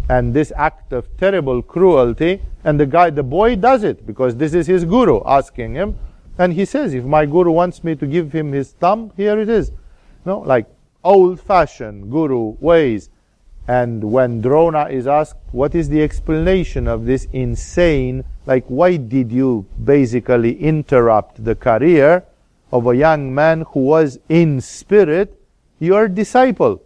And 0.09 0.32
this 0.32 0.51
act 0.57 0.95
of 0.95 1.14
terrible 1.18 1.61
cruelty, 1.61 2.41
and 2.64 2.80
the 2.80 2.87
guy, 2.87 3.11
the 3.11 3.22
boy 3.22 3.57
does 3.57 3.85
it 3.85 4.07
because 4.07 4.35
this 4.37 4.55
is 4.55 4.66
his 4.66 4.87
guru 4.87 5.20
asking 5.26 5.74
him. 5.74 5.99
And 6.39 6.55
he 6.55 6.64
says, 6.64 6.95
if 6.95 7.05
my 7.05 7.26
guru 7.26 7.53
wants 7.53 7.85
me 7.85 7.97
to 7.97 8.07
give 8.07 8.32
him 8.32 8.53
his 8.53 8.72
thumb, 8.72 9.12
here 9.14 9.39
it 9.39 9.51
is. 9.51 9.72
No, 10.24 10.39
like 10.39 10.66
old 11.05 11.39
fashioned 11.39 12.11
guru 12.11 12.57
ways. 12.61 13.11
And 13.68 14.03
when 14.05 14.41
Drona 14.41 14.89
is 14.89 15.07
asked, 15.07 15.37
what 15.53 15.74
is 15.74 15.91
the 15.91 16.03
explanation 16.03 16.89
of 16.89 17.05
this 17.05 17.28
insane, 17.35 18.24
like 18.47 18.64
why 18.68 18.97
did 18.97 19.30
you 19.30 19.66
basically 19.85 20.59
interrupt 20.62 21.45
the 21.45 21.55
career 21.55 22.24
of 22.72 22.87
a 22.87 22.97
young 22.97 23.35
man 23.35 23.66
who 23.72 23.80
was 23.80 24.18
in 24.30 24.62
spirit 24.62 25.43
your 25.85 26.09
disciple? 26.09 26.82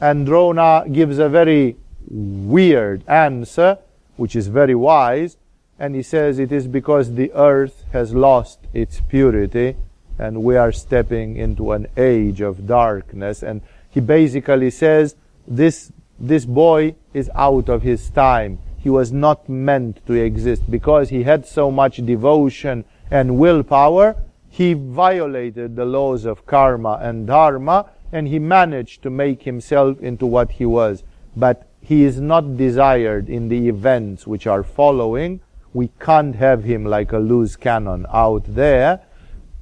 And 0.00 0.26
Drona 0.26 0.84
gives 0.90 1.18
a 1.18 1.28
very 1.28 1.76
weird 2.08 3.06
answer, 3.08 3.78
which 4.16 4.34
is 4.34 4.48
very 4.48 4.74
wise, 4.74 5.36
and 5.78 5.94
he 5.94 6.02
says 6.02 6.38
it 6.38 6.50
is 6.50 6.66
because 6.66 7.14
the 7.14 7.30
earth 7.34 7.84
has 7.92 8.14
lost 8.14 8.58
its 8.72 9.00
purity 9.00 9.76
and 10.18 10.42
we 10.42 10.56
are 10.56 10.72
stepping 10.72 11.36
into 11.36 11.72
an 11.72 11.86
age 11.96 12.40
of 12.40 12.66
darkness. 12.66 13.42
And 13.42 13.62
he 13.88 14.00
basically 14.00 14.70
says 14.70 15.14
this, 15.46 15.92
this 16.18 16.44
boy 16.44 16.96
is 17.14 17.30
out 17.34 17.68
of 17.68 17.82
his 17.82 18.10
time. 18.10 18.58
He 18.78 18.90
was 18.90 19.12
not 19.12 19.48
meant 19.48 20.04
to 20.06 20.14
exist 20.14 20.68
because 20.68 21.10
he 21.10 21.22
had 21.22 21.46
so 21.46 21.70
much 21.70 21.98
devotion 21.98 22.84
and 23.10 23.38
willpower. 23.38 24.16
He 24.58 24.72
violated 24.72 25.76
the 25.76 25.84
laws 25.84 26.24
of 26.24 26.44
karma 26.44 26.98
and 27.00 27.28
dharma 27.28 27.90
and 28.10 28.26
he 28.26 28.40
managed 28.40 29.04
to 29.04 29.08
make 29.08 29.44
himself 29.44 30.00
into 30.00 30.26
what 30.26 30.50
he 30.50 30.66
was. 30.66 31.04
But 31.36 31.68
he 31.80 32.02
is 32.02 32.20
not 32.20 32.56
desired 32.56 33.28
in 33.28 33.50
the 33.50 33.68
events 33.68 34.26
which 34.26 34.48
are 34.48 34.64
following. 34.64 35.38
We 35.72 35.92
can't 36.00 36.34
have 36.34 36.64
him 36.64 36.84
like 36.84 37.12
a 37.12 37.18
loose 37.18 37.54
cannon 37.54 38.04
out 38.12 38.52
there. 38.52 38.98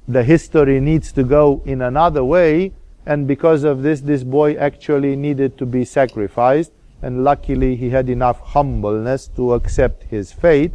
The 0.07 0.23
history 0.23 0.79
needs 0.79 1.11
to 1.11 1.23
go 1.23 1.61
in 1.63 1.83
another 1.83 2.23
way 2.23 2.71
and 3.05 3.27
because 3.27 3.63
of 3.63 3.83
this, 3.83 4.01
this 4.01 4.23
boy 4.23 4.55
actually 4.55 5.15
needed 5.15 5.59
to 5.59 5.67
be 5.67 5.85
sacrificed. 5.85 6.71
And 7.03 7.23
luckily, 7.23 7.75
he 7.75 7.91
had 7.91 8.09
enough 8.09 8.39
humbleness 8.39 9.27
to 9.35 9.53
accept 9.53 10.05
his 10.05 10.31
fate 10.31 10.73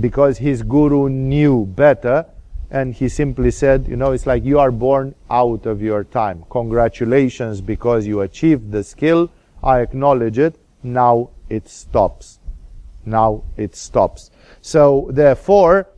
because 0.00 0.38
his 0.38 0.62
guru 0.62 1.10
knew 1.10 1.66
better. 1.66 2.24
And 2.70 2.94
he 2.94 3.08
simply 3.08 3.50
said, 3.50 3.88
You 3.88 3.96
know, 3.96 4.12
it's 4.12 4.26
like 4.26 4.44
you 4.44 4.58
are 4.58 4.70
born 4.70 5.14
out 5.28 5.66
of 5.66 5.82
your 5.82 6.04
time. 6.04 6.44
Congratulations 6.50 7.60
because 7.60 8.06
you 8.06 8.20
achieved 8.20 8.70
the 8.70 8.84
skill. 8.84 9.30
I 9.62 9.80
acknowledge 9.80 10.38
it. 10.38 10.56
Now 10.82 11.30
it 11.48 11.68
stops. 11.68 12.38
Now 13.04 13.42
it 13.56 13.74
stops. 13.74 14.30
So, 14.62 15.08
therefore, 15.10 15.88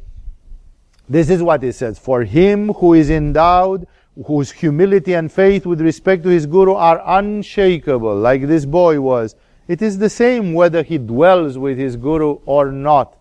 this 1.08 1.28
is 1.28 1.42
what 1.42 1.62
it 1.62 1.74
says. 1.74 1.98
For 1.98 2.24
him 2.24 2.72
who 2.74 2.94
is 2.94 3.10
endowed 3.10 3.86
whose 4.26 4.50
humility 4.50 5.14
and 5.14 5.32
faith 5.32 5.64
with 5.64 5.80
respect 5.80 6.22
to 6.22 6.28
his 6.28 6.46
guru 6.46 6.74
are 6.74 7.02
unshakable, 7.18 8.14
like 8.16 8.46
this 8.46 8.64
boy 8.64 9.00
was. 9.00 9.34
It 9.68 9.80
is 9.80 9.98
the 9.98 10.10
same 10.10 10.52
whether 10.52 10.82
he 10.82 10.98
dwells 10.98 11.56
with 11.56 11.78
his 11.78 11.96
guru 11.96 12.38
or 12.44 12.70
not. 12.70 13.16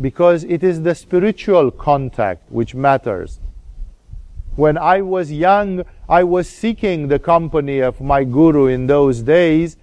Because 0.00 0.44
it 0.44 0.62
is 0.62 0.82
the 0.82 0.94
spiritual 0.94 1.70
contact 1.70 2.50
which 2.50 2.74
matters. 2.74 3.40
When 4.56 4.78
I 4.78 5.02
was 5.02 5.32
young, 5.32 5.84
I 6.08 6.24
was 6.24 6.48
seeking 6.48 7.08
the 7.08 7.18
company 7.18 7.80
of 7.80 8.00
my 8.00 8.24
guru 8.24 8.66
in 8.66 8.86
those 8.86 9.22
days. 9.22 9.76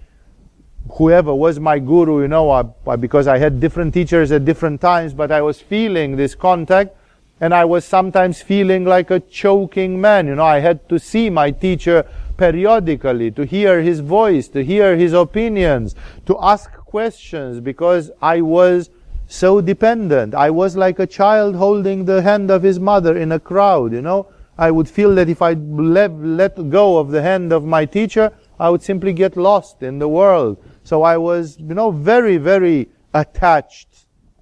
Whoever 0.92 1.34
was 1.34 1.60
my 1.60 1.78
guru, 1.78 2.22
you 2.22 2.28
know, 2.28 2.50
I, 2.50 2.96
because 2.96 3.26
I 3.26 3.38
had 3.38 3.60
different 3.60 3.94
teachers 3.94 4.32
at 4.32 4.44
different 4.44 4.80
times, 4.80 5.14
but 5.14 5.30
I 5.30 5.42
was 5.42 5.60
feeling 5.60 6.16
this 6.16 6.34
contact 6.34 6.96
and 7.40 7.52
I 7.52 7.64
was 7.64 7.84
sometimes 7.84 8.40
feeling 8.40 8.84
like 8.84 9.10
a 9.10 9.20
choking 9.20 10.00
man. 10.00 10.26
You 10.26 10.36
know, 10.36 10.44
I 10.44 10.60
had 10.60 10.88
to 10.88 10.98
see 10.98 11.28
my 11.28 11.50
teacher 11.50 12.06
periodically, 12.36 13.30
to 13.30 13.44
hear 13.44 13.82
his 13.82 14.00
voice, 14.00 14.48
to 14.48 14.64
hear 14.64 14.96
his 14.96 15.12
opinions, 15.12 15.94
to 16.26 16.36
ask 16.40 16.72
questions 16.72 17.60
because 17.60 18.10
I 18.20 18.40
was 18.40 18.90
so 19.32 19.62
dependent. 19.62 20.34
I 20.34 20.50
was 20.50 20.76
like 20.76 20.98
a 20.98 21.06
child 21.06 21.56
holding 21.56 22.04
the 22.04 22.20
hand 22.20 22.50
of 22.50 22.62
his 22.62 22.78
mother 22.78 23.16
in 23.16 23.32
a 23.32 23.40
crowd, 23.40 23.92
you 23.92 24.02
know. 24.02 24.26
I 24.58 24.70
would 24.70 24.88
feel 24.88 25.14
that 25.14 25.30
if 25.30 25.40
I 25.40 25.54
let, 25.54 26.12
let 26.18 26.68
go 26.68 26.98
of 26.98 27.10
the 27.10 27.22
hand 27.22 27.50
of 27.50 27.64
my 27.64 27.86
teacher, 27.86 28.30
I 28.60 28.68
would 28.68 28.82
simply 28.82 29.14
get 29.14 29.38
lost 29.38 29.82
in 29.82 29.98
the 29.98 30.06
world. 30.06 30.62
So 30.84 31.02
I 31.02 31.16
was, 31.16 31.56
you 31.58 31.74
know, 31.74 31.90
very, 31.90 32.36
very 32.36 32.90
attached 33.14 33.88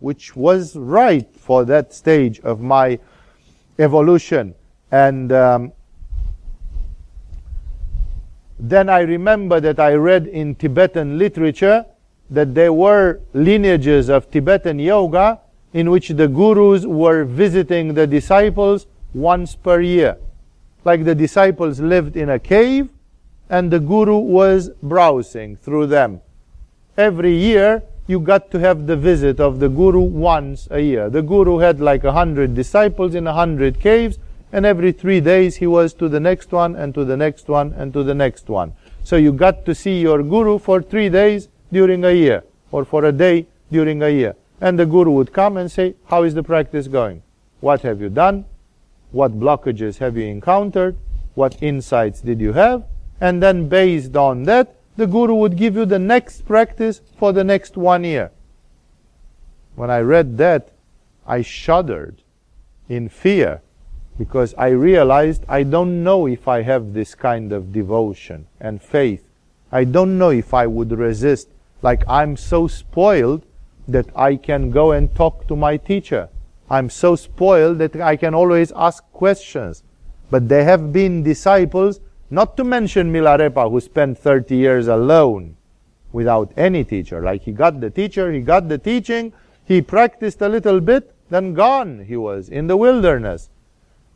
which 0.00 0.34
was 0.34 0.74
right 0.74 1.32
for 1.36 1.64
that 1.66 1.94
stage 1.94 2.40
of 2.40 2.60
my 2.60 2.98
evolution. 3.78 4.54
And 4.90 5.30
um, 5.30 5.72
then 8.58 8.88
I 8.88 9.00
remember 9.00 9.60
that 9.60 9.78
I 9.78 9.92
read 9.92 10.26
in 10.26 10.56
Tibetan 10.56 11.16
literature 11.16 11.86
that 12.30 12.54
there 12.54 12.72
were 12.72 13.20
lineages 13.32 14.08
of 14.08 14.30
Tibetan 14.30 14.78
yoga 14.78 15.40
in 15.72 15.90
which 15.90 16.08
the 16.08 16.28
gurus 16.28 16.86
were 16.86 17.24
visiting 17.24 17.94
the 17.94 18.06
disciples 18.06 18.86
once 19.14 19.54
per 19.54 19.80
year. 19.80 20.16
Like 20.84 21.04
the 21.04 21.14
disciples 21.14 21.80
lived 21.80 22.16
in 22.16 22.30
a 22.30 22.38
cave 22.38 22.88
and 23.48 23.70
the 23.70 23.80
guru 23.80 24.16
was 24.16 24.70
browsing 24.82 25.56
through 25.56 25.88
them. 25.88 26.20
Every 26.96 27.34
year 27.34 27.82
you 28.06 28.20
got 28.20 28.50
to 28.50 28.58
have 28.58 28.86
the 28.86 28.96
visit 28.96 29.40
of 29.40 29.60
the 29.60 29.68
guru 29.68 30.00
once 30.00 30.68
a 30.70 30.80
year. 30.80 31.10
The 31.10 31.22
guru 31.22 31.58
had 31.58 31.80
like 31.80 32.04
a 32.04 32.12
hundred 32.12 32.54
disciples 32.54 33.14
in 33.14 33.26
a 33.26 33.32
hundred 33.32 33.78
caves, 33.80 34.18
and 34.52 34.66
every 34.66 34.90
three 34.90 35.20
days 35.20 35.56
he 35.56 35.66
was 35.68 35.94
to 35.94 36.08
the 36.08 36.18
next 36.18 36.50
one, 36.50 36.74
and 36.74 36.92
to 36.94 37.04
the 37.04 37.16
next 37.16 37.48
one, 37.48 37.72
and 37.76 37.92
to 37.92 38.02
the 38.02 38.14
next 38.14 38.48
one. 38.48 38.72
So 39.04 39.14
you 39.14 39.32
got 39.32 39.64
to 39.66 39.74
see 39.74 40.00
your 40.00 40.24
guru 40.24 40.58
for 40.58 40.82
three 40.82 41.08
days 41.08 41.48
during 41.72 42.04
a 42.04 42.12
year, 42.12 42.44
or 42.70 42.84
for 42.84 43.04
a 43.04 43.12
day 43.12 43.46
during 43.70 44.02
a 44.02 44.08
year. 44.10 44.34
And 44.60 44.78
the 44.78 44.86
guru 44.86 45.10
would 45.12 45.32
come 45.32 45.56
and 45.56 45.70
say, 45.70 45.94
How 46.06 46.22
is 46.22 46.34
the 46.34 46.42
practice 46.42 46.88
going? 46.88 47.22
What 47.60 47.82
have 47.82 48.00
you 48.00 48.08
done? 48.08 48.44
What 49.12 49.38
blockages 49.38 49.98
have 49.98 50.16
you 50.16 50.24
encountered? 50.24 50.96
What 51.34 51.62
insights 51.62 52.20
did 52.20 52.40
you 52.40 52.52
have? 52.52 52.84
And 53.20 53.42
then 53.42 53.68
based 53.68 54.16
on 54.16 54.44
that, 54.44 54.76
the 54.96 55.06
guru 55.06 55.34
would 55.34 55.56
give 55.56 55.76
you 55.76 55.86
the 55.86 55.98
next 55.98 56.44
practice 56.46 57.00
for 57.16 57.32
the 57.32 57.44
next 57.44 57.76
one 57.76 58.04
year. 58.04 58.30
When 59.74 59.90
I 59.90 60.00
read 60.00 60.36
that, 60.38 60.72
I 61.26 61.42
shuddered 61.42 62.22
in 62.88 63.08
fear 63.08 63.62
because 64.18 64.54
I 64.58 64.68
realized 64.68 65.44
I 65.48 65.62
don't 65.62 66.02
know 66.02 66.26
if 66.26 66.46
I 66.48 66.62
have 66.62 66.92
this 66.92 67.14
kind 67.14 67.52
of 67.52 67.72
devotion 67.72 68.46
and 68.60 68.82
faith. 68.82 69.24
I 69.72 69.84
don't 69.84 70.18
know 70.18 70.30
if 70.30 70.52
I 70.52 70.66
would 70.66 70.92
resist. 70.92 71.48
Like 71.82 72.04
I'm 72.08 72.36
so 72.36 72.66
spoiled 72.66 73.44
that 73.88 74.06
I 74.14 74.36
can 74.36 74.70
go 74.70 74.92
and 74.92 75.14
talk 75.14 75.48
to 75.48 75.56
my 75.56 75.76
teacher. 75.76 76.28
I'm 76.68 76.90
so 76.90 77.16
spoiled 77.16 77.78
that 77.78 77.96
I 77.96 78.16
can 78.16 78.34
always 78.34 78.72
ask 78.76 79.02
questions. 79.12 79.82
But 80.30 80.48
there 80.48 80.64
have 80.64 80.92
been 80.92 81.22
disciples 81.22 82.00
not 82.30 82.56
to 82.56 82.64
mention 82.64 83.12
Milarepa, 83.12 83.70
who 83.70 83.80
spent 83.80 84.18
30 84.18 84.54
years 84.54 84.86
alone 84.86 85.56
without 86.12 86.52
any 86.56 86.84
teacher. 86.84 87.20
Like 87.20 87.42
he 87.42 87.52
got 87.52 87.80
the 87.80 87.90
teacher, 87.90 88.30
he 88.30 88.40
got 88.40 88.68
the 88.68 88.78
teaching, 88.78 89.32
he 89.64 89.82
practiced 89.82 90.40
a 90.40 90.48
little 90.48 90.80
bit, 90.80 91.12
then 91.28 91.54
gone 91.54 92.04
he 92.04 92.16
was 92.16 92.48
in 92.48 92.68
the 92.68 92.76
wilderness. 92.76 93.50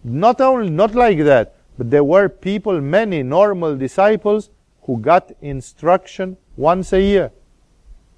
Not 0.05 0.41
only, 0.41 0.71
not 0.71 0.95
like 0.95 1.19
that, 1.19 1.57
but 1.77 1.91
there 1.91 2.05
were 2.05 2.29
people, 2.29 2.81
many 2.81 3.23
normal 3.23 3.77
disciples, 3.77 4.51
who 4.83 4.99
got 4.99 5.33
instruction 5.41 6.37
once 6.57 6.93
a 6.93 7.01
year. 7.01 7.33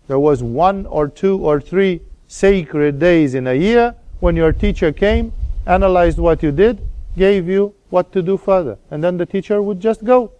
There 0.08 0.18
was 0.18 0.42
one 0.42 0.86
or 0.86 1.08
two 1.08 1.38
or 1.38 1.60
three 1.60 2.00
sacred 2.28 2.98
days 2.98 3.34
in 3.34 3.46
a 3.46 3.54
year 3.54 3.94
when 4.20 4.36
your 4.36 4.52
teacher 4.52 4.92
came, 4.92 5.32
analyzed 5.66 6.18
what 6.18 6.42
you 6.42 6.52
did, 6.52 6.80
gave 7.16 7.48
you 7.48 7.74
what 7.90 8.12
to 8.12 8.22
do 8.22 8.36
further. 8.36 8.78
And 8.90 9.02
then 9.02 9.16
the 9.16 9.26
teacher 9.26 9.62
would 9.62 9.80
just 9.80 10.04
go. 10.04 10.32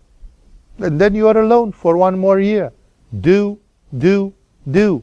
And 0.78 1.00
then 1.00 1.14
you 1.14 1.28
are 1.28 1.38
alone 1.38 1.72
for 1.72 1.96
one 1.96 2.18
more 2.18 2.38
year. 2.38 2.72
Do, 3.20 3.58
do, 3.96 4.34
do. 4.70 5.02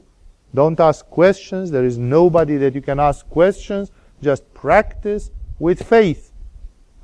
Don't 0.53 0.79
ask 0.79 1.05
questions. 1.07 1.71
There 1.71 1.83
is 1.83 1.97
nobody 1.97 2.57
that 2.57 2.75
you 2.75 2.81
can 2.81 2.99
ask 2.99 3.27
questions. 3.29 3.91
Just 4.21 4.53
practice 4.53 5.31
with 5.59 5.81
faith. 5.81 6.31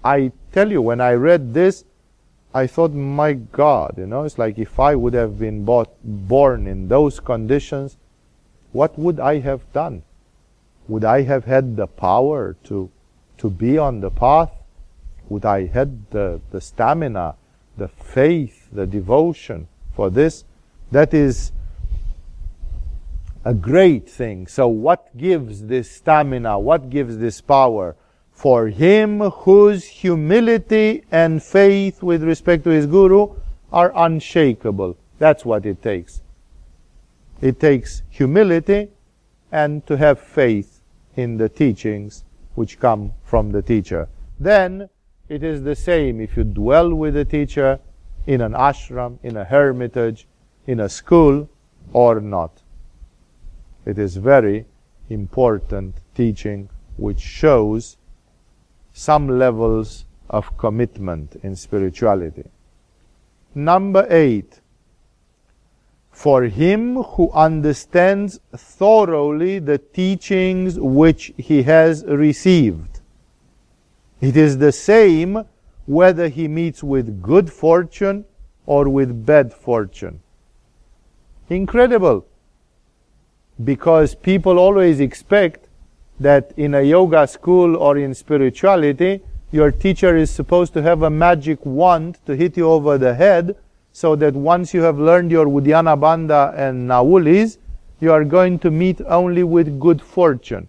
I 0.03 0.32
tell 0.51 0.72
you, 0.72 0.82
when 0.82 1.01
I 1.01 1.14
read 1.14 1.53
this, 1.53 1.84
I 2.54 2.66
thought, 2.66 2.91
my 2.93 3.34
God, 3.34 3.95
you 3.97 4.08
know, 4.08 4.24
it's 4.24 4.39
like 4.39 4.58
if 4.58 4.80
I 4.80 4.95
would 4.95 5.14
have 5.14 5.38
been 5.38 5.66
bought, 5.66 5.89
born 6.04 6.66
in 6.66 6.88
those 6.88 7.20
conditions, 7.20 7.97
what 8.72 8.97
would 8.97 9.20
I 9.20 9.39
have 9.39 9.72
done? 9.72 10.04
Would 10.88 11.06
I 11.06 11.22
have 11.22 11.45
had 11.45 11.76
the 11.76 11.86
power 11.86 12.56
to, 12.64 12.89
to 13.38 13.50
be 13.50 13.78
on 13.78 14.00
the 14.00 14.10
path? 14.10 14.52
Would 15.30 15.45
I 15.45 15.68
had 15.68 16.10
the, 16.10 16.41
the 16.50 16.60
stamina, 16.60 17.36
the 17.78 17.88
faith, 17.88 18.68
the 18.72 18.88
devotion 18.88 19.68
for 19.93 20.10
this? 20.10 20.43
That 20.91 21.14
is 21.14 21.52
a 23.45 23.54
great 23.54 24.10
thing. 24.10 24.47
So 24.47 24.68
what 24.68 25.16
gives 25.16 25.66
this 25.66 25.91
stamina? 25.91 26.58
What 26.58 26.89
gives 26.89 27.20
this 27.20 27.41
power? 27.41 27.95
For 28.40 28.70
him 28.70 29.20
whose 29.20 29.84
humility 29.84 31.04
and 31.12 31.44
faith 31.44 32.02
with 32.02 32.24
respect 32.24 32.64
to 32.64 32.70
his 32.70 32.86
guru 32.86 33.36
are 33.70 33.92
unshakable. 33.94 34.96
That's 35.18 35.44
what 35.44 35.66
it 35.66 35.82
takes. 35.82 36.22
It 37.42 37.60
takes 37.60 38.02
humility 38.10 38.92
and 39.52 39.86
to 39.88 39.98
have 39.98 40.22
faith 40.22 40.80
in 41.18 41.36
the 41.36 41.50
teachings 41.50 42.24
which 42.56 42.80
come 42.80 43.12
from 43.26 43.52
the 43.52 43.62
teacher. 43.62 44.08
Then 44.40 44.88
it 45.28 45.44
is 45.44 45.64
the 45.64 45.76
same 45.76 46.22
if 46.22 46.38
you 46.38 46.46
dwell 46.46 46.94
with 46.94 47.16
the 47.16 47.26
teacher 47.26 47.78
in 48.26 48.40
an 48.40 48.54
ashram, 48.54 49.20
in 49.22 49.36
a 49.36 49.44
hermitage, 49.44 50.30
in 50.66 50.80
a 50.80 50.88
school, 50.88 51.50
or 51.92 52.22
not. 52.22 52.62
It 53.86 54.00
is 54.00 54.16
very 54.16 54.66
important 55.10 55.96
teaching 56.16 56.70
which 56.96 57.20
shows 57.20 57.98
some 59.00 59.39
levels 59.39 60.04
of 60.30 60.58
commitment 60.58 61.38
in 61.41 61.56
spirituality. 61.56 62.43
Number 63.56 64.06
eight, 64.10 64.60
for 66.12 66.43
him 66.43 67.04
who 67.04 67.32
understands 67.32 68.41
thoroughly 68.52 69.60
the 69.60 69.78
teachings 69.78 70.78
which 70.78 71.32
he 71.38 71.64
has 71.64 72.04
received. 72.04 73.00
It 74.20 74.36
is 74.36 74.58
the 74.58 74.74
same 74.74 75.45
whether 75.86 76.28
he 76.28 76.50
meets 76.50 76.84
with 76.84 77.22
good 77.22 77.50
fortune 77.50 78.26
or 78.66 78.89
with 78.89 79.26
bad 79.26 79.54
fortune. 79.54 80.20
Incredible. 81.50 82.26
Because 83.64 84.14
people 84.14 84.60
always 84.60 85.00
expect 85.00 85.68
that 86.20 86.51
in 86.57 86.74
a 86.74 86.82
yoga 86.82 87.28
school 87.28 87.76
or 87.76 87.97
in 87.97 88.13
spirituality, 88.13 89.22
your 89.51 89.72
teacher 89.72 90.15
is 90.15 90.30
supposed 90.30 90.74
to 90.74 90.82
have 90.82 91.01
a 91.01 91.09
magic 91.09 91.65
wand 91.65 92.17
to 92.26 92.36
hit 92.36 92.57
you 92.57 92.70
over 92.70 92.97
the 92.97 93.15
head 93.15 93.55
so 93.91 94.15
that 94.15 94.34
once 94.34 94.74
you 94.74 94.82
have 94.82 94.99
learned 94.99 95.32
your 95.32 95.45
Uddiyana 95.45 95.99
Bandha 95.99 96.53
and 96.57 96.89
Naulis, 96.89 97.57
you 97.99 98.11
are 98.11 98.24
going 98.24 98.59
to 98.59 98.72
meet 98.72 99.01
only 99.07 99.43
with 99.43 99.80
good 99.80 100.01
fortune. 100.01 100.67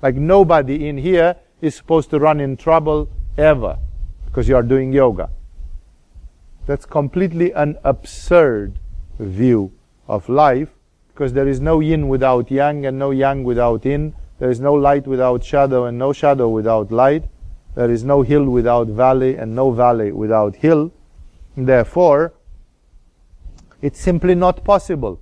Like 0.00 0.14
nobody 0.14 0.88
in 0.88 0.98
here 0.98 1.36
is 1.60 1.74
supposed 1.74 2.10
to 2.10 2.18
run 2.18 2.40
in 2.40 2.56
trouble 2.56 3.08
ever 3.36 3.78
because 4.26 4.48
you 4.48 4.56
are 4.56 4.62
doing 4.62 4.92
yoga. 4.92 5.30
That's 6.66 6.86
completely 6.86 7.52
an 7.52 7.76
absurd 7.84 8.78
view 9.18 9.72
of 10.08 10.28
life 10.28 10.70
because 11.08 11.32
there 11.32 11.48
is 11.48 11.60
no 11.60 11.80
yin 11.80 12.08
without 12.08 12.50
yang 12.50 12.86
and 12.86 12.98
no 12.98 13.10
yang 13.10 13.44
without 13.44 13.84
yin. 13.84 14.14
There 14.42 14.50
is 14.50 14.58
no 14.58 14.74
light 14.74 15.06
without 15.06 15.44
shadow 15.44 15.84
and 15.84 15.96
no 15.96 16.12
shadow 16.12 16.48
without 16.48 16.90
light. 16.90 17.26
There 17.76 17.88
is 17.88 18.02
no 18.02 18.22
hill 18.22 18.44
without 18.44 18.88
valley 18.88 19.36
and 19.36 19.54
no 19.54 19.70
valley 19.70 20.10
without 20.10 20.56
hill. 20.56 20.90
Therefore, 21.56 22.32
it's 23.80 24.00
simply 24.00 24.34
not 24.34 24.64
possible. 24.64 25.20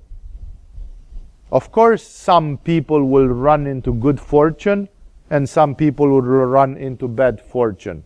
Of 1.53 1.71
course, 1.71 2.03
some 2.03 2.57
people 2.57 3.05
will 3.05 3.27
run 3.27 3.67
into 3.67 3.93
good 3.93 4.19
fortune 4.19 4.89
and 5.29 5.47
some 5.47 5.75
people 5.75 6.09
will 6.09 6.23
run 6.23 6.79
into 6.79 7.07
bad 7.07 7.43
fortune. 7.43 8.05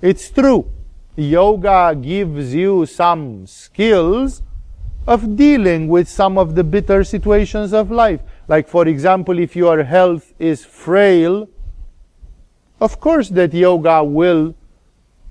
It's 0.00 0.30
true. 0.30 0.70
Yoga 1.16 1.98
gives 2.00 2.54
you 2.54 2.86
some 2.86 3.48
skills 3.48 4.40
of 5.04 5.34
dealing 5.34 5.88
with 5.88 6.08
some 6.08 6.38
of 6.38 6.54
the 6.54 6.62
bitter 6.62 7.02
situations 7.02 7.72
of 7.72 7.90
life. 7.90 8.20
Like, 8.46 8.68
for 8.68 8.86
example, 8.86 9.38
if 9.38 9.56
your 9.56 9.82
health 9.84 10.32
is 10.38 10.64
frail, 10.64 11.48
of 12.80 13.00
course 13.00 13.28
that 13.30 13.54
yoga 13.54 14.04
will 14.04 14.54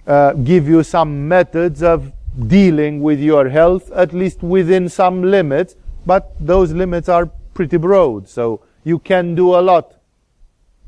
uh, 0.07 0.33
give 0.33 0.67
you 0.67 0.83
some 0.83 1.27
methods 1.27 1.83
of 1.83 2.11
dealing 2.47 3.01
with 3.01 3.19
your 3.19 3.49
health, 3.49 3.91
at 3.91 4.13
least 4.13 4.41
within 4.41 4.89
some 4.89 5.21
limits, 5.21 5.75
but 6.05 6.35
those 6.39 6.73
limits 6.73 7.07
are 7.07 7.29
pretty 7.53 7.77
broad, 7.77 8.27
so 8.27 8.61
you 8.83 8.99
can 8.99 9.35
do 9.35 9.55
a 9.55 9.61
lot. 9.61 9.95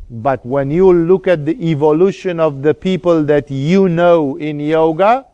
But 0.09 0.45
when 0.45 0.71
you 0.71 0.91
look 0.91 1.27
at 1.27 1.45
the 1.45 1.69
evolution 1.69 2.39
of 2.39 2.61
the 2.61 2.73
people 2.73 3.23
that 3.25 3.49
you 3.49 3.87
know 3.87 4.37
in 4.37 4.59
yoga, 4.59 5.25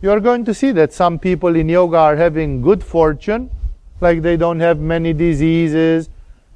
you 0.00 0.10
are 0.10 0.20
going 0.20 0.44
to 0.44 0.54
see 0.54 0.72
that 0.72 0.92
some 0.92 1.18
people 1.18 1.56
in 1.56 1.68
yoga 1.68 1.98
are 1.98 2.16
having 2.16 2.62
good 2.62 2.82
fortune, 2.82 3.50
like 4.00 4.22
they 4.22 4.36
don't 4.36 4.60
have 4.60 4.78
many 4.78 5.12
diseases, 5.12 6.08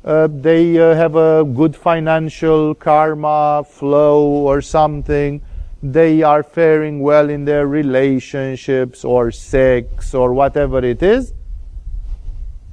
uh, 0.05 0.29
they 0.31 0.79
uh, 0.79 0.95
have 0.95 1.17
a 1.17 1.45
good 1.45 1.77
financial 1.77 2.75
karma 2.75 3.65
flow 3.69 4.23
or 4.23 4.61
something 4.61 5.41
they 5.83 6.23
are 6.23 6.45
faring 6.45 7.01
well 7.01 7.29
in 7.29 7.45
their 7.45 7.67
relationships 7.67 9.05
or 9.05 9.33
sex 9.33 10.15
or 10.15 10.33
whatever 10.33 10.79
it 10.85 11.03
is. 11.03 11.35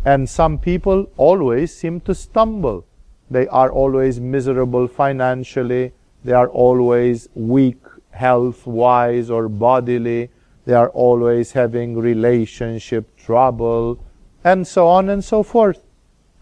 And 0.06 0.30
some 0.30 0.60
people 0.60 1.10
always 1.18 1.76
seem 1.76 2.02
to 2.02 2.14
stumble. 2.14 2.86
They 3.32 3.48
are 3.48 3.72
always 3.72 4.20
miserable 4.20 4.88
financially. 4.88 5.92
They 6.24 6.34
are 6.34 6.50
always 6.50 7.28
weak 7.34 7.82
health 8.12 8.68
wise 8.68 9.32
or 9.32 9.50
bodily. 9.50 10.30
They 10.66 10.74
are 10.74 10.90
always 10.90 11.54
having 11.54 11.98
relationship 11.98 13.18
trouble 13.18 14.04
and 14.44 14.68
so 14.68 14.88
on 14.88 15.10
and 15.10 15.24
so 15.24 15.44
forth. 15.44 15.82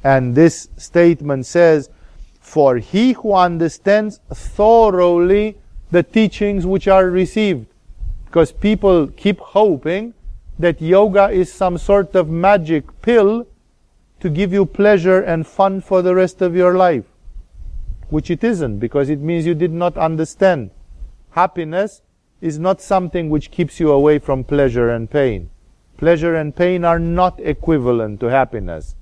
And 0.04 0.36
this 0.36 0.70
statement 0.78 1.46
says, 1.46 1.90
For 2.40 2.78
he 2.78 3.14
who 3.14 3.34
understands 3.34 4.20
thoroughly 4.30 5.58
the 5.92 6.04
teachings 6.04 6.66
which 6.66 6.88
are 6.88 7.10
received. 7.10 7.68
Because 8.26 8.52
people 8.52 9.08
keep 9.08 9.40
hoping 9.40 10.14
that 10.60 10.82
yoga 10.82 11.30
is 11.30 11.52
some 11.52 11.78
sort 11.78 12.16
of 12.16 12.30
magic 12.30 13.02
pill 13.02 13.48
to 14.20 14.30
give 14.30 14.52
you 14.52 14.66
pleasure 14.66 15.22
and 15.22 15.46
fun 15.46 15.82
for 15.82 16.02
the 16.02 16.16
rest 16.16 16.42
of 16.42 16.56
your 16.56 16.76
life. 16.76 17.06
Which 18.10 18.32
it 18.32 18.44
isn't, 18.44 18.80
because 18.80 19.10
it 19.10 19.20
means 19.20 19.46
you 19.46 19.54
did 19.54 19.72
not 19.72 19.98
understand. 19.98 20.72
Happiness 21.32 22.02
is 22.42 22.58
not 22.58 22.82
something 22.82 23.30
which 23.30 23.52
keeps 23.52 23.80
you 23.80 23.92
away 23.92 24.20
from 24.20 24.44
pleasure 24.44 24.90
and 24.90 25.10
pain. 25.10 25.50
Pleasure 25.98 26.36
and 26.36 26.56
pain 26.56 26.86
are 26.86 27.00
not 27.00 27.40
equivalent 27.40 28.20
to 28.20 28.28
happiness. 28.28 28.96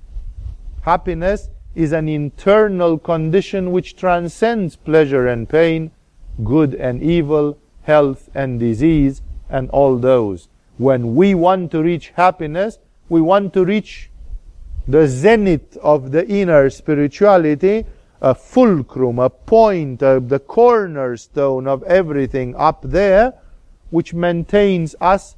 Happiness 0.82 1.50
is 1.74 1.92
an 1.92 2.08
internal 2.08 2.98
condition 2.98 3.70
which 3.70 3.96
transcends 3.96 4.76
pleasure 4.76 5.26
and 5.26 5.48
pain 5.48 5.90
good 6.44 6.74
and 6.74 7.02
evil, 7.02 7.58
health 7.82 8.28
and 8.34 8.60
disease, 8.60 9.22
and 9.48 9.70
all 9.70 9.96
those. 9.98 10.48
When 10.78 11.14
we 11.14 11.34
want 11.34 11.70
to 11.72 11.82
reach 11.82 12.12
happiness, 12.16 12.78
we 13.08 13.20
want 13.20 13.52
to 13.54 13.64
reach 13.64 14.10
the 14.88 15.06
zenith 15.06 15.76
of 15.78 16.12
the 16.12 16.26
inner 16.28 16.68
spirituality, 16.70 17.84
a 18.20 18.34
fulcrum, 18.34 19.18
a 19.18 19.30
point, 19.30 20.02
uh, 20.02 20.20
the 20.20 20.38
cornerstone 20.38 21.66
of 21.66 21.82
everything 21.84 22.54
up 22.56 22.82
there, 22.82 23.34
which 23.90 24.14
maintains 24.14 24.94
us 25.00 25.36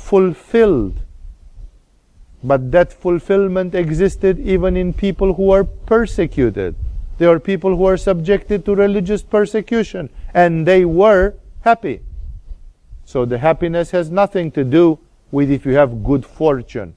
fulfilled. 0.00 1.02
But 2.42 2.72
that 2.72 2.92
fulfillment 2.92 3.74
existed 3.74 4.38
even 4.38 4.76
in 4.76 4.92
people 4.92 5.34
who 5.34 5.50
are 5.50 5.64
persecuted. 5.64 6.74
There 7.18 7.28
are 7.28 7.38
people 7.38 7.76
who 7.76 7.84
are 7.84 7.98
subjected 7.98 8.64
to 8.64 8.74
religious 8.74 9.22
persecution 9.22 10.08
and 10.32 10.66
they 10.66 10.84
were 10.84 11.34
happy. 11.60 12.00
So 13.04 13.24
the 13.24 13.38
happiness 13.38 13.90
has 13.90 14.10
nothing 14.10 14.50
to 14.52 14.64
do 14.64 14.98
with 15.30 15.50
if 15.50 15.66
you 15.66 15.74
have 15.74 16.02
good 16.02 16.24
fortune. 16.24 16.94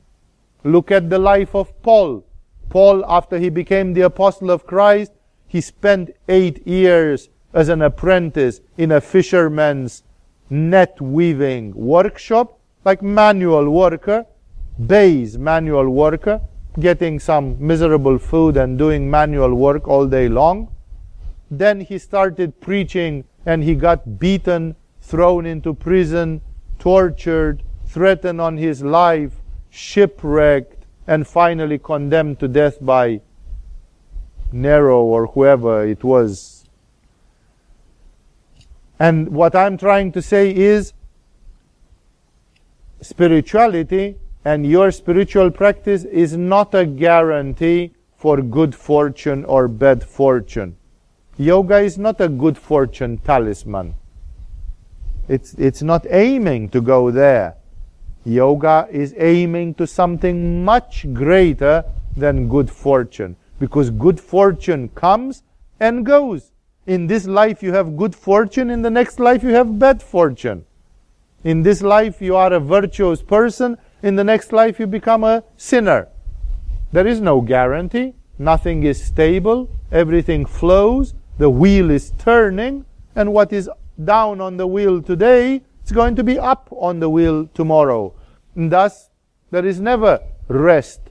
Look 0.64 0.92
at 0.92 1.10
the 1.10 1.20
life 1.20 1.54
of 1.54 1.82
Paul. 1.82 2.24
Paul, 2.70 3.06
after 3.06 3.38
he 3.38 3.50
became 3.50 3.94
the 3.94 4.02
apostle 4.02 4.50
of 4.50 4.66
Christ, 4.66 5.12
he 5.48 5.60
spent 5.60 6.16
eight 6.30 6.66
years 6.66 7.30
as 7.54 7.70
an 7.70 7.82
apprentice 7.82 8.62
in 8.78 8.92
a 8.92 9.02
fisherman's 9.02 10.04
net 10.50 11.00
weaving 11.02 11.74
workshop, 11.76 12.60
like 12.86 13.02
manual 13.02 13.70
worker, 13.70 14.26
base 14.88 15.38
manual 15.38 15.90
worker, 15.90 16.42
getting 16.80 17.20
some 17.20 17.56
miserable 17.60 18.18
food 18.18 18.58
and 18.58 18.78
doing 18.78 19.10
manual 19.10 19.54
work 19.54 19.88
all 19.88 20.08
day 20.08 20.28
long. 20.28 20.74
Then 21.52 21.82
he 21.82 21.98
started 21.98 22.60
preaching 22.60 23.26
and 23.46 23.64
he 23.64 23.76
got 23.76 24.20
beaten, 24.20 24.76
thrown 25.02 25.46
into 25.46 25.74
prison, 25.74 26.42
tortured, 26.80 27.62
threatened 27.86 28.42
on 28.42 28.58
his 28.58 28.82
life, 28.82 29.34
shipwrecked, 29.70 30.86
and 31.06 31.28
finally 31.28 31.78
condemned 31.78 32.40
to 32.40 32.48
death 32.48 32.78
by 32.82 33.22
Nero 34.52 35.04
or 35.04 35.28
whoever 35.28 35.86
it 35.86 36.04
was. 36.04 36.66
And 39.00 39.30
what 39.30 39.56
I'm 39.56 39.78
trying 39.78 40.12
to 40.14 40.22
say 40.22 40.56
is 40.56 40.94
spirituality 43.04 44.16
and 44.46 44.66
your 44.66 44.92
spiritual 44.92 45.52
practice 45.52 46.04
is 46.06 46.36
not 46.36 46.74
a 46.74 46.86
guarantee 46.86 47.92
for 48.16 48.42
good 48.42 48.74
fortune 48.74 49.46
or 49.46 49.68
bad 49.68 50.04
fortune. 50.04 50.76
Yoga 51.38 51.80
is 51.80 51.98
not 51.98 52.22
a 52.22 52.30
good 52.30 52.58
fortune 52.58 53.18
talisman. 53.18 53.96
It's, 55.28 55.54
it's 55.56 55.82
not 55.82 56.06
aiming 56.10 56.70
to 56.70 56.82
go 56.82 57.12
there. 57.12 57.56
Yoga 58.26 58.88
is 58.92 59.14
aiming 59.18 59.74
to 59.76 59.88
something 59.88 60.64
much 60.64 61.06
greater 61.14 61.84
than 62.16 62.48
good 62.48 62.70
fortune. 62.70 63.36
Because 63.60 63.90
good 63.90 64.20
fortune 64.20 64.90
comes 64.90 65.44
and 65.80 66.06
goes. 66.06 66.52
In 66.86 67.08
this 67.08 67.26
life 67.26 67.64
you 67.64 67.74
have 67.74 67.98
good 67.98 68.16
fortune, 68.16 68.70
in 68.70 68.82
the 68.82 68.90
next 68.90 69.20
life 69.20 69.44
you 69.44 69.50
have 69.50 69.80
bad 69.80 70.02
fortune. 70.02 70.66
In 71.44 71.64
this 71.64 71.82
life 71.82 72.22
you 72.22 72.36
are 72.36 72.54
a 72.54 72.60
virtuous 72.60 73.22
person, 73.22 73.78
in 74.02 74.16
the 74.16 74.24
next 74.24 74.54
life 74.54 74.80
you 74.80 74.88
become 74.88 75.24
a 75.24 75.44
sinner. 75.58 76.08
There 76.92 77.08
is 77.08 77.20
no 77.20 77.42
guarantee. 77.42 78.14
Nothing 78.38 78.84
is 78.84 79.04
stable. 79.04 79.70
Everything 79.92 80.46
flows. 80.46 81.14
The 81.38 81.50
wheel 81.50 81.90
is 81.90 82.12
turning. 82.18 82.86
And 83.16 83.34
what 83.34 83.52
is 83.52 83.70
down 84.04 84.42
on 84.42 84.58
the 84.58 84.68
wheel 84.68 85.02
today 85.02 85.62
is 85.84 85.92
going 85.92 86.16
to 86.16 86.24
be 86.24 86.40
up 86.40 86.68
on 86.72 87.00
the 87.00 87.10
wheel 87.10 87.48
tomorrow. 87.54 88.14
And 88.56 88.72
thus, 88.72 89.10
there 89.52 89.66
is 89.66 89.80
never 89.80 90.20
rest 90.48 91.02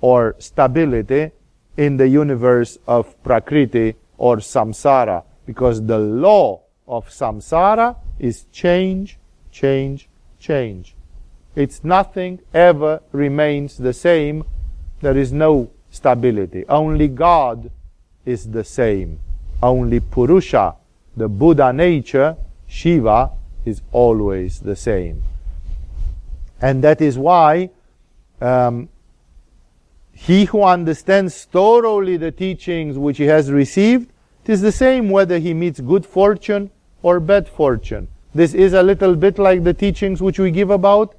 or 0.00 0.36
stability 0.38 1.32
in 1.76 1.96
the 1.96 2.08
universe 2.08 2.78
of 2.86 3.20
Prakriti 3.22 3.94
or 4.16 4.36
samsara 4.36 5.24
because 5.46 5.84
the 5.84 5.98
law 5.98 6.62
of 6.86 7.08
samsara 7.08 7.96
is 8.18 8.46
change, 8.52 9.18
change, 9.52 10.08
change. 10.40 10.96
It's 11.54 11.84
nothing 11.84 12.40
ever 12.52 13.02
remains 13.12 13.76
the 13.76 13.92
same. 13.92 14.44
There 15.00 15.16
is 15.16 15.32
no 15.32 15.70
stability. 15.90 16.64
Only 16.68 17.08
God 17.08 17.70
is 18.24 18.50
the 18.50 18.64
same. 18.64 19.20
Only 19.62 20.00
Purusha, 20.00 20.74
the 21.16 21.28
Buddha 21.28 21.72
nature, 21.72 22.36
Shiva, 22.66 23.30
is 23.64 23.82
always 23.92 24.60
the 24.60 24.74
same. 24.74 25.22
And 26.60 26.82
that 26.82 27.00
is 27.00 27.18
why 27.18 27.70
um, 28.40 28.88
he 30.12 30.46
who 30.46 30.62
understands 30.62 31.44
thoroughly 31.44 32.16
the 32.16 32.32
teachings 32.32 32.98
which 32.98 33.18
he 33.18 33.24
has 33.24 33.52
received, 33.52 34.10
it 34.44 34.52
is 34.52 34.62
the 34.62 34.72
same 34.72 35.10
whether 35.10 35.38
he 35.38 35.54
meets 35.54 35.80
good 35.80 36.06
fortune 36.06 36.70
or 37.02 37.20
bad 37.20 37.48
fortune. 37.48 38.08
This 38.34 38.54
is 38.54 38.72
a 38.72 38.82
little 38.82 39.14
bit 39.14 39.38
like 39.38 39.62
the 39.62 39.74
teachings 39.74 40.22
which 40.22 40.38
we 40.38 40.50
give 40.50 40.70
about 40.70 41.14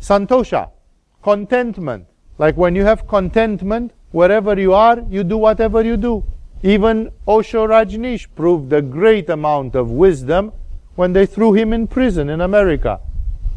Santosha, 0.00 0.70
contentment. 1.22 2.06
Like 2.38 2.56
when 2.56 2.76
you 2.76 2.84
have 2.84 3.08
contentment, 3.08 3.92
wherever 4.12 4.58
you 4.58 4.72
are, 4.72 5.00
you 5.10 5.24
do 5.24 5.36
whatever 5.36 5.82
you 5.82 5.96
do. 5.96 6.24
Even 6.62 7.10
Osho 7.26 7.66
Rajneesh 7.66 8.28
proved 8.36 8.72
a 8.72 8.80
great 8.80 9.28
amount 9.30 9.74
of 9.74 9.90
wisdom 9.90 10.52
when 10.94 11.12
they 11.12 11.26
threw 11.26 11.52
him 11.52 11.72
in 11.72 11.88
prison 11.88 12.30
in 12.30 12.40
America. 12.40 13.00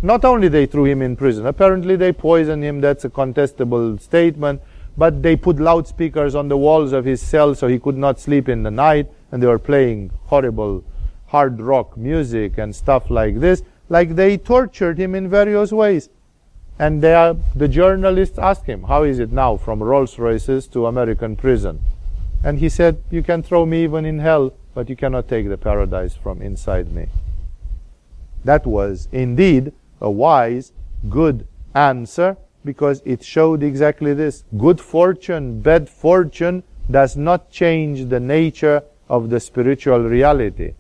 Not 0.02 0.26
only 0.26 0.48
they 0.48 0.66
threw 0.66 0.86
him 0.86 1.04
in 1.04 1.16
prison, 1.16 1.46
apparently 1.46 1.96
they 1.96 2.12
poisoned 2.12 2.64
him, 2.64 2.82
that's 2.82 3.06
a 3.06 3.10
contestable 3.10 4.02
statement, 4.02 4.62
but 4.98 5.22
they 5.22 5.36
put 5.36 5.60
loudspeakers 5.60 6.34
on 6.34 6.48
the 6.48 6.58
walls 6.58 6.94
of 6.94 7.06
his 7.06 7.22
cell 7.22 7.54
so 7.54 7.68
he 7.68 7.78
could 7.78 7.98
not 7.98 8.20
sleep 8.20 8.50
in 8.50 8.64
the 8.64 8.72
night, 8.72 9.08
and 9.32 9.42
they 9.42 9.48
were 9.48 9.60
playing 9.60 10.10
horrible 10.26 10.84
hard 11.32 11.62
rock 11.62 11.96
music 11.96 12.58
and 12.58 12.76
stuff 12.76 13.10
like 13.10 13.40
this. 13.40 13.64
Like 13.88 14.16
they 14.16 14.38
tortured 14.38 14.98
him 14.98 15.16
in 15.16 15.30
various 15.30 15.72
ways. 15.72 16.10
And 16.78 17.04
are, 17.06 17.36
the 17.56 17.68
journalists 17.68 18.38
asked 18.38 18.66
him, 18.66 18.84
How 18.84 19.04
is 19.04 19.20
it 19.20 19.32
now 19.32 19.56
from 19.56 19.82
Rolls 19.82 20.20
Royces 20.20 20.68
to 20.68 20.88
American 20.88 21.36
prison? 21.36 21.80
And 22.44 22.60
he 22.60 22.70
said, 22.70 23.02
You 23.10 23.24
can 23.24 23.44
throw 23.44 23.66
me 23.66 23.84
even 23.84 24.06
in 24.06 24.20
hell, 24.20 24.54
but 24.74 24.90
you 24.90 24.96
cannot 24.96 25.28
take 25.28 25.48
the 25.48 25.58
paradise 25.58 26.16
from 26.16 26.42
inside 26.42 26.92
me. 26.92 27.08
That 28.44 28.66
was 28.66 29.08
indeed 29.12 29.72
a 30.02 30.10
wise, 30.10 30.74
good 31.10 31.48
answer 31.74 32.36
because 32.66 33.02
it 33.06 33.24
showed 33.24 33.64
exactly 33.64 34.14
this. 34.14 34.44
Good 34.58 34.82
fortune, 34.82 35.62
bad 35.62 35.88
fortune 35.88 36.64
does 36.90 37.16
not 37.16 37.52
change 37.52 38.10
the 38.10 38.20
nature 38.20 38.84
of 39.08 39.30
the 39.30 39.40
spiritual 39.40 40.02
reality. 40.02 40.74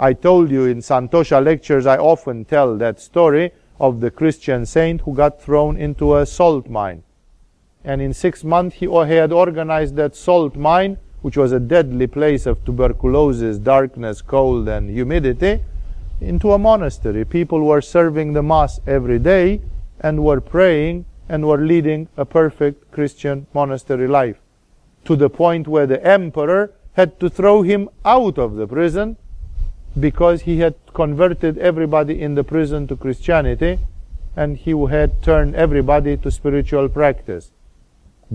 I 0.00 0.12
told 0.12 0.50
you 0.50 0.64
in 0.66 0.78
Santosha 0.78 1.44
lectures, 1.44 1.84
I 1.84 1.96
often 1.96 2.44
tell 2.44 2.76
that 2.76 3.00
story 3.00 3.50
of 3.80 4.00
the 4.00 4.12
Christian 4.12 4.64
saint 4.64 5.00
who 5.00 5.12
got 5.12 5.42
thrown 5.42 5.76
into 5.76 6.16
a 6.16 6.24
salt 6.24 6.68
mine. 6.68 7.02
And 7.84 8.00
in 8.00 8.14
six 8.14 8.44
months, 8.44 8.76
he, 8.76 8.86
he 8.86 9.14
had 9.14 9.32
organized 9.32 9.96
that 9.96 10.14
salt 10.14 10.54
mine, 10.54 10.98
which 11.22 11.36
was 11.36 11.50
a 11.50 11.58
deadly 11.58 12.06
place 12.06 12.46
of 12.46 12.64
tuberculosis, 12.64 13.58
darkness, 13.58 14.22
cold, 14.22 14.68
and 14.68 14.88
humidity, 14.88 15.64
into 16.20 16.52
a 16.52 16.58
monastery. 16.58 17.24
People 17.24 17.64
were 17.64 17.80
serving 17.80 18.32
the 18.32 18.42
Mass 18.42 18.80
every 18.86 19.18
day 19.18 19.60
and 20.00 20.22
were 20.22 20.40
praying 20.40 21.06
and 21.28 21.46
were 21.46 21.58
leading 21.58 22.08
a 22.16 22.24
perfect 22.24 22.90
Christian 22.92 23.46
monastery 23.52 24.06
life. 24.06 24.36
To 25.06 25.16
the 25.16 25.30
point 25.30 25.66
where 25.66 25.86
the 25.86 26.04
emperor 26.06 26.72
had 26.92 27.18
to 27.20 27.28
throw 27.28 27.62
him 27.62 27.88
out 28.04 28.38
of 28.38 28.54
the 28.54 28.66
prison 28.66 29.16
because 29.98 30.42
he 30.42 30.58
had 30.58 30.74
converted 30.94 31.58
everybody 31.58 32.20
in 32.20 32.34
the 32.34 32.44
prison 32.44 32.86
to 32.88 32.96
Christianity 32.96 33.78
and 34.36 34.56
he 34.56 34.70
had 34.86 35.22
turned 35.22 35.54
everybody 35.56 36.16
to 36.16 36.30
spiritual 36.30 36.88
practice. 36.88 37.50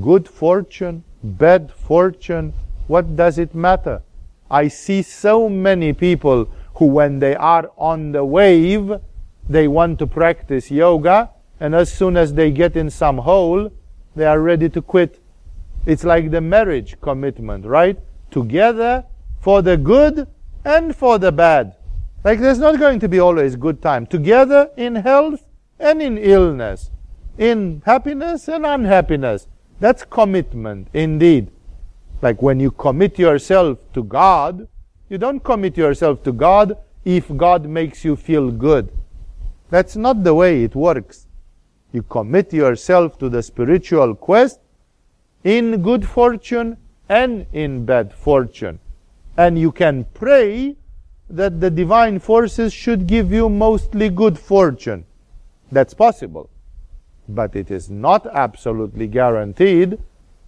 Good 0.02 0.28
fortune, 0.28 1.04
bad 1.24 1.72
fortune, 1.72 2.54
what 2.88 3.16
does 3.16 3.38
it 3.38 3.56
matter? 3.56 4.02
I 4.50 4.68
see 4.68 5.02
so 5.02 5.48
many 5.48 5.94
people 5.94 6.50
who, 6.76 6.86
when 6.86 7.20
they 7.20 7.36
are 7.36 7.72
on 7.78 8.12
the 8.12 8.26
wave, 8.26 9.00
they 9.48 9.68
want 9.68 10.00
to 10.00 10.08
practice 10.08 10.70
yoga, 10.72 11.30
and 11.60 11.74
as 11.74 11.92
soon 11.92 12.18
as 12.18 12.34
they 12.34 12.52
get 12.52 12.76
in 12.76 12.90
some 12.90 13.20
hole, 13.20 13.72
they 14.16 14.26
are 14.26 14.40
ready 14.40 14.70
to 14.70 14.82
quit. 14.82 15.20
It's 15.86 16.04
like 16.04 16.32
the 16.32 16.42
marriage 16.42 17.00
commitment, 17.02 17.66
right? 17.66 17.98
Together 18.32 19.06
for 19.40 19.62
the 19.62 19.78
good 19.78 20.28
and 20.66 20.96
for 20.96 21.18
the 21.20 21.32
bad. 21.32 21.76
Like 22.24 22.40
there's 22.40 22.60
not 22.60 22.80
going 22.80 23.00
to 23.00 23.10
be 23.10 23.20
always 23.20 23.56
good 23.56 23.82
time. 23.82 24.06
Together 24.06 24.70
in 24.78 24.96
health 24.96 25.46
and 25.80 26.02
in 26.02 26.18
illness, 26.18 26.92
in 27.38 27.82
happiness 27.86 28.48
and 28.48 28.66
unhappiness. 28.66 29.48
That's 29.80 30.06
commitment 30.06 30.88
indeed. 30.94 31.52
Like 32.22 32.42
when 32.42 32.60
you 32.60 32.72
commit 32.72 33.20
yourself 33.20 33.80
to 33.94 34.04
God, 34.04 34.68
you 35.10 35.18
don't 35.18 35.44
commit 35.44 35.76
yourself 35.76 36.24
to 36.24 36.32
God 36.32 36.78
if 37.04 37.36
God 37.36 37.68
makes 37.68 38.06
you 38.06 38.16
feel 38.16 38.50
good. 38.50 38.92
That's 39.70 39.96
not 39.96 40.24
the 40.24 40.34
way 40.34 40.64
it 40.64 40.76
works. 40.76 41.28
You 41.92 42.04
commit 42.04 42.54
yourself 42.54 43.18
to 43.20 43.28
the 43.28 43.44
spiritual 43.44 44.16
quest 44.16 44.60
in 45.44 45.82
good 45.82 46.08
fortune 46.08 46.78
and 47.10 47.46
in 47.52 47.86
bad 47.86 48.14
fortune. 48.14 48.80
And 49.38 49.58
you 49.58 49.72
can 49.72 50.06
pray 50.14 50.76
that 51.30 51.60
the 51.60 51.70
divine 51.70 52.20
forces 52.20 52.74
should 52.74 53.08
give 53.08 53.32
you 53.32 53.50
mostly 53.50 54.10
good 54.10 54.38
fortune. 54.38 55.06
That's 55.72 55.94
possible. 55.94 56.50
But 57.28 57.56
it 57.56 57.72
is 57.72 57.90
not 57.90 58.28
absolutely 58.28 59.08
guaranteed, 59.08 59.98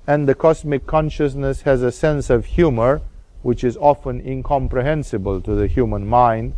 and 0.06 0.28
the 0.28 0.36
cosmic 0.36 0.86
consciousness 0.86 1.62
has 1.62 1.82
a 1.82 1.92
sense 1.92 2.30
of 2.30 2.46
humor 2.46 3.02
which 3.42 3.64
is 3.64 3.78
often 3.78 4.20
incomprehensible 4.28 5.40
to 5.40 5.54
the 5.54 5.68
human 5.68 6.08
mind 6.08 6.54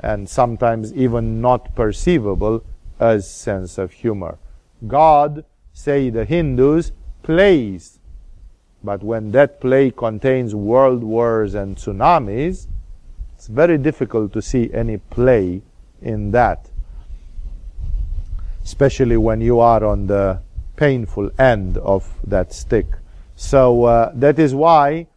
and 0.00 0.28
sometimes 0.28 0.92
even 0.92 1.40
not 1.40 1.74
perceivable 1.74 2.62
as 3.00 3.30
sense 3.30 3.78
of 3.78 3.90
humor. 3.90 4.38
God, 4.86 5.46
say 5.72 6.10
the 6.10 6.26
Hindus, 6.26 6.92
plays 7.22 7.95
but 8.86 9.02
when 9.02 9.32
that 9.32 9.60
play 9.60 9.90
contains 9.90 10.54
world 10.54 11.02
wars 11.02 11.54
and 11.54 11.76
tsunamis, 11.76 12.68
it's 13.34 13.48
very 13.48 13.78
difficult 13.78 14.32
to 14.32 14.40
see 14.40 14.72
any 14.72 14.96
play 14.96 15.60
in 16.00 16.30
that. 16.30 16.70
Especially 18.62 19.16
when 19.16 19.40
you 19.40 19.58
are 19.58 19.84
on 19.84 20.06
the 20.06 20.40
painful 20.76 21.28
end 21.36 21.76
of 21.78 22.08
that 22.24 22.52
stick. 22.52 22.86
So 23.34 23.84
uh, 23.84 24.12
that 24.14 24.38
is 24.38 24.54
why 24.54 25.08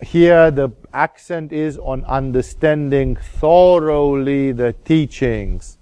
here 0.00 0.52
the 0.52 0.70
accent 0.92 1.52
is 1.52 1.78
on 1.78 2.04
understanding 2.04 3.16
thoroughly 3.16 4.52
the 4.52 4.72
teachings. 4.84 5.78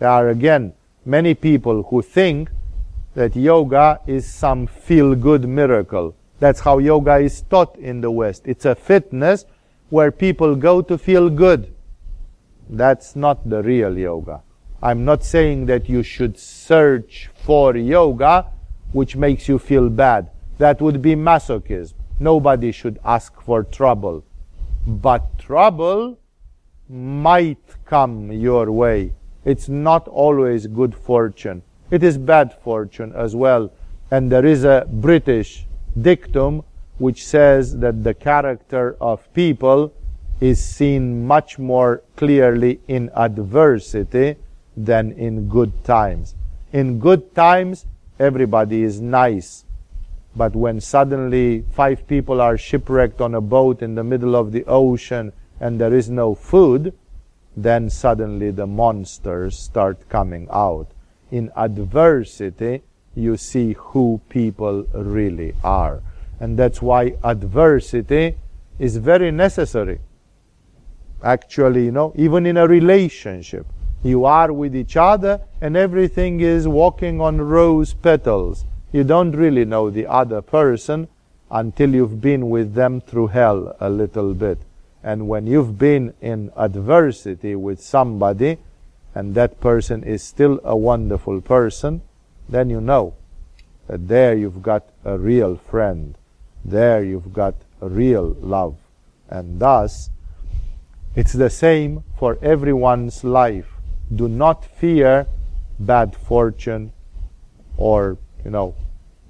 There 0.00 0.08
are 0.08 0.28
again 0.28 0.72
many 1.04 1.34
people 1.34 1.84
who 1.84 2.02
think 2.02 2.50
that 3.14 3.34
yoga 3.34 4.00
is 4.06 4.26
some 4.26 4.66
feel 4.66 5.14
good 5.14 5.48
miracle. 5.48 6.14
That's 6.38 6.60
how 6.60 6.78
yoga 6.78 7.16
is 7.16 7.42
taught 7.42 7.76
in 7.76 8.00
the 8.00 8.10
West. 8.10 8.42
It's 8.46 8.64
a 8.64 8.74
fitness 8.74 9.44
where 9.88 10.10
people 10.10 10.54
go 10.56 10.80
to 10.82 10.96
feel 10.96 11.28
good. 11.28 11.74
That's 12.68 13.16
not 13.16 13.48
the 13.48 13.62
real 13.62 13.98
yoga. 13.98 14.42
I'm 14.82 15.04
not 15.04 15.24
saying 15.24 15.66
that 15.66 15.88
you 15.88 16.02
should 16.02 16.38
search 16.38 17.28
for 17.44 17.76
yoga 17.76 18.46
which 18.92 19.16
makes 19.16 19.48
you 19.48 19.58
feel 19.58 19.88
bad. 19.88 20.30
That 20.58 20.80
would 20.80 21.00
be 21.00 21.14
masochism. 21.14 21.94
Nobody 22.18 22.72
should 22.72 22.98
ask 23.04 23.40
for 23.40 23.62
trouble. 23.62 24.24
But 24.86 25.38
trouble 25.38 26.18
might 26.88 27.64
come 27.84 28.32
your 28.32 28.70
way. 28.72 29.14
It's 29.44 29.68
not 29.68 30.08
always 30.08 30.66
good 30.66 30.94
fortune. 30.94 31.62
It 31.90 32.02
is 32.02 32.18
bad 32.18 32.54
fortune 32.62 33.12
as 33.16 33.34
well. 33.34 33.72
And 34.10 34.30
there 34.30 34.46
is 34.46 34.64
a 34.64 34.86
British 34.90 35.66
dictum 36.00 36.62
which 36.98 37.26
says 37.26 37.78
that 37.78 38.04
the 38.04 38.14
character 38.14 38.96
of 39.00 39.32
people 39.34 39.92
is 40.40 40.62
seen 40.62 41.26
much 41.26 41.58
more 41.58 42.02
clearly 42.16 42.80
in 42.88 43.10
adversity 43.14 44.36
than 44.76 45.12
in 45.12 45.48
good 45.48 45.84
times. 45.84 46.34
In 46.72 46.98
good 46.98 47.34
times, 47.34 47.86
everybody 48.18 48.82
is 48.82 49.00
nice. 49.00 49.64
But 50.36 50.54
when 50.54 50.80
suddenly 50.80 51.64
five 51.72 52.06
people 52.06 52.40
are 52.40 52.56
shipwrecked 52.56 53.20
on 53.20 53.34
a 53.34 53.40
boat 53.40 53.82
in 53.82 53.96
the 53.96 54.04
middle 54.04 54.36
of 54.36 54.52
the 54.52 54.64
ocean 54.66 55.32
and 55.60 55.80
there 55.80 55.94
is 55.94 56.08
no 56.08 56.34
food, 56.34 56.94
then 57.56 57.90
suddenly 57.90 58.50
the 58.50 58.66
monsters 58.66 59.58
start 59.58 60.08
coming 60.08 60.46
out. 60.52 60.86
In 61.30 61.50
adversity, 61.56 62.82
you 63.14 63.36
see 63.36 63.74
who 63.74 64.20
people 64.28 64.84
really 64.92 65.54
are. 65.62 66.00
And 66.38 66.58
that's 66.58 66.80
why 66.80 67.14
adversity 67.22 68.36
is 68.78 68.96
very 68.96 69.30
necessary. 69.30 70.00
Actually, 71.22 71.84
you 71.84 71.92
know, 71.92 72.12
even 72.16 72.46
in 72.46 72.56
a 72.56 72.66
relationship, 72.66 73.66
you 74.02 74.24
are 74.24 74.52
with 74.52 74.74
each 74.74 74.96
other 74.96 75.40
and 75.60 75.76
everything 75.76 76.40
is 76.40 76.66
walking 76.66 77.20
on 77.20 77.40
rose 77.40 77.92
petals. 77.92 78.64
You 78.92 79.04
don't 79.04 79.32
really 79.32 79.66
know 79.66 79.90
the 79.90 80.06
other 80.06 80.40
person 80.40 81.08
until 81.50 81.94
you've 81.94 82.20
been 82.20 82.48
with 82.48 82.74
them 82.74 83.00
through 83.00 83.28
hell 83.28 83.76
a 83.80 83.90
little 83.90 84.32
bit. 84.32 84.58
And 85.02 85.28
when 85.28 85.46
you've 85.46 85.78
been 85.78 86.14
in 86.20 86.50
adversity 86.56 87.54
with 87.54 87.82
somebody 87.82 88.58
and 89.14 89.34
that 89.34 89.60
person 89.60 90.04
is 90.04 90.22
still 90.22 90.60
a 90.64 90.76
wonderful 90.76 91.40
person, 91.40 92.02
then 92.48 92.70
you 92.70 92.80
know 92.80 93.14
that 93.86 94.08
there 94.08 94.36
you've 94.36 94.62
got 94.62 94.88
a 95.04 95.18
real 95.18 95.56
friend. 95.56 96.16
There 96.64 97.02
you've 97.02 97.32
got 97.32 97.54
real 97.80 98.36
love. 98.40 98.76
And 99.28 99.60
thus, 99.60 100.10
it's 101.16 101.32
the 101.32 101.50
same 101.50 102.04
for 102.18 102.38
everyone's 102.42 103.24
life. 103.24 103.66
Do 104.14 104.28
not 104.28 104.64
fear 104.64 105.26
bad 105.78 106.14
fortune 106.14 106.92
or, 107.76 108.18
you 108.44 108.50
know, 108.50 108.74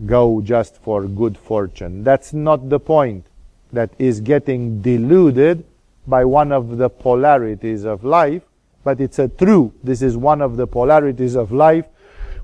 go 0.07 0.41
just 0.41 0.77
for 0.83 1.05
good 1.05 1.39
fortune. 1.39 2.05
That's 2.05 2.33
not 2.33 2.69
the 2.69 2.81
point. 2.81 3.27
That 3.73 3.91
is 3.99 4.21
getting 4.21 4.83
deluded 4.83 5.65
by 6.07 6.25
one 6.25 6.51
of 6.51 6.79
the 6.79 6.91
polarities 6.91 7.85
of 7.85 8.03
life, 8.03 8.43
but 8.85 9.01
it's 9.01 9.19
a 9.19 9.29
true. 9.29 9.73
This 9.83 10.03
is 10.03 10.17
one 10.17 10.41
of 10.41 10.57
the 10.57 10.67
polarities 10.67 11.35
of 11.35 11.53
life 11.53 11.87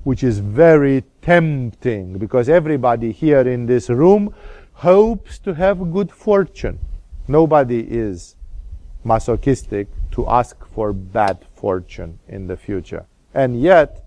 which 0.03 0.23
is 0.23 0.39
very 0.39 1.03
tempting 1.21 2.17
because 2.17 2.47
everybody 2.47 3.11
here 3.11 3.41
in 3.41 3.65
this 3.65 3.89
room 3.89 4.33
hopes 4.71 5.37
to 5.39 5.53
have 5.53 5.91
good 5.91 6.11
fortune. 6.11 6.79
Nobody 7.27 7.79
is 7.79 8.35
masochistic 9.03 9.87
to 10.11 10.27
ask 10.29 10.65
for 10.67 10.93
bad 10.93 11.45
fortune 11.55 12.19
in 12.27 12.47
the 12.47 12.55
future. 12.55 13.05
And 13.33 13.59
yet, 13.59 14.05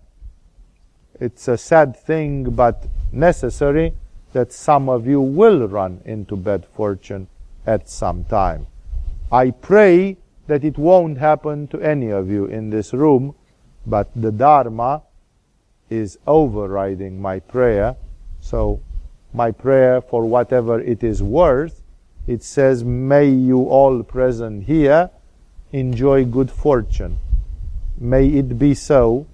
it's 1.21 1.49
a 1.49 1.59
sad 1.59 1.97
thing 1.97 2.45
but 2.51 2.87
necessary 3.13 3.93
that 4.33 4.53
some 4.53 4.89
of 4.89 5.07
you 5.07 5.21
will 5.21 5.69
run 5.69 6.01
into 6.05 6.37
bad 6.37 6.65
fortune 6.65 7.29
at 7.67 7.89
some 7.89 8.25
time. 8.25 8.67
I 9.31 9.51
pray 9.51 10.17
that 10.51 10.65
it 10.65 10.77
won't 10.77 11.17
happen 11.17 11.69
to 11.69 11.81
any 11.81 12.11
of 12.11 12.29
you 12.29 12.45
in 12.45 12.71
this 12.71 12.93
room, 12.93 13.37
but 13.87 14.11
the 14.17 14.33
Dharma 14.33 15.01
is 15.89 16.19
overriding 16.27 17.23
my 17.23 17.39
prayer. 17.39 17.95
So, 18.41 18.81
my 19.33 19.53
prayer, 19.53 20.01
for 20.01 20.25
whatever 20.25 20.81
it 20.81 21.05
is 21.05 21.23
worth, 21.23 21.83
it 22.27 22.43
says, 22.43 22.83
May 22.83 23.29
you 23.29 23.69
all 23.69 24.03
present 24.03 24.65
here 24.65 25.11
enjoy 25.71 26.25
good 26.25 26.51
fortune. 26.51 27.19
May 27.97 28.27
it 28.27 28.59
be 28.59 28.75
so. 28.75 29.29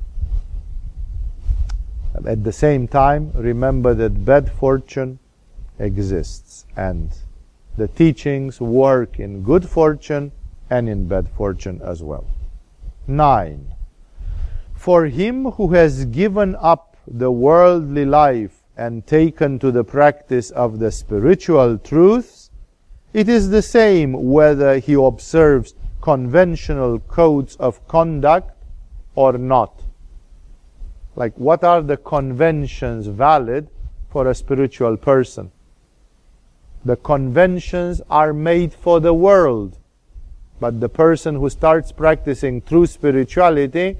At 2.27 2.45
the 2.45 2.53
same 2.53 2.89
time, 2.89 3.33
remember 3.35 3.95
that 3.95 4.23
bad 4.27 4.53
fortune 4.53 5.19
exists 5.79 6.67
and 6.77 7.11
the 7.79 7.89
teachings 7.89 8.61
work 8.61 9.19
in 9.19 9.43
good 9.43 9.67
fortune 9.67 10.33
and 10.71 10.89
in 10.89 11.07
bad 11.09 11.29
fortune 11.29 11.81
as 11.85 12.03
well. 12.03 12.27
9. 13.07 13.69
For 14.75 15.07
him 15.07 15.53
who 15.53 15.73
has 15.75 16.05
given 16.07 16.57
up 16.61 16.97
the 17.07 17.31
worldly 17.31 18.05
life 18.05 18.63
and 18.77 19.07
taken 19.07 19.59
to 19.61 19.71
the 19.71 19.85
practice 19.85 20.51
of 20.51 20.79
the 20.79 20.91
spiritual 20.91 21.79
truths, 21.79 22.51
it 23.13 23.29
is 23.29 23.51
the 23.51 23.63
same 23.63 24.13
whether 24.13 24.79
he 24.79 24.95
observes 24.95 25.75
conventional 26.03 26.99
codes 27.01 27.57
of 27.57 27.87
conduct 27.89 28.53
or 29.15 29.39
not. 29.39 29.83
Like, 31.17 31.37
what 31.39 31.65
are 31.65 31.81
the 31.81 31.97
conventions 31.97 33.07
valid 33.07 33.69
for 34.11 34.29
a 34.29 34.35
spiritual 34.35 34.97
person? 34.99 35.51
The 36.85 36.97
conventions 36.97 38.03
are 38.11 38.33
made 38.33 38.75
for 38.75 39.01
the 39.01 39.15
world. 39.15 39.79
But 40.59 40.81
the 40.81 40.89
person 40.89 41.37
who 41.37 41.51
starts 41.51 41.93
practicing 41.93 42.63
true 42.63 42.87
spirituality 42.87 43.99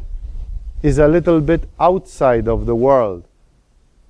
is 0.83 0.99
a 0.99 1.09
little 1.09 1.41
bit 1.41 1.69
outside 1.79 2.49
of 2.49 2.67
the 2.67 2.75
world. 2.75 3.25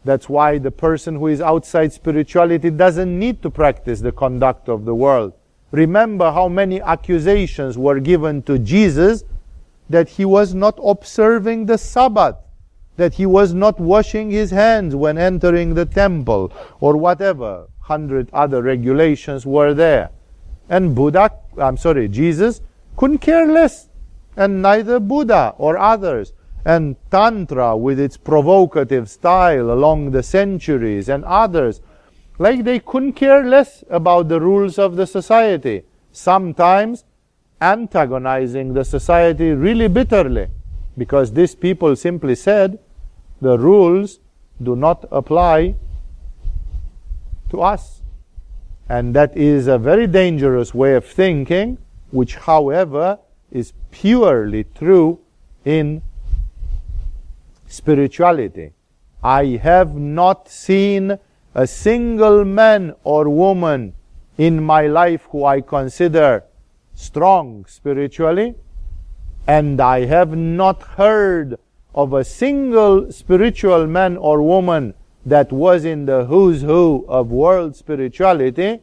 That's 0.05 0.29
why 0.29 0.59
the 0.59 0.71
person 0.71 1.17
who 1.17 1.27
is 1.27 1.41
outside 1.41 1.93
spirituality 1.93 2.71
doesn't 2.71 3.19
need 3.19 3.43
to 3.43 3.51
practice 3.51 4.01
the 4.01 4.13
conduct 4.13 4.69
of 4.69 4.85
the 4.85 4.95
world. 4.95 5.33
Remember 5.73 6.31
how 6.31 6.49
many 6.49 6.81
accusations 6.81 7.77
were 7.77 7.99
given 7.99 8.43
to 8.43 8.59
Jesus 8.59 9.25
that 9.91 10.09
he 10.09 10.25
was 10.25 10.55
not 10.55 10.79
observing 10.83 11.67
the 11.67 11.79
Sabbath, 11.79 12.37
that 12.97 13.15
he 13.15 13.27
was 13.27 13.53
not 13.53 13.81
washing 13.81 14.31
his 14.31 14.51
hands 14.53 14.95
when 14.95 15.19
entering 15.19 15.75
the 15.75 15.87
temple, 15.87 16.53
or 16.81 16.97
whatever 16.97 17.67
hundred 17.81 18.29
other 18.33 18.63
regulations 18.63 19.47
were 19.47 19.75
there. 19.75 20.11
And 20.69 20.95
Buddha, 20.95 21.31
I'm 21.59 21.77
sorry, 21.77 22.09
Jesus 22.09 22.61
couldn't 22.97 23.19
care 23.19 23.47
less, 23.47 23.89
and 24.37 24.63
neither 24.63 25.01
Buddha 25.01 25.55
or 25.59 25.79
others 25.79 26.33
and 26.65 26.97
Tantra 27.11 27.77
with 27.77 28.01
its 28.01 28.17
provocative 28.17 29.09
style 29.09 29.71
along 29.71 30.11
the 30.11 30.23
centuries 30.23 31.09
and 31.09 31.25
others, 31.25 31.81
like 32.39 32.65
they 32.65 32.81
couldn't 32.81 33.13
care 33.13 33.45
less 33.45 33.85
about 33.89 34.29
the 34.29 34.41
rules 34.41 34.79
of 34.79 34.97
the 34.97 35.07
society, 35.07 35.85
sometimes 36.13 37.05
antagonizing 37.61 38.75
the 38.75 38.85
society 38.85 39.53
really 39.53 39.89
bitterly, 39.89 40.49
because 40.99 41.33
these 41.33 41.55
people 41.55 41.95
simply 41.97 42.35
said 42.35 42.79
the 43.41 43.59
rules 43.59 44.19
do 44.63 44.75
not 44.75 45.05
apply 45.13 45.75
to 47.51 47.63
us. 47.63 47.96
And 48.89 49.15
that 49.15 49.37
is 49.37 49.67
a 49.67 49.79
very 49.79 50.07
dangerous 50.07 50.73
way 50.73 50.95
of 50.95 51.05
thinking, 51.05 51.79
which, 52.11 52.37
however, 52.37 53.19
is 53.51 53.73
purely 53.91 54.65
true 54.65 55.21
in 55.65 56.03
spirituality. 57.67 58.73
I 59.23 59.61
have 59.63 59.95
not 59.97 60.49
seen 60.49 61.19
a 61.55 61.67
single 61.67 62.45
man 62.45 62.95
or 63.03 63.29
woman 63.29 63.95
in 64.39 64.63
my 64.63 64.87
life 64.87 65.27
who 65.31 65.45
I 65.45 65.63
consider 65.63 66.45
strong 66.95 67.65
spiritually, 67.67 68.55
and 69.47 69.81
I 69.81 70.05
have 70.05 70.37
not 70.37 70.83
heard 70.83 71.59
of 71.95 72.13
a 72.13 72.23
single 72.23 73.11
spiritual 73.11 73.87
man 73.87 74.17
or 74.17 74.43
woman 74.43 74.95
that 75.27 75.53
was 75.53 75.85
in 75.85 76.07
the 76.07 76.25
who's 76.27 76.63
who 76.63 77.05
of 77.09 77.31
world 77.31 77.75
spirituality 77.75 78.81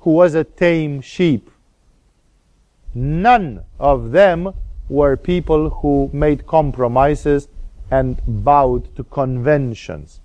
who 0.00 0.10
was 0.10 0.34
a 0.34 0.44
tame 0.44 1.00
sheep. 1.00 1.50
None 2.94 3.64
of 3.80 4.12
them 4.12 4.54
were 4.88 5.16
people 5.16 5.68
who 5.68 6.08
made 6.12 6.46
compromises 6.46 7.48
and 7.90 8.22
bowed 8.26 8.94
to 8.96 9.02
conventions. 9.04 10.20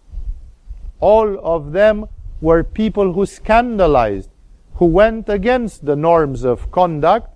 All 0.99 1.39
of 1.43 1.71
them 1.71 2.07
were 2.39 2.63
people 2.63 3.13
who 3.13 3.25
scandalized, 3.25 4.29
who 4.75 4.85
went 4.85 5.29
against 5.29 5.85
the 5.85 5.95
norms 5.95 6.43
of 6.43 6.71
conduct, 6.71 7.29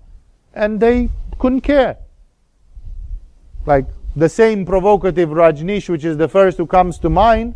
and 0.54 0.80
they 0.80 1.10
couldn't 1.40 1.62
care. 1.62 1.98
Like 3.66 3.88
the 4.16 4.30
same 4.30 4.66
provocative 4.66 5.30
Rajneesh, 5.30 5.90
which 5.90 6.06
is 6.06 6.18
the 6.18 6.28
first 6.28 6.58
who 6.58 6.68
comes 6.68 7.00
to 7.00 7.10
mind, 7.10 7.56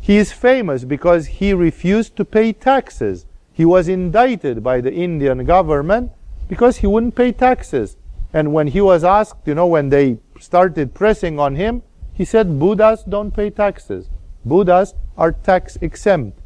he 0.00 0.16
is 0.16 0.32
famous 0.32 0.84
because 0.84 1.26
he 1.26 1.52
refused 1.52 2.16
to 2.16 2.24
pay 2.24 2.52
taxes. 2.52 3.26
He 3.52 3.64
was 3.64 3.88
indicted 3.88 4.62
by 4.62 4.80
the 4.80 4.92
Indian 4.92 5.44
government 5.44 6.12
because 6.48 6.78
he 6.78 6.86
wouldn't 6.86 7.14
pay 7.14 7.32
taxes. 7.32 7.96
And 8.32 8.52
when 8.52 8.68
he 8.68 8.80
was 8.80 9.04
asked, 9.04 9.46
you 9.46 9.54
know, 9.54 9.66
when 9.66 9.88
they 9.88 10.18
started 10.38 10.94
pressing 10.94 11.38
on 11.38 11.56
him, 11.56 11.82
he 12.12 12.24
said, 12.24 12.58
Buddhas 12.58 13.04
don't 13.04 13.32
pay 13.32 13.50
taxes. 13.50 14.08
Buddhas 14.44 14.94
are 15.16 15.32
tax 15.32 15.76
exempt. 15.80 16.38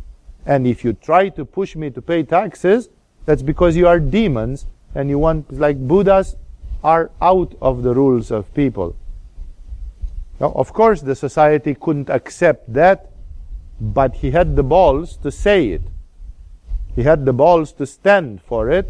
And 0.44 0.66
if 0.66 0.84
you 0.84 0.92
try 0.92 1.28
to 1.30 1.44
push 1.44 1.76
me 1.76 1.90
to 1.90 2.02
pay 2.02 2.22
taxes, 2.24 2.88
that's 3.26 3.42
because 3.42 3.76
you 3.76 3.86
are 3.86 4.00
demons 4.00 4.66
and 4.94 5.08
you 5.08 5.18
want, 5.18 5.52
like 5.52 5.78
Buddhas 5.86 6.36
are 6.82 7.10
out 7.20 7.54
of 7.60 7.82
the 7.82 7.94
rules 7.94 8.30
of 8.30 8.52
people. 8.54 8.96
Now, 10.40 10.52
of 10.56 10.72
course, 10.72 11.00
the 11.00 11.14
society 11.14 11.76
couldn't 11.76 12.10
accept 12.10 12.72
that, 12.72 13.11
but 13.82 14.14
he 14.14 14.30
had 14.30 14.54
the 14.54 14.62
balls 14.62 15.16
to 15.16 15.30
say 15.32 15.70
it. 15.70 15.82
He 16.94 17.02
had 17.02 17.24
the 17.24 17.32
balls 17.32 17.72
to 17.72 17.84
stand 17.84 18.40
for 18.40 18.70
it 18.70 18.88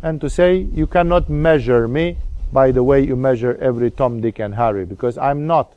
and 0.00 0.20
to 0.20 0.30
say, 0.30 0.54
You 0.72 0.86
cannot 0.86 1.28
measure 1.28 1.88
me 1.88 2.18
by 2.52 2.70
the 2.70 2.84
way 2.84 3.04
you 3.04 3.16
measure 3.16 3.58
every 3.60 3.90
Tom, 3.90 4.20
Dick, 4.20 4.38
and 4.38 4.54
Harry, 4.54 4.84
because 4.84 5.18
I'm 5.18 5.48
not. 5.48 5.74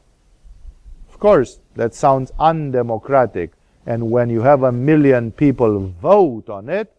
Of 1.10 1.20
course, 1.20 1.60
that 1.76 1.96
sounds 1.96 2.32
undemocratic. 2.38 3.54
And 3.88 4.12
when 4.12 4.30
you 4.30 4.42
have 4.42 4.62
a 4.62 4.72
million 4.72 5.32
people 5.32 5.80
vote 6.00 6.48
on 6.48 6.70
it, 6.70 6.96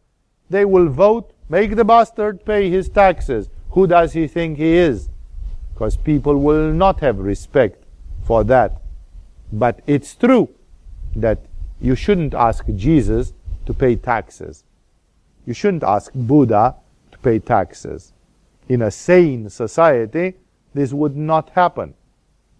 they 0.50 0.64
will 0.64 0.88
vote, 0.88 1.32
make 1.48 1.76
the 1.76 1.84
bastard 1.84 2.44
pay 2.44 2.70
his 2.70 2.88
taxes. 2.88 3.50
Who 3.70 3.86
does 3.86 4.14
he 4.14 4.26
think 4.26 4.58
he 4.58 4.74
is? 4.74 5.08
Because 5.72 5.96
people 5.96 6.38
will 6.38 6.72
not 6.72 6.98
have 7.00 7.20
respect 7.20 7.84
for 8.24 8.42
that. 8.44 8.82
But 9.52 9.80
it's 9.86 10.16
true 10.16 10.48
that 11.14 11.38
you 11.82 11.96
shouldn't 11.96 12.32
ask 12.32 12.64
Jesus 12.76 13.32
to 13.66 13.74
pay 13.74 13.96
taxes. 13.96 14.62
You 15.44 15.52
shouldn't 15.52 15.82
ask 15.82 16.12
Buddha 16.14 16.76
to 17.10 17.18
pay 17.18 17.40
taxes. 17.40 18.12
In 18.68 18.82
a 18.82 18.90
sane 18.90 19.50
society, 19.50 20.34
this 20.72 20.92
would 20.92 21.16
not 21.16 21.50
happen 21.50 21.94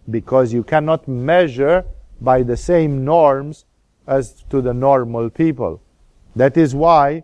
because 0.09 0.51
you 0.51 0.63
cannot 0.63 1.07
measure 1.07 1.85
by 2.19 2.43
the 2.43 2.57
same 2.57 3.05
norms 3.05 3.63
as 4.05 4.43
to 4.49 4.61
the 4.61 4.73
normal 4.73 5.29
people. 5.29 5.81
That 6.35 6.57
is 6.57 6.75
why 6.75 7.23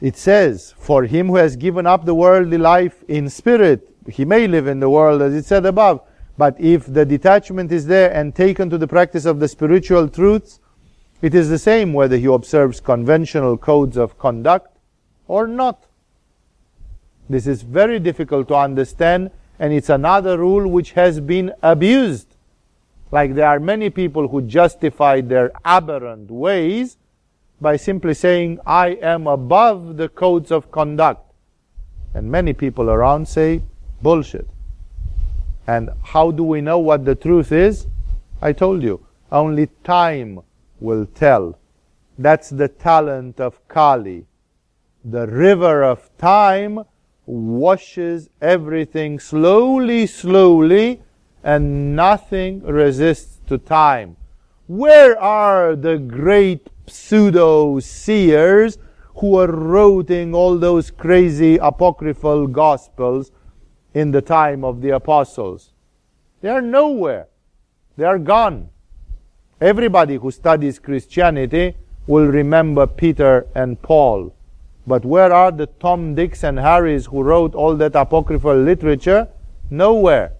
it 0.00 0.16
says, 0.16 0.74
For 0.78 1.04
him 1.04 1.26
who 1.28 1.36
has 1.36 1.56
given 1.56 1.86
up 1.86 2.06
the 2.06 2.14
worldly 2.14 2.58
life 2.58 3.04
in 3.06 3.28
spirit, 3.28 3.94
he 4.10 4.24
may 4.24 4.46
live 4.46 4.66
in 4.66 4.80
the 4.80 4.88
world 4.88 5.20
as 5.20 5.34
it 5.34 5.44
said 5.44 5.66
above, 5.66 6.00
but 6.38 6.60
if 6.60 6.86
the 6.86 7.04
detachment 7.04 7.72
is 7.72 7.86
there 7.86 8.12
and 8.12 8.34
taken 8.34 8.68
to 8.70 8.78
the 8.78 8.86
practice 8.86 9.24
of 9.24 9.40
the 9.40 9.48
spiritual 9.48 10.08
truths, 10.08 10.60
it 11.22 11.34
is 11.34 11.48
the 11.48 11.58
same 11.58 11.92
whether 11.92 12.16
he 12.16 12.26
observes 12.26 12.80
conventional 12.80 13.56
codes 13.56 13.96
of 13.96 14.18
conduct 14.18 14.76
or 15.28 15.46
not. 15.46 15.86
This 17.28 17.46
is 17.46 17.62
very 17.62 17.98
difficult 17.98 18.48
to 18.48 18.54
understand, 18.54 19.30
and 19.58 19.72
it's 19.72 19.88
another 19.88 20.38
rule 20.38 20.68
which 20.68 20.92
has 20.92 21.20
been 21.20 21.52
abused. 21.62 22.36
Like 23.10 23.34
there 23.34 23.48
are 23.48 23.58
many 23.58 23.88
people 23.88 24.28
who 24.28 24.42
justify 24.42 25.22
their 25.22 25.52
aberrant 25.64 26.30
ways 26.30 26.98
by 27.60 27.76
simply 27.76 28.12
saying, 28.14 28.60
I 28.66 28.88
am 29.00 29.26
above 29.26 29.96
the 29.96 30.08
codes 30.08 30.50
of 30.50 30.70
conduct. 30.70 31.32
And 32.14 32.30
many 32.30 32.52
people 32.52 32.90
around 32.90 33.26
say, 33.26 33.62
bullshit. 34.02 34.46
And 35.66 35.90
how 36.02 36.30
do 36.30 36.44
we 36.44 36.60
know 36.60 36.78
what 36.78 37.04
the 37.04 37.14
truth 37.14 37.52
is? 37.52 37.86
I 38.40 38.52
told 38.52 38.82
you, 38.82 39.04
only 39.32 39.66
time 39.82 40.40
will 40.80 41.06
tell. 41.06 41.58
That's 42.18 42.50
the 42.50 42.68
talent 42.68 43.40
of 43.40 43.66
Kali. 43.68 44.26
The 45.04 45.26
river 45.26 45.82
of 45.82 46.10
time 46.18 46.80
washes 47.26 48.30
everything 48.40 49.18
slowly, 49.18 50.06
slowly, 50.06 51.02
and 51.42 51.96
nothing 51.96 52.62
resists 52.62 53.40
to 53.48 53.58
time. 53.58 54.16
Where 54.66 55.18
are 55.18 55.76
the 55.76 55.98
great 55.98 56.68
pseudo 56.86 57.80
seers 57.80 58.78
who 59.16 59.38
are 59.38 59.50
writing 59.50 60.34
all 60.34 60.58
those 60.58 60.90
crazy 60.90 61.56
apocryphal 61.56 62.46
gospels 62.46 63.32
in 63.96 64.10
the 64.10 64.20
time 64.20 64.62
of 64.62 64.82
the 64.82 64.90
apostles. 64.90 65.72
They 66.42 66.50
are 66.50 66.60
nowhere. 66.60 67.28
They 67.96 68.04
are 68.04 68.18
gone. 68.18 68.68
Everybody 69.58 70.16
who 70.16 70.30
studies 70.30 70.78
Christianity 70.78 71.74
will 72.06 72.26
remember 72.26 72.86
Peter 72.86 73.46
and 73.54 73.80
Paul. 73.80 74.34
But 74.86 75.06
where 75.06 75.32
are 75.32 75.50
the 75.50 75.68
Tom, 75.84 76.14
Dicks, 76.14 76.44
and 76.44 76.58
Harrys 76.58 77.06
who 77.06 77.22
wrote 77.22 77.54
all 77.54 77.74
that 77.76 77.94
apocryphal 77.94 78.54
literature? 78.54 79.28
Nowhere. 79.70 80.34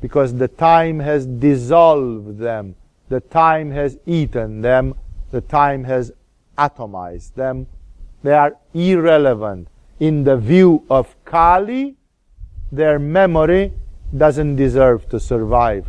Because 0.00 0.32
the 0.32 0.48
time 0.48 0.98
has 1.00 1.26
dissolved 1.26 2.38
them. 2.38 2.74
The 3.10 3.20
time 3.20 3.70
has 3.72 3.98
eaten 4.06 4.62
them. 4.62 4.94
The 5.30 5.42
time 5.42 5.84
has 5.84 6.10
atomized 6.56 7.34
them. 7.34 7.66
They 8.22 8.32
are 8.32 8.56
irrelevant. 8.72 9.68
In 10.00 10.24
the 10.24 10.38
view 10.38 10.84
of 10.88 11.14
Kali, 11.26 11.96
their 12.76 12.98
memory 12.98 13.72
doesn't 14.16 14.56
deserve 14.56 15.08
to 15.08 15.20
survive. 15.20 15.86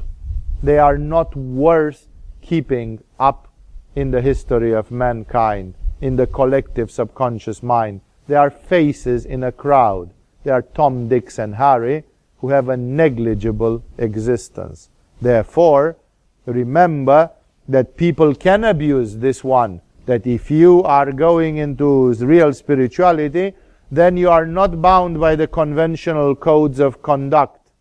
They 0.61 0.77
are 0.77 0.97
not 0.97 1.35
worth 1.35 2.07
keeping 2.41 3.03
up 3.19 3.47
in 3.95 4.11
the 4.11 4.21
history 4.21 4.73
of 4.73 4.91
mankind, 4.91 5.75
in 6.01 6.15
the 6.15 6.27
collective 6.27 6.91
subconscious 6.91 7.63
mind. 7.63 8.01
They 8.27 8.35
are 8.35 8.49
faces 8.49 9.25
in 9.25 9.43
a 9.43 9.51
crowd. 9.51 10.11
They 10.43 10.51
are 10.51 10.61
Tom, 10.61 11.07
Dicks, 11.07 11.39
and 11.39 11.55
Harry 11.55 12.03
who 12.37 12.49
have 12.49 12.69
a 12.69 12.77
negligible 12.77 13.83
existence. 13.97 14.89
Therefore, 15.21 15.97
remember 16.45 17.31
that 17.67 17.97
people 17.97 18.35
can 18.35 18.63
abuse 18.63 19.17
this 19.17 19.43
one. 19.43 19.81
That 20.05 20.27
if 20.27 20.51
you 20.51 20.83
are 20.83 21.11
going 21.11 21.57
into 21.57 22.13
real 22.13 22.53
spirituality, 22.53 23.53
then 23.91 24.17
you 24.17 24.29
are 24.29 24.45
not 24.45 24.81
bound 24.81 25.19
by 25.19 25.35
the 25.35 25.47
conventional 25.47 26.35
codes 26.35 26.79
of 26.79 27.01
conduct. 27.01 27.71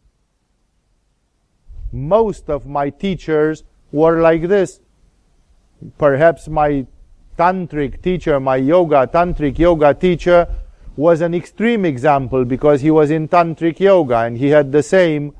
Most 1.93 2.51
of 2.51 2.66
my 2.66 2.90
teachers 2.90 3.62
were 3.93 4.20
like 4.20 4.48
this. 4.48 4.81
Perhaps 5.98 6.48
my 6.48 6.86
tantric 7.39 8.02
teacher, 8.02 8.39
my 8.40 8.56
yoga, 8.56 9.06
tantric 9.06 9.59
yoga 9.59 9.94
teacher, 9.94 10.47
was 10.97 11.20
an 11.20 11.35
extreme 11.35 11.85
example 11.85 12.44
because 12.44 12.81
he 12.81 12.90
was 12.90 13.10
in 13.10 13.28
tantric 13.28 13.81
yoga 13.81 14.18
and 14.18 14.39
he 14.39 14.48
had 14.48 14.70
the 14.70 14.82
same 14.82 15.35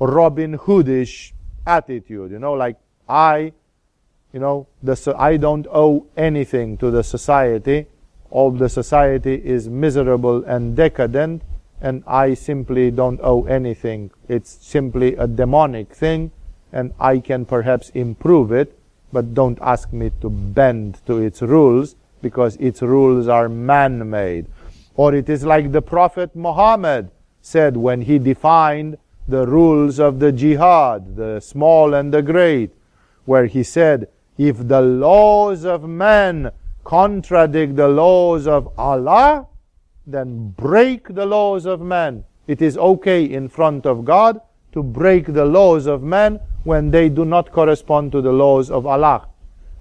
Robin 0.00 0.56
Hoodish 0.58 1.32
attitude, 1.66 2.30
you 2.30 2.38
know, 2.38 2.54
like 2.54 2.76
I, 3.08 3.52
you 4.32 4.40
know, 4.40 4.66
the, 4.82 5.14
I 5.16 5.36
don't 5.36 5.66
owe 5.72 6.06
anything 6.16 6.76
to 6.78 6.90
the 6.90 7.02
society 7.02 7.86
all 8.30 8.50
the 8.50 8.68
society 8.68 9.34
is 9.34 9.68
miserable 9.68 10.44
and 10.44 10.76
decadent, 10.76 11.42
and 11.80 12.02
I 12.06 12.34
simply 12.34 12.90
don't 12.90 13.20
owe 13.22 13.44
anything. 13.44 14.10
It's 14.28 14.50
simply 14.60 15.14
a 15.14 15.26
demonic 15.26 15.94
thing, 15.94 16.32
and 16.72 16.92
I 16.98 17.18
can 17.18 17.44
perhaps 17.44 17.90
improve 17.90 18.52
it, 18.52 18.78
but 19.12 19.34
don't 19.34 19.58
ask 19.62 19.92
me 19.92 20.10
to 20.20 20.28
bend 20.28 21.00
to 21.06 21.18
its 21.18 21.40
rules, 21.40 21.96
because 22.20 22.56
its 22.56 22.82
rules 22.82 23.28
are 23.28 23.48
man 23.48 24.10
made. 24.10 24.46
Or 24.96 25.14
it 25.14 25.28
is 25.28 25.44
like 25.44 25.72
the 25.72 25.82
Prophet 25.82 26.34
Muhammad 26.34 27.10
said 27.40 27.76
when 27.76 28.02
he 28.02 28.18
defined 28.18 28.98
the 29.28 29.46
rules 29.46 30.00
of 30.00 30.18
the 30.18 30.32
jihad, 30.32 31.16
the 31.16 31.40
small 31.40 31.94
and 31.94 32.12
the 32.12 32.22
great, 32.22 32.72
where 33.24 33.46
he 33.46 33.62
said, 33.62 34.08
if 34.36 34.68
the 34.68 34.80
laws 34.80 35.64
of 35.64 35.88
man 35.88 36.50
contradict 36.88 37.76
the 37.76 37.86
laws 37.86 38.46
of 38.46 38.66
Allah, 38.78 39.46
then 40.06 40.54
break 40.56 41.14
the 41.14 41.26
laws 41.26 41.66
of 41.66 41.82
man. 41.82 42.24
It 42.46 42.62
is 42.62 42.78
okay 42.78 43.24
in 43.24 43.50
front 43.50 43.84
of 43.84 44.06
God 44.06 44.40
to 44.72 44.82
break 44.82 45.26
the 45.26 45.44
laws 45.44 45.84
of 45.84 46.02
man 46.02 46.40
when 46.64 46.90
they 46.90 47.10
do 47.10 47.26
not 47.26 47.52
correspond 47.52 48.12
to 48.12 48.22
the 48.22 48.32
laws 48.32 48.70
of 48.70 48.86
Allah. 48.86 49.28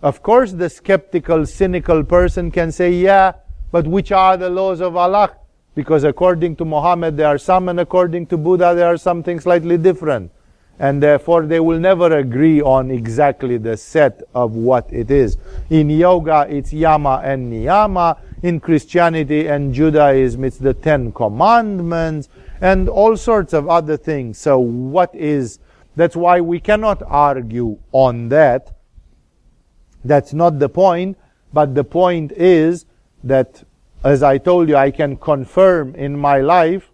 Of 0.02 0.22
course, 0.22 0.52
the 0.52 0.70
skeptical, 0.70 1.46
cynical 1.46 2.04
person 2.04 2.52
can 2.52 2.74
say, 2.74 2.92
yeah, 2.92 3.32
but 3.72 3.88
which 3.88 4.12
are 4.12 4.36
the 4.36 4.50
laws 4.50 4.82
of 4.82 4.98
Allah? 4.98 5.32
Because 5.76 6.04
according 6.04 6.58
to 6.58 6.66
Muhammad, 6.66 7.16
there 7.16 7.28
are 7.28 7.38
some, 7.38 7.70
and 7.70 7.80
according 7.80 8.28
to 8.28 8.38
Buddha, 8.38 8.74
there 8.76 8.88
are 8.88 8.98
something 8.98 9.40
slightly 9.40 9.78
different. 9.78 10.30
And 10.80 11.02
therefore, 11.02 11.48
they 11.48 11.60
will 11.60 11.80
never 11.80 12.18
agree 12.18 12.62
on 12.62 12.92
exactly 12.92 13.58
the 13.58 13.78
set 13.78 14.22
of 14.36 14.54
what 14.54 14.92
it 14.94 15.10
is. 15.10 15.38
In 15.70 15.90
yoga, 15.90 16.46
it's 16.50 16.72
yama 16.72 17.22
and 17.24 17.52
niyama. 17.52 18.20
In 18.44 18.60
Christianity 18.60 19.48
and 19.48 19.74
Judaism, 19.74 20.44
it's 20.44 20.58
the 20.58 20.76
Ten 20.76 21.12
Commandments 21.12 22.30
and 22.62 22.88
all 22.88 23.18
sorts 23.18 23.54
of 23.54 23.68
other 23.68 23.98
things. 23.98 24.38
So, 24.38 24.60
what 24.60 25.14
is, 25.16 25.60
that's 25.96 26.16
why 26.16 26.42
we 26.42 26.60
cannot 26.60 27.02
argue 27.08 27.80
on 27.92 28.30
that. 28.30 28.78
That's 30.06 30.34
not 30.34 30.60
the 30.60 30.70
point, 30.70 31.18
but 31.52 31.74
the 31.74 31.84
point 31.84 32.32
is 32.34 32.86
that, 33.24 33.64
as 34.04 34.22
I 34.22 34.38
told 34.38 34.70
you, 34.70 34.76
I 34.76 34.92
can 34.92 35.18
confirm 35.18 35.96
in 35.96 36.18
my 36.18 36.40
life 36.40 36.92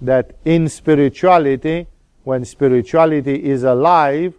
that 0.00 0.36
in 0.44 0.68
spirituality, 0.68 1.88
when 2.24 2.44
spirituality 2.44 3.44
is 3.44 3.64
alive, 3.64 4.34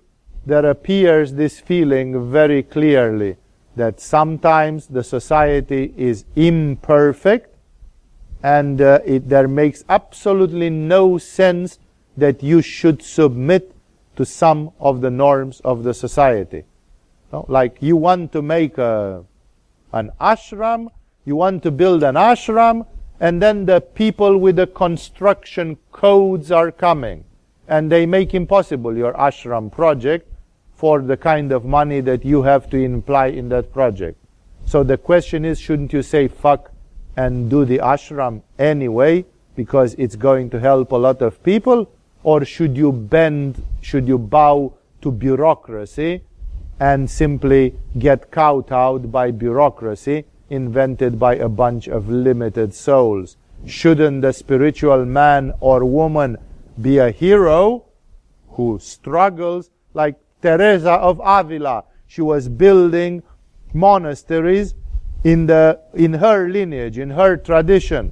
there 0.45 0.65
appears 0.65 1.33
this 1.33 1.59
feeling 1.59 2.31
very 2.31 2.63
clearly 2.63 3.37
that 3.75 3.99
sometimes 3.99 4.87
the 4.87 5.03
society 5.03 5.93
is 5.97 6.25
imperfect 6.35 7.55
and 8.43 8.81
uh, 8.81 8.99
it, 9.05 9.29
there 9.29 9.47
makes 9.47 9.85
absolutely 9.87 10.69
no 10.69 11.17
sense 11.17 11.79
that 12.17 12.43
you 12.43 12.61
should 12.61 13.01
submit 13.01 13.73
to 14.15 14.25
some 14.25 14.71
of 14.79 15.01
the 15.01 15.09
norms 15.09 15.59
of 15.61 15.83
the 15.83 15.93
society. 15.93 16.63
No? 17.31 17.45
Like 17.47 17.77
you 17.79 17.95
want 17.95 18.31
to 18.33 18.41
make 18.41 18.77
a, 18.77 19.23
an 19.93 20.11
ashram, 20.19 20.89
you 21.25 21.35
want 21.37 21.63
to 21.63 21.71
build 21.71 22.03
an 22.03 22.15
ashram, 22.15 22.85
and 23.19 23.41
then 23.41 23.65
the 23.65 23.79
people 23.79 24.37
with 24.37 24.57
the 24.57 24.67
construction 24.67 25.77
codes 25.91 26.51
are 26.51 26.71
coming, 26.71 27.23
and 27.73 27.91
they 27.91 28.05
make 28.05 28.35
impossible 28.35 28.95
your 28.95 29.13
ashram 29.13 29.71
project 29.71 30.31
for 30.75 31.01
the 31.01 31.17
kind 31.17 31.51
of 31.51 31.65
money 31.65 32.01
that 32.01 32.23
you 32.23 32.43
have 32.43 32.69
to 32.69 32.77
imply 32.77 33.25
in 33.25 33.49
that 33.49 33.73
project. 33.73 34.15
So 34.67 34.83
the 34.83 34.95
question 34.95 35.43
is, 35.43 35.59
shouldn't 35.59 35.91
you 35.91 36.03
say 36.03 36.27
fuck 36.27 36.71
and 37.17 37.49
do 37.49 37.65
the 37.65 37.79
ashram 37.79 38.43
anyway 38.59 39.25
because 39.55 39.95
it's 39.95 40.15
going 40.15 40.51
to 40.51 40.59
help 40.59 40.91
a 40.91 41.01
lot 41.07 41.23
of 41.23 41.41
people? 41.41 41.89
Or 42.21 42.45
should 42.45 42.77
you 42.77 42.91
bend, 42.91 43.63
should 43.81 44.07
you 44.07 44.19
bow 44.19 44.75
to 45.01 45.11
bureaucracy 45.11 46.21
and 46.79 47.09
simply 47.09 47.73
get 47.97 48.29
kowtowed 48.29 49.11
by 49.11 49.31
bureaucracy 49.31 50.25
invented 50.51 51.17
by 51.17 51.37
a 51.37 51.49
bunch 51.49 51.87
of 51.87 52.07
limited 52.07 52.75
souls? 52.75 53.35
Shouldn't 53.65 54.21
the 54.21 54.31
spiritual 54.31 55.05
man 55.05 55.53
or 55.59 55.83
woman 55.85 56.37
be 56.81 56.97
a 56.97 57.11
hero 57.11 57.85
who 58.49 58.79
struggles 58.81 59.69
like 59.93 60.15
Teresa 60.41 60.93
of 60.93 61.21
Avila? 61.23 61.83
She 62.07 62.21
was 62.21 62.49
building 62.49 63.23
monasteries 63.73 64.75
in, 65.23 65.47
the, 65.47 65.79
in 65.93 66.13
her 66.13 66.49
lineage, 66.49 66.97
in 66.97 67.11
her 67.11 67.37
tradition. 67.37 68.11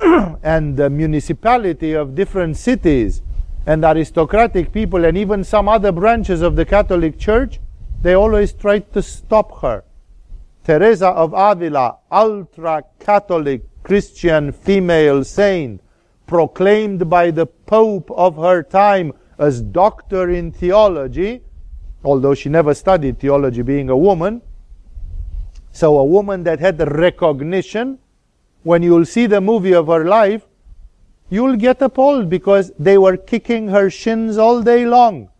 and 0.42 0.76
the 0.76 0.88
municipality 0.88 1.92
of 1.92 2.14
different 2.14 2.56
cities 2.56 3.22
and 3.66 3.84
aristocratic 3.84 4.72
people 4.72 5.04
and 5.04 5.16
even 5.18 5.44
some 5.44 5.68
other 5.68 5.92
branches 5.92 6.40
of 6.40 6.56
the 6.56 6.64
Catholic 6.64 7.18
Church, 7.18 7.60
they 8.02 8.14
always 8.14 8.52
tried 8.52 8.92
to 8.92 9.02
stop 9.02 9.60
her. 9.60 9.84
Teresa 10.64 11.08
of 11.08 11.34
Avila, 11.34 11.96
ultra 12.12 12.84
Catholic 13.00 13.62
Christian 13.82 14.52
female 14.52 15.24
saint, 15.24 15.80
proclaimed 16.28 17.10
by 17.10 17.32
the 17.32 17.46
Pope 17.46 18.10
of 18.12 18.36
her 18.36 18.62
time 18.62 19.12
as 19.38 19.60
doctor 19.60 20.30
in 20.30 20.52
theology, 20.52 21.42
although 22.04 22.34
she 22.34 22.48
never 22.48 22.74
studied 22.74 23.18
theology 23.18 23.62
being 23.62 23.90
a 23.90 23.96
woman, 23.96 24.42
so 25.72 25.98
a 25.98 26.04
woman 26.04 26.44
that 26.44 26.60
had 26.60 26.80
recognition, 26.80 27.98
when 28.62 28.82
you'll 28.82 29.06
see 29.06 29.26
the 29.26 29.40
movie 29.40 29.74
of 29.74 29.86
her 29.86 30.04
life, 30.04 30.46
you'll 31.30 31.56
get 31.56 31.80
appalled 31.82 32.28
because 32.28 32.72
they 32.78 32.98
were 32.98 33.16
kicking 33.16 33.68
her 33.68 33.90
shins 33.90 34.38
all 34.38 34.62
day 34.62 34.84
long. 34.86 35.30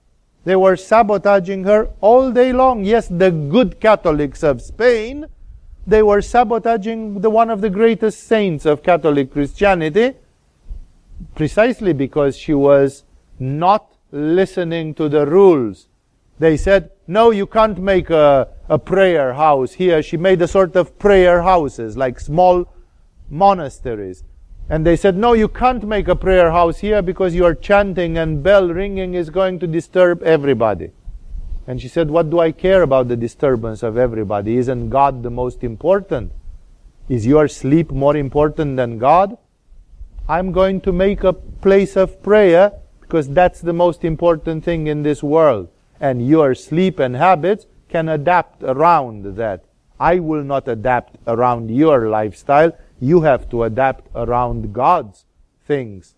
They 0.44 0.56
were 0.56 0.77
sabotaging 0.77 1.65
her 1.65 1.90
all 2.01 2.31
day 2.31 2.52
long. 2.52 2.85
Yes, 2.85 3.09
the 3.09 3.31
good 3.31 3.81
Catholics 3.81 4.43
of 4.43 4.62
Spain, 4.62 5.27
they 5.86 6.02
were 6.02 6.23
sabotaging 6.23 7.20
the 7.20 7.31
one 7.31 7.51
of 7.51 7.60
the 7.60 7.70
greatest 7.70 8.27
saints 8.27 8.65
of 8.65 8.82
Catholic 8.82 9.32
Christianity 9.32 10.15
precisely 11.35 11.93
because 11.93 12.36
she 12.36 12.55
was 12.55 13.05
not 13.39 13.93
listening 14.11 14.95
to 14.95 15.09
the 15.09 15.27
rules. 15.27 15.89
They 16.39 16.57
said, 16.57 16.90
no, 17.07 17.31
you 17.31 17.47
can't 17.47 17.78
make 17.78 18.11
a, 18.11 18.49
a 18.69 18.78
prayer 18.78 19.35
house 19.35 19.73
here. 19.73 20.03
She 20.03 20.16
made 20.16 20.40
a 20.43 20.49
sort 20.49 20.77
of 20.77 20.99
prayer 20.99 21.43
houses, 21.43 21.97
like 21.97 22.20
small 22.20 22.73
monasteries. 23.28 24.24
And 24.70 24.85
they 24.85 24.97
said, 24.97 25.16
no, 25.16 25.32
you 25.32 25.49
can't 25.49 25.85
make 25.85 26.09
a 26.09 26.16
prayer 26.16 26.51
house 26.51 26.78
here 26.78 27.03
because 27.03 27.35
your 27.35 27.55
chanting 27.55 28.19
and 28.19 28.43
bell 28.43 28.69
ringing 28.69 29.15
is 29.15 29.31
going 29.31 29.59
to 29.61 29.66
disturb 29.66 30.23
everybody. 30.23 30.90
And 31.66 31.81
she 31.81 31.89
said, 31.89 32.11
what 32.11 32.31
do 32.31 32.39
I 32.39 32.53
care 32.53 32.82
about 32.82 33.09
the 33.09 33.16
disturbance 33.16 33.82
of 33.82 33.97
everybody? 33.97 34.57
Isn't 34.57 34.90
God 34.90 35.23
the 35.23 35.31
most 35.31 35.65
important? 35.65 36.32
Is 37.09 37.27
your 37.27 37.49
sleep 37.49 37.90
more 37.90 38.16
important 38.16 38.77
than 38.77 38.99
God? 38.99 39.36
I'm 40.30 40.52
going 40.52 40.82
to 40.82 40.92
make 40.92 41.24
a 41.24 41.32
place 41.32 41.96
of 41.96 42.22
prayer 42.22 42.72
because 43.00 43.30
that's 43.30 43.62
the 43.62 43.72
most 43.72 44.05
important 44.05 44.62
thing 44.62 44.86
in 44.86 45.02
this 45.02 45.22
world 45.22 45.70
and 46.00 46.28
your 46.28 46.55
sleep 46.55 46.98
and 46.98 47.16
habits 47.16 47.64
can 47.88 48.10
adapt 48.10 48.62
around 48.62 49.36
that. 49.36 49.64
I 49.98 50.18
will 50.18 50.44
not 50.44 50.68
adapt 50.68 51.16
around 51.26 51.70
your 51.70 52.10
lifestyle. 52.10 52.72
You 53.00 53.22
have 53.22 53.48
to 53.48 53.62
adapt 53.62 54.06
around 54.14 54.74
God's 54.74 55.24
things. 55.66 56.14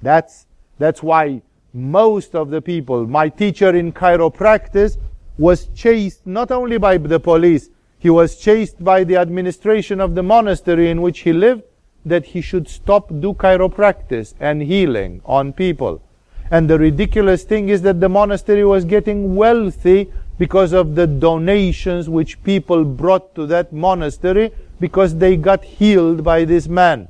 That's, 0.00 0.46
that's 0.78 1.02
why 1.02 1.42
most 1.74 2.36
of 2.36 2.50
the 2.50 2.62
people, 2.62 3.08
my 3.08 3.28
teacher 3.28 3.74
in 3.74 3.92
chiropractic 3.92 4.96
was 5.36 5.66
chased 5.74 6.28
not 6.28 6.52
only 6.52 6.78
by 6.78 6.96
the 6.96 7.18
police, 7.18 7.70
he 7.98 8.08
was 8.08 8.36
chased 8.36 8.82
by 8.82 9.02
the 9.02 9.16
administration 9.16 10.00
of 10.00 10.14
the 10.14 10.22
monastery 10.22 10.90
in 10.90 11.02
which 11.02 11.20
he 11.20 11.32
lived 11.32 11.64
that 12.04 12.26
he 12.26 12.40
should 12.40 12.68
stop 12.68 13.08
do 13.08 13.34
chiropractic 13.34 14.34
and 14.40 14.62
healing 14.62 15.20
on 15.24 15.52
people. 15.52 16.02
And 16.50 16.68
the 16.68 16.78
ridiculous 16.78 17.44
thing 17.44 17.68
is 17.68 17.82
that 17.82 18.00
the 18.00 18.08
monastery 18.08 18.64
was 18.64 18.84
getting 18.84 19.36
wealthy 19.36 20.10
because 20.38 20.72
of 20.72 20.94
the 20.94 21.06
donations 21.06 22.08
which 22.08 22.42
people 22.42 22.84
brought 22.84 23.34
to 23.34 23.46
that 23.46 23.72
monastery 23.72 24.50
because 24.80 25.16
they 25.16 25.36
got 25.36 25.62
healed 25.62 26.24
by 26.24 26.44
this 26.44 26.66
man. 26.66 27.08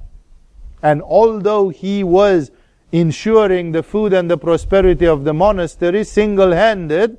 And 0.82 1.00
although 1.02 1.68
he 1.68 2.02
was 2.02 2.50
ensuring 2.92 3.72
the 3.72 3.82
food 3.82 4.12
and 4.12 4.30
the 4.30 4.36
prosperity 4.36 5.06
of 5.06 5.24
the 5.24 5.32
monastery 5.32 6.04
single 6.04 6.52
handed, 6.52 7.18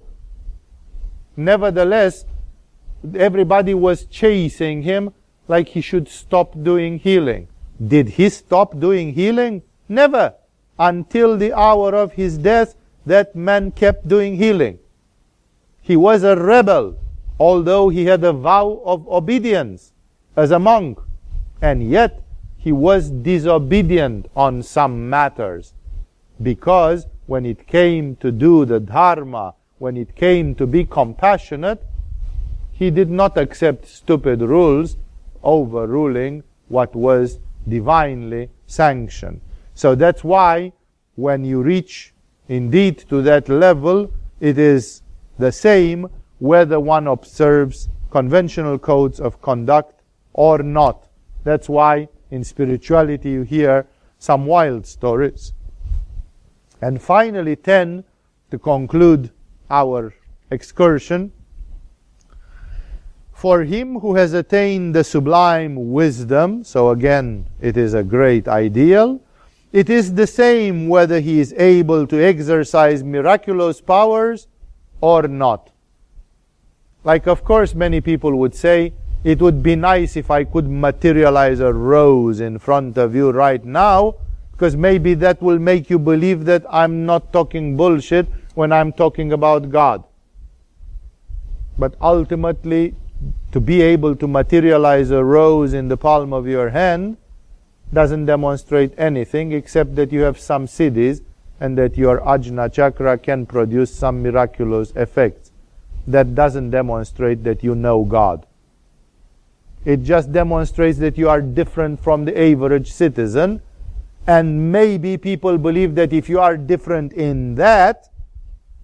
nevertheless, 1.37 2.25
everybody 3.15 3.73
was 3.73 4.05
chasing 4.05 4.83
him 4.83 5.13
like 5.47 5.69
he 5.69 5.81
should 5.81 6.07
stop 6.07 6.61
doing 6.61 6.99
healing. 6.99 7.47
Did 7.87 8.09
he 8.09 8.29
stop 8.29 8.79
doing 8.79 9.13
healing? 9.13 9.63
Never 9.89 10.35
until 10.77 11.37
the 11.37 11.53
hour 11.53 11.93
of 11.93 12.13
his 12.13 12.37
death, 12.37 12.75
that 13.05 13.35
man 13.35 13.71
kept 13.71 14.07
doing 14.07 14.35
healing. 14.35 14.79
He 15.81 15.95
was 15.95 16.23
a 16.23 16.35
rebel, 16.35 16.97
although 17.39 17.89
he 17.89 18.05
had 18.05 18.23
a 18.23 18.33
vow 18.33 18.81
of 18.85 19.07
obedience 19.07 19.93
as 20.35 20.51
a 20.51 20.59
monk, 20.59 20.99
and 21.61 21.87
yet 21.87 22.23
he 22.57 22.71
was 22.71 23.09
disobedient 23.09 24.27
on 24.35 24.63
some 24.63 25.09
matters. 25.09 25.73
Because 26.41 27.07
when 27.25 27.45
it 27.45 27.67
came 27.67 28.15
to 28.17 28.31
do 28.31 28.65
the 28.65 28.79
Dharma, 28.79 29.55
when 29.77 29.97
it 29.97 30.15
came 30.15 30.55
to 30.55 30.67
be 30.67 30.85
compassionate, 30.85 31.83
he 32.71 32.89
did 32.89 33.09
not 33.09 33.37
accept 33.37 33.87
stupid 33.87 34.41
rules 34.41 34.97
overruling 35.43 36.43
what 36.67 36.95
was 36.95 37.39
divinely 37.67 38.49
sanctioned. 38.67 39.41
So 39.73 39.95
that's 39.95 40.23
why 40.23 40.73
when 41.15 41.43
you 41.43 41.61
reach 41.61 42.13
indeed 42.47 42.99
to 43.09 43.21
that 43.21 43.49
level, 43.49 44.11
it 44.39 44.57
is 44.57 45.01
the 45.37 45.51
same 45.51 46.09
whether 46.39 46.79
one 46.79 47.07
observes 47.07 47.89
conventional 48.09 48.77
codes 48.77 49.19
of 49.19 49.41
conduct 49.41 50.01
or 50.33 50.59
not. 50.59 51.07
That's 51.43 51.69
why 51.69 52.09
in 52.29 52.43
spirituality 52.43 53.29
you 53.29 53.43
hear 53.43 53.87
some 54.19 54.45
wild 54.45 54.85
stories. 54.85 55.53
And 56.81 57.01
finally, 57.01 57.55
10, 57.55 58.03
to 58.49 58.59
conclude 58.59 59.31
our 59.69 60.13
excursion, 60.49 61.31
For 63.41 63.63
him 63.63 64.01
who 64.01 64.13
has 64.13 64.33
attained 64.33 64.93
the 64.93 65.03
sublime 65.03 65.91
wisdom, 65.91 66.63
so 66.63 66.91
again, 66.91 67.47
it 67.59 67.75
is 67.75 67.95
a 67.95 68.03
great 68.03 68.47
ideal, 68.47 69.19
it 69.71 69.89
is 69.89 70.13
the 70.13 70.27
same 70.27 70.87
whether 70.87 71.19
he 71.19 71.39
is 71.39 71.51
able 71.57 72.05
to 72.05 72.23
exercise 72.23 73.03
miraculous 73.03 73.81
powers 73.81 74.45
or 75.01 75.23
not. 75.23 75.71
Like, 77.03 77.25
of 77.25 77.43
course, 77.43 77.73
many 77.73 77.99
people 77.99 78.35
would 78.35 78.53
say, 78.53 78.93
it 79.23 79.41
would 79.41 79.63
be 79.63 79.75
nice 79.75 80.15
if 80.15 80.29
I 80.29 80.43
could 80.43 80.69
materialize 80.69 81.61
a 81.61 81.73
rose 81.73 82.41
in 82.41 82.59
front 82.59 82.95
of 82.99 83.15
you 83.15 83.31
right 83.31 83.65
now, 83.65 84.17
because 84.51 84.75
maybe 84.77 85.15
that 85.15 85.41
will 85.41 85.57
make 85.57 85.89
you 85.89 85.97
believe 85.97 86.45
that 86.45 86.63
I'm 86.69 87.07
not 87.07 87.33
talking 87.33 87.75
bullshit 87.75 88.27
when 88.53 88.71
I'm 88.71 88.93
talking 88.93 89.33
about 89.33 89.71
God. 89.71 90.03
But 91.79 91.95
ultimately, 91.99 92.93
to 93.51 93.59
be 93.59 93.81
able 93.81 94.15
to 94.15 94.27
materialize 94.27 95.11
a 95.11 95.23
rose 95.23 95.73
in 95.73 95.87
the 95.87 95.97
palm 95.97 96.33
of 96.33 96.47
your 96.47 96.69
hand 96.69 97.17
doesn't 97.93 98.25
demonstrate 98.25 98.93
anything 98.97 99.51
except 99.51 99.95
that 99.95 100.11
you 100.11 100.21
have 100.21 100.39
some 100.39 100.65
siddhis 100.65 101.21
and 101.59 101.77
that 101.77 101.97
your 101.97 102.19
ajna 102.21 102.71
chakra 102.71 103.17
can 103.17 103.45
produce 103.45 103.93
some 103.93 104.23
miraculous 104.23 104.91
effects. 104.95 105.51
That 106.07 106.33
doesn't 106.33 106.71
demonstrate 106.71 107.43
that 107.43 107.63
you 107.63 107.75
know 107.75 108.03
God. 108.03 108.47
It 109.83 110.03
just 110.03 110.31
demonstrates 110.31 110.99
that 110.99 111.17
you 111.17 111.29
are 111.29 111.41
different 111.41 111.99
from 111.99 112.25
the 112.25 112.39
average 112.39 112.91
citizen. 112.91 113.61
And 114.27 114.71
maybe 114.71 115.17
people 115.17 115.57
believe 115.57 115.95
that 115.95 116.13
if 116.13 116.29
you 116.29 116.39
are 116.39 116.55
different 116.55 117.13
in 117.13 117.55
that, 117.55 118.07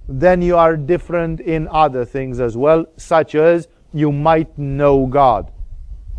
then 0.08 0.42
you 0.42 0.58
are 0.58 0.76
different 0.76 1.40
in 1.40 1.68
other 1.70 2.06
things 2.06 2.40
as 2.40 2.58
well, 2.58 2.86
such 2.98 3.36
as 3.36 3.68
you 3.98 4.12
might 4.12 4.58
know 4.58 5.08
God, 5.08 5.52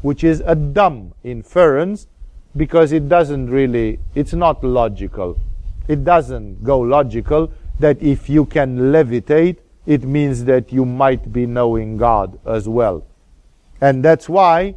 which 0.03 0.25
is 0.25 0.43
a 0.45 0.55
dumb 0.55 1.15
inference 1.23 2.09
because 2.57 2.93
it 2.93 3.09
doesn't 3.09 3.51
really, 3.51 4.01
it's 4.15 4.33
not 4.33 4.65
logical. 4.65 5.39
It 5.87 6.05
doesn't 6.05 6.65
go 6.65 6.81
logical 6.81 7.53
that 7.79 8.03
if 8.03 8.29
you 8.29 8.45
can 8.45 8.79
levitate, 8.93 9.59
it 9.87 10.03
means 10.03 10.45
that 10.45 10.73
you 10.73 10.85
might 10.85 11.33
be 11.33 11.47
knowing 11.47 11.97
God 11.97 12.39
as 12.45 12.69
well. 12.69 13.07
And 13.81 14.05
that's 14.05 14.29
why 14.29 14.75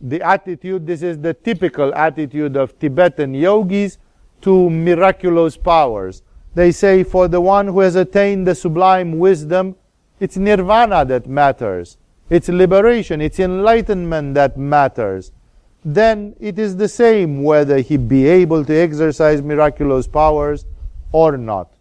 the 0.00 0.20
attitude, 0.20 0.86
this 0.86 1.02
is 1.02 1.18
the 1.20 1.32
typical 1.32 1.94
attitude 1.94 2.56
of 2.56 2.76
Tibetan 2.78 3.34
yogis 3.34 3.98
to 4.42 4.68
miraculous 4.68 5.56
powers. 5.56 6.22
They 6.54 6.72
say, 6.72 7.04
for 7.04 7.28
the 7.28 7.40
one 7.40 7.68
who 7.68 7.80
has 7.80 7.94
attained 7.94 8.46
the 8.46 8.54
sublime 8.54 9.18
wisdom, 9.18 9.76
it's 10.18 10.36
nirvana 10.36 11.04
that 11.04 11.26
matters. 11.26 11.96
It's 12.30 12.48
liberation, 12.48 13.20
it's 13.20 13.38
enlightenment 13.38 14.34
that 14.34 14.56
matters. 14.56 15.32
Then 15.84 16.34
it 16.40 16.58
is 16.58 16.76
the 16.76 16.88
same 16.88 17.42
whether 17.42 17.78
he 17.78 17.96
be 17.96 18.26
able 18.26 18.64
to 18.64 18.74
exercise 18.74 19.42
miraculous 19.42 20.06
powers 20.06 20.64
or 21.10 21.36
not. 21.36 21.72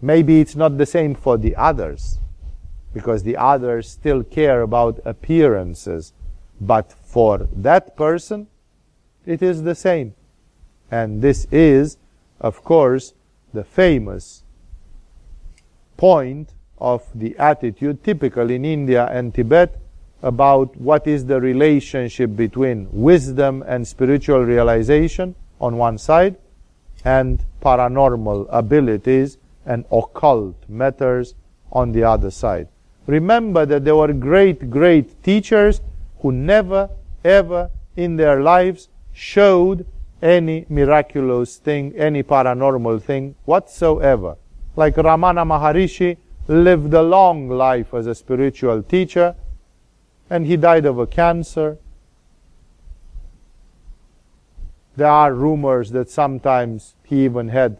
Maybe 0.00 0.40
it's 0.40 0.56
not 0.56 0.76
the 0.78 0.86
same 0.86 1.14
for 1.14 1.38
the 1.38 1.54
others, 1.56 2.18
because 2.92 3.22
the 3.22 3.36
others 3.36 3.88
still 3.90 4.22
care 4.24 4.62
about 4.62 5.00
appearances. 5.04 6.12
But 6.60 6.92
for 6.92 7.48
that 7.54 7.96
person, 7.96 8.48
it 9.24 9.42
is 9.42 9.62
the 9.62 9.74
same. 9.74 10.14
And 10.90 11.20
this 11.20 11.46
is, 11.50 11.98
of 12.40 12.64
course, 12.64 13.14
the 13.52 13.64
famous 13.64 14.44
point 15.96 16.54
of 16.78 17.02
the 17.14 17.36
attitude 17.38 18.02
typical 18.04 18.50
in 18.50 18.64
India 18.64 19.06
and 19.10 19.34
Tibet 19.34 19.78
about 20.22 20.76
what 20.76 21.06
is 21.06 21.26
the 21.26 21.40
relationship 21.40 22.34
between 22.36 22.88
wisdom 22.90 23.62
and 23.66 23.86
spiritual 23.86 24.44
realization 24.44 25.34
on 25.60 25.76
one 25.76 25.98
side 25.98 26.36
and 27.04 27.44
paranormal 27.62 28.46
abilities 28.50 29.38
and 29.64 29.84
occult 29.92 30.56
matters 30.68 31.34
on 31.72 31.92
the 31.92 32.02
other 32.02 32.30
side. 32.30 32.68
Remember 33.06 33.64
that 33.66 33.84
there 33.84 33.96
were 33.96 34.12
great, 34.12 34.70
great 34.70 35.22
teachers 35.22 35.80
who 36.20 36.32
never, 36.32 36.90
ever 37.24 37.70
in 37.96 38.16
their 38.16 38.42
lives 38.42 38.88
showed 39.12 39.86
any 40.22 40.66
miraculous 40.68 41.56
thing, 41.56 41.94
any 41.96 42.22
paranormal 42.22 43.02
thing 43.02 43.34
whatsoever. 43.44 44.36
Like 44.74 44.96
Ramana 44.96 45.44
Maharishi 45.46 46.16
lived 46.48 46.94
a 46.94 47.02
long 47.02 47.48
life 47.48 47.92
as 47.94 48.06
a 48.06 48.14
spiritual 48.14 48.82
teacher, 48.82 49.34
and 50.30 50.46
he 50.46 50.56
died 50.56 50.86
of 50.86 50.98
a 50.98 51.06
cancer. 51.06 51.78
There 54.96 55.08
are 55.08 55.34
rumors 55.34 55.90
that 55.90 56.08
sometimes 56.08 56.94
he 57.04 57.24
even 57.24 57.48
had 57.48 57.78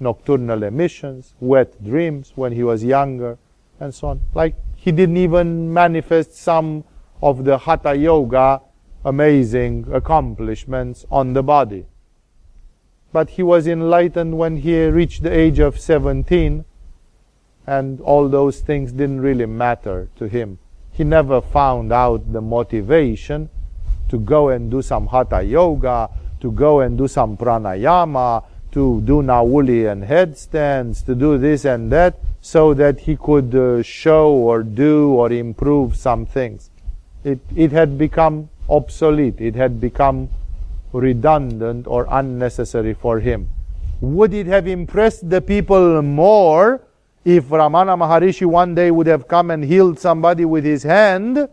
nocturnal 0.00 0.62
emissions, 0.62 1.34
wet 1.40 1.82
dreams 1.82 2.32
when 2.34 2.52
he 2.52 2.62
was 2.62 2.84
younger, 2.84 3.38
and 3.80 3.94
so 3.94 4.08
on. 4.08 4.20
Like 4.34 4.54
he 4.76 4.92
didn't 4.92 5.16
even 5.16 5.72
manifest 5.72 6.34
some 6.34 6.84
of 7.22 7.44
the 7.44 7.58
Hatha 7.58 7.94
Yoga 7.94 8.60
amazing 9.04 9.86
accomplishments 9.92 11.06
on 11.10 11.32
the 11.32 11.42
body. 11.42 11.86
But 13.12 13.30
he 13.30 13.42
was 13.42 13.66
enlightened 13.66 14.36
when 14.36 14.58
he 14.58 14.84
reached 14.86 15.22
the 15.22 15.32
age 15.32 15.58
of 15.58 15.80
17, 15.80 16.64
and 17.68 18.00
all 18.00 18.28
those 18.28 18.60
things 18.60 18.92
didn't 18.92 19.20
really 19.20 19.46
matter 19.46 20.08
to 20.16 20.26
him. 20.26 20.58
He 20.92 21.04
never 21.04 21.40
found 21.40 21.92
out 21.92 22.32
the 22.32 22.40
motivation 22.40 23.50
to 24.08 24.18
go 24.18 24.48
and 24.48 24.70
do 24.70 24.80
some 24.82 25.06
Hatha 25.06 25.42
Yoga, 25.42 26.08
to 26.40 26.50
go 26.50 26.80
and 26.80 26.96
do 26.96 27.06
some 27.06 27.36
pranayama, 27.36 28.42
to 28.72 29.00
do 29.02 29.22
Nauli 29.22 29.90
and 29.90 30.04
headstands, 30.04 31.02
to 31.02 31.14
do 31.14 31.36
this 31.36 31.64
and 31.64 31.92
that, 31.92 32.18
so 32.40 32.74
that 32.74 33.00
he 33.00 33.16
could 33.16 33.54
uh, 33.54 33.82
show 33.82 34.30
or 34.30 34.62
do 34.62 35.12
or 35.12 35.30
improve 35.30 35.96
some 35.96 36.24
things 36.24 36.70
it, 37.24 37.40
it 37.54 37.72
had 37.72 37.98
become 37.98 38.48
obsolete, 38.68 39.40
it 39.40 39.54
had 39.54 39.80
become 39.80 40.28
redundant 40.92 41.86
or 41.86 42.06
unnecessary 42.10 42.94
for 42.94 43.20
him. 43.20 43.48
Would 44.00 44.32
it 44.32 44.46
have 44.46 44.66
impressed 44.66 45.28
the 45.28 45.40
people 45.40 46.00
more 46.02 46.80
if 47.28 47.48
Ramana 47.48 47.94
Maharishi 47.94 48.46
one 48.46 48.74
day 48.74 48.90
would 48.90 49.06
have 49.06 49.28
come 49.28 49.50
and 49.50 49.62
healed 49.62 49.98
somebody 49.98 50.46
with 50.46 50.64
his 50.64 50.82
hand? 50.82 51.46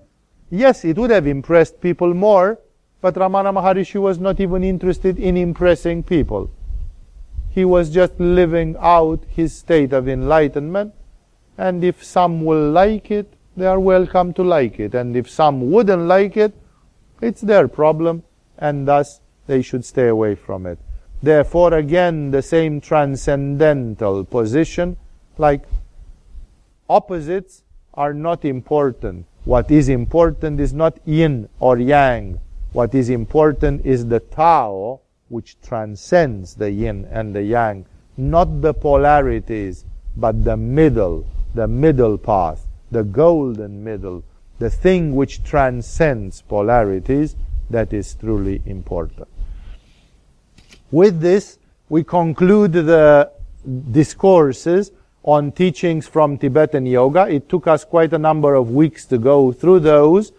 Yes, 0.50 0.86
it 0.86 0.98
would 0.98 1.10
have 1.10 1.28
impressed 1.28 1.82
people 1.82 2.14
more, 2.14 2.60
but 3.02 3.16
Ramana 3.16 3.54
Maharishi 3.54 4.00
was 4.00 4.18
not 4.18 4.40
even 4.40 4.64
interested 4.64 5.20
in 5.20 5.36
impressing 5.36 6.02
people. 6.02 6.50
He 7.50 7.66
was 7.66 7.90
just 7.90 8.18
living 8.22 8.78
out 8.80 9.26
his 9.28 9.54
state 9.54 9.92
of 9.92 10.08
enlightenment, 10.08 10.94
and 11.58 11.84
if 11.84 12.02
some 12.02 12.46
will 12.46 12.72
like 12.72 13.12
it, 13.12 13.34
they 13.58 13.66
are 13.66 13.80
welcome 13.80 14.34
to 14.36 14.44
like 14.44 14.80
it. 14.80 14.96
And 14.96 15.14
if 15.18 15.30
some 15.30 15.72
wouldn't 15.72 16.04
like 16.04 16.38
it, 16.38 16.54
it's 17.20 17.42
their 17.42 17.68
problem, 17.68 18.24
and 18.58 18.88
thus 18.88 19.20
they 19.46 19.62
should 19.62 19.84
stay 19.84 20.08
away 20.08 20.36
from 20.36 20.68
it. 20.68 20.80
Therefore, 21.22 21.74
again, 21.74 22.32
the 22.32 22.42
same 22.42 22.80
transcendental 22.80 24.24
position, 24.24 24.96
like 25.38 25.64
opposites 26.90 27.64
are 27.94 28.14
not 28.14 28.46
important. 28.46 29.26
What 29.44 29.70
is 29.72 29.90
important 29.90 30.60
is 30.60 30.74
not 30.74 30.98
yin 31.06 31.50
or 31.60 31.78
yang. 31.78 32.40
What 32.74 32.94
is 32.94 33.10
important 33.10 33.86
is 33.86 34.08
the 34.08 34.20
Tao, 34.20 35.02
which 35.30 35.60
transcends 35.62 36.56
the 36.56 36.72
yin 36.72 37.08
and 37.12 37.34
the 37.36 37.44
yang. 37.44 37.86
Not 38.18 38.62
the 38.62 38.74
polarities, 38.74 39.86
but 40.18 40.44
the 40.44 40.58
middle, 40.58 41.26
the 41.54 41.68
middle 41.68 42.18
path 42.18 42.66
the 42.92 43.04
golden 43.04 43.84
middle, 43.84 44.24
the 44.60 44.70
thing 44.70 45.16
which 45.16 45.44
transcends 45.44 46.42
polarities, 46.42 47.36
that 47.70 47.92
is 47.92 48.16
truly 48.16 48.62
important. 48.66 49.28
With 50.92 51.20
this, 51.20 51.58
we 51.90 52.04
conclude 52.04 52.74
the 52.74 53.32
discourses 53.92 54.92
on 55.26 55.52
teachings 55.52 56.08
from 56.08 56.38
Tibetan 56.38 56.86
yoga. 56.86 57.28
It 57.28 57.50
took 57.50 57.68
us 57.68 57.84
quite 57.84 58.14
a 58.14 58.20
number 58.20 58.54
of 58.54 58.70
weeks 58.70 59.06
to 59.06 59.18
go 59.18 59.52
through 59.52 59.80
those. 59.80 60.32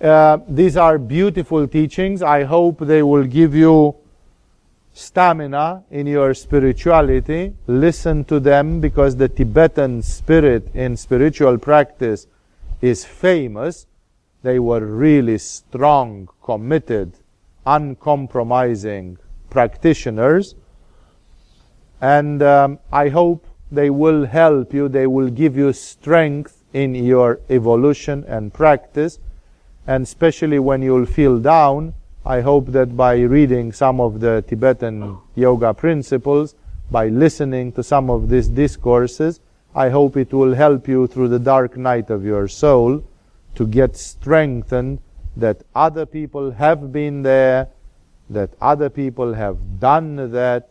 Uh, 0.00 0.38
these 0.48 0.76
are 0.76 0.96
beautiful 0.96 1.66
teachings. 1.66 2.22
I 2.22 2.44
hope 2.44 2.78
they 2.78 3.02
will 3.02 3.24
give 3.24 3.54
you 3.54 3.96
stamina 4.98 5.84
in 5.90 6.06
your 6.06 6.34
spirituality, 6.34 7.54
listen 7.68 8.24
to 8.24 8.40
them 8.40 8.80
because 8.80 9.16
the 9.16 9.28
Tibetan 9.28 10.02
spirit 10.02 10.74
in 10.74 10.96
spiritual 10.96 11.56
practice 11.58 12.26
is 12.80 13.04
famous. 13.04 13.86
They 14.42 14.58
were 14.58 14.84
really 14.84 15.38
strong, 15.38 16.28
committed, 16.42 17.12
uncompromising 17.66 19.18
practitioners. 19.50 20.54
And 22.00 22.42
um, 22.42 22.78
I 22.92 23.08
hope 23.08 23.46
they 23.70 23.90
will 23.90 24.26
help 24.26 24.72
you, 24.72 24.88
they 24.88 25.06
will 25.06 25.28
give 25.28 25.56
you 25.56 25.72
strength 25.72 26.64
in 26.72 26.94
your 26.94 27.40
evolution 27.50 28.24
and 28.26 28.52
practice. 28.52 29.18
And 29.86 30.04
especially 30.04 30.58
when 30.58 30.82
you'll 30.82 31.06
feel 31.06 31.38
down, 31.38 31.94
I 32.24 32.40
hope 32.40 32.66
that 32.68 32.96
by 32.96 33.20
reading 33.20 33.72
some 33.72 34.00
of 34.00 34.20
the 34.20 34.44
Tibetan 34.46 35.18
yoga 35.34 35.72
principles, 35.72 36.54
by 36.90 37.08
listening 37.08 37.72
to 37.72 37.82
some 37.82 38.10
of 38.10 38.28
these 38.28 38.48
discourses, 38.48 39.40
I 39.74 39.90
hope 39.90 40.16
it 40.16 40.32
will 40.32 40.54
help 40.54 40.88
you 40.88 41.06
through 41.06 41.28
the 41.28 41.38
dark 41.38 41.76
night 41.76 42.10
of 42.10 42.24
your 42.24 42.48
soul 42.48 43.04
to 43.54 43.66
get 43.66 43.96
strengthened 43.96 45.00
that 45.36 45.62
other 45.74 46.04
people 46.04 46.50
have 46.50 46.92
been 46.92 47.22
there, 47.22 47.68
that 48.30 48.50
other 48.60 48.90
people 48.90 49.34
have 49.34 49.80
done 49.80 50.32
that, 50.32 50.70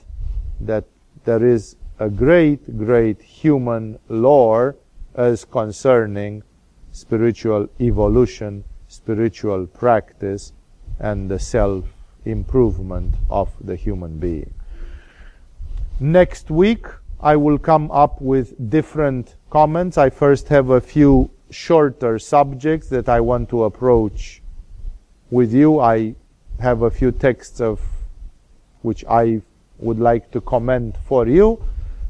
that 0.62 0.86
there 1.24 1.46
is 1.46 1.76
a 2.00 2.10
great, 2.10 2.78
great 2.78 3.22
human 3.22 3.98
lore 4.08 4.76
as 5.16 5.46
concerning 5.46 6.44
spiritual 6.92 7.68
evolution, 7.80 8.64
spiritual 8.88 9.66
practice, 9.66 10.54
and 11.00 11.30
the 11.30 11.40
self 11.40 11.86
improvement 12.26 13.16
of 13.30 13.50
the 13.62 13.76
human 13.76 14.20
being. 14.20 14.54
Next 16.00 16.52
week, 16.52 16.86
I 17.20 17.36
will 17.36 17.58
come 17.58 17.90
up 17.90 18.22
with 18.22 18.70
different 18.70 19.36
comments. 19.50 19.98
I 19.98 20.12
first 20.12 20.50
have 20.50 20.70
a 20.70 20.82
few 20.82 21.32
shorter 21.50 22.20
subjects 22.20 22.90
that 22.90 23.10
I 23.10 23.22
want 23.22 23.50
to 23.50 23.64
approach 23.64 24.42
with 25.32 25.52
you. 25.54 25.80
I 25.80 26.14
have 26.60 26.84
a 26.84 26.92
few 26.92 27.12
texts 27.12 27.60
of 27.60 27.80
which 28.82 29.04
I 29.10 29.42
would 29.80 30.00
like 30.00 30.30
to 30.32 30.42
comment 30.42 30.96
for 31.08 31.28
you. 31.28 31.60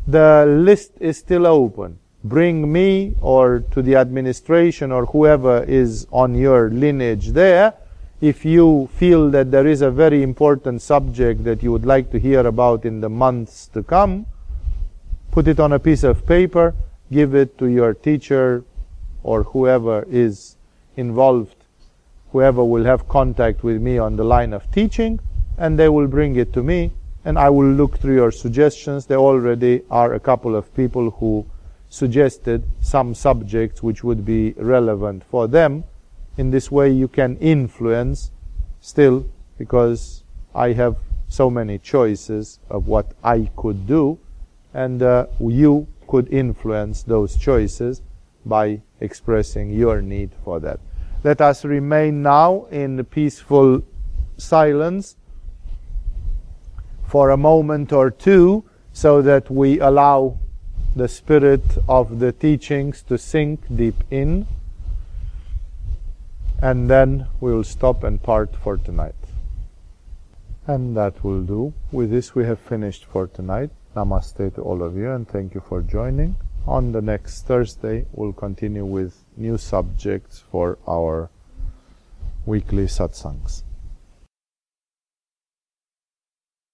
The 0.08 0.46
list 0.48 0.94
is 1.00 1.18
still 1.18 1.46
open. 1.46 2.00
Bring 2.24 2.72
me 2.72 3.16
or 3.22 3.60
to 3.72 3.82
the 3.82 3.96
administration 3.96 4.92
or 4.92 5.06
whoever 5.06 5.64
is 5.64 6.08
on 6.12 6.36
your 6.36 6.70
lineage 6.70 7.30
there. 7.30 7.74
If 8.22 8.46
you 8.46 8.90
feel 8.94 9.30
that 9.32 9.52
there 9.52 9.68
is 9.68 9.82
a 9.82 9.92
very 9.92 10.24
important 10.24 10.82
subject 10.82 11.44
that 11.44 11.62
you 11.62 11.72
would 11.72 11.86
like 11.86 12.10
to 12.12 12.20
hear 12.20 12.48
about 12.48 12.86
in 12.86 13.02
the 13.02 13.10
months 13.10 13.68
to 13.74 13.84
come, 13.84 14.26
put 15.32 15.48
it 15.48 15.60
on 15.60 15.74
a 15.74 15.80
piece 15.80 16.04
of 16.04 16.26
paper, 16.26 16.74
give 17.12 17.36
it 17.36 17.58
to 17.60 17.68
your 17.68 17.94
teacher 17.94 18.64
or 19.24 19.44
whoever 19.44 20.06
is 20.10 20.56
involved 20.96 21.58
whoever 22.32 22.64
will 22.64 22.84
have 22.84 23.08
contact 23.08 23.64
with 23.64 23.82
me 23.82 23.98
on 23.98 24.16
the 24.16 24.24
line 24.24 24.54
of 24.54 24.70
teaching, 24.72 25.20
and 25.58 25.80
they 25.80 25.90
will 25.90 26.08
bring 26.08 26.36
it 26.36 26.54
to 26.54 26.62
me, 26.62 26.92
and 27.28 27.38
I 27.38 27.50
will 27.50 27.68
look 27.68 27.98
through 28.00 28.16
your 28.16 28.32
suggestions. 28.32 29.06
There 29.06 29.18
already 29.18 29.82
are 29.92 30.14
a 30.14 30.20
couple 30.20 30.56
of 30.56 30.74
people 30.74 31.12
who 31.12 31.46
suggested 31.90 32.64
some 32.80 33.14
subjects 33.14 33.84
which 33.84 34.02
would 34.02 34.24
be 34.24 34.54
relevant 34.54 35.26
for 35.26 35.46
them. 35.46 35.84
In 36.38 36.52
this 36.52 36.72
way, 36.72 36.90
you 36.90 37.10
can 37.10 37.36
influence 37.40 38.32
still, 38.80 39.26
because 39.58 40.24
I 40.56 40.72
have 40.72 40.96
so 41.28 41.50
many 41.50 41.80
choices 41.80 42.60
of 42.70 42.88
what 42.88 43.12
I 43.22 43.52
could 43.58 43.86
do, 43.86 44.20
and 44.74 45.04
uh, 45.04 45.26
you 45.38 45.86
could 46.08 46.32
influence 46.32 47.04
those 47.04 47.36
choices 47.36 48.02
by 48.46 48.82
expressing 49.02 49.70
your 49.70 50.02
need 50.02 50.32
for 50.46 50.62
that. 50.62 50.80
Let 51.26 51.42
us 51.42 51.66
remain 51.66 52.22
now 52.22 52.68
in 52.72 53.04
peaceful 53.04 53.84
silence 54.38 55.18
for 57.08 57.30
a 57.30 57.38
moment 57.38 57.92
or 57.94 58.12
two 58.12 58.64
so 58.92 59.22
that 59.22 59.50
we 59.50 59.80
allow 59.80 60.38
the 60.96 61.08
spirit 61.08 61.64
of 61.88 62.20
the 62.20 62.32
teachings 62.32 63.02
to 63.04 63.18
sink 63.18 63.62
deep 63.74 64.04
in. 64.12 64.46
And 66.62 66.90
then 66.90 67.28
we 67.40 67.54
will 67.54 67.64
stop 67.64 68.04
and 68.04 68.22
part 68.22 68.56
for 68.56 68.78
tonight. 68.78 69.16
And 70.66 70.98
that 70.98 71.24
will 71.24 71.44
do. 71.44 71.74
With 71.92 72.10
this, 72.10 72.36
we 72.36 72.44
have 72.46 72.60
finished 72.60 73.06
for 73.06 73.28
tonight. 73.28 73.70
Namaste 73.96 74.56
to 74.56 74.62
all 74.62 74.84
of 74.84 74.98
you, 74.98 75.12
and 75.12 75.28
thank 75.28 75.54
you 75.54 75.62
for 75.62 75.82
joining. 75.82 76.36
On 76.66 76.92
the 76.92 77.02
next 77.02 77.46
Thursday, 77.46 78.06
we'll 78.12 78.34
continue 78.34 78.84
with 78.84 79.24
new 79.38 79.58
subjects 79.58 80.44
for 80.52 80.78
our 80.88 81.30
weekly 82.46 82.86
satsangs. 82.86 83.64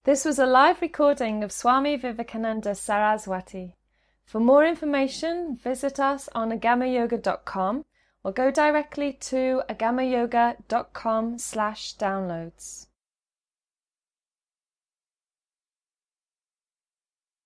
This 0.05 0.25
was 0.25 0.37
a 0.37 0.45
live 0.45 0.81
recording 0.81 1.45
of 1.45 1.53
Swami 1.53 1.95
Vivekananda 1.95 2.75
Saraswati. 2.75 3.77
For 4.25 4.41
more 4.41 4.65
information, 4.65 5.55
visit 5.55 5.97
us 5.97 6.27
on 6.35 6.51
agamayoga.com 6.51 7.85
or 8.21 8.33
go 8.33 8.51
directly 8.51 9.13
to 9.13 9.61
agamayoga.com 9.69 11.37
slash 11.37 11.95
downloads. 11.95 12.82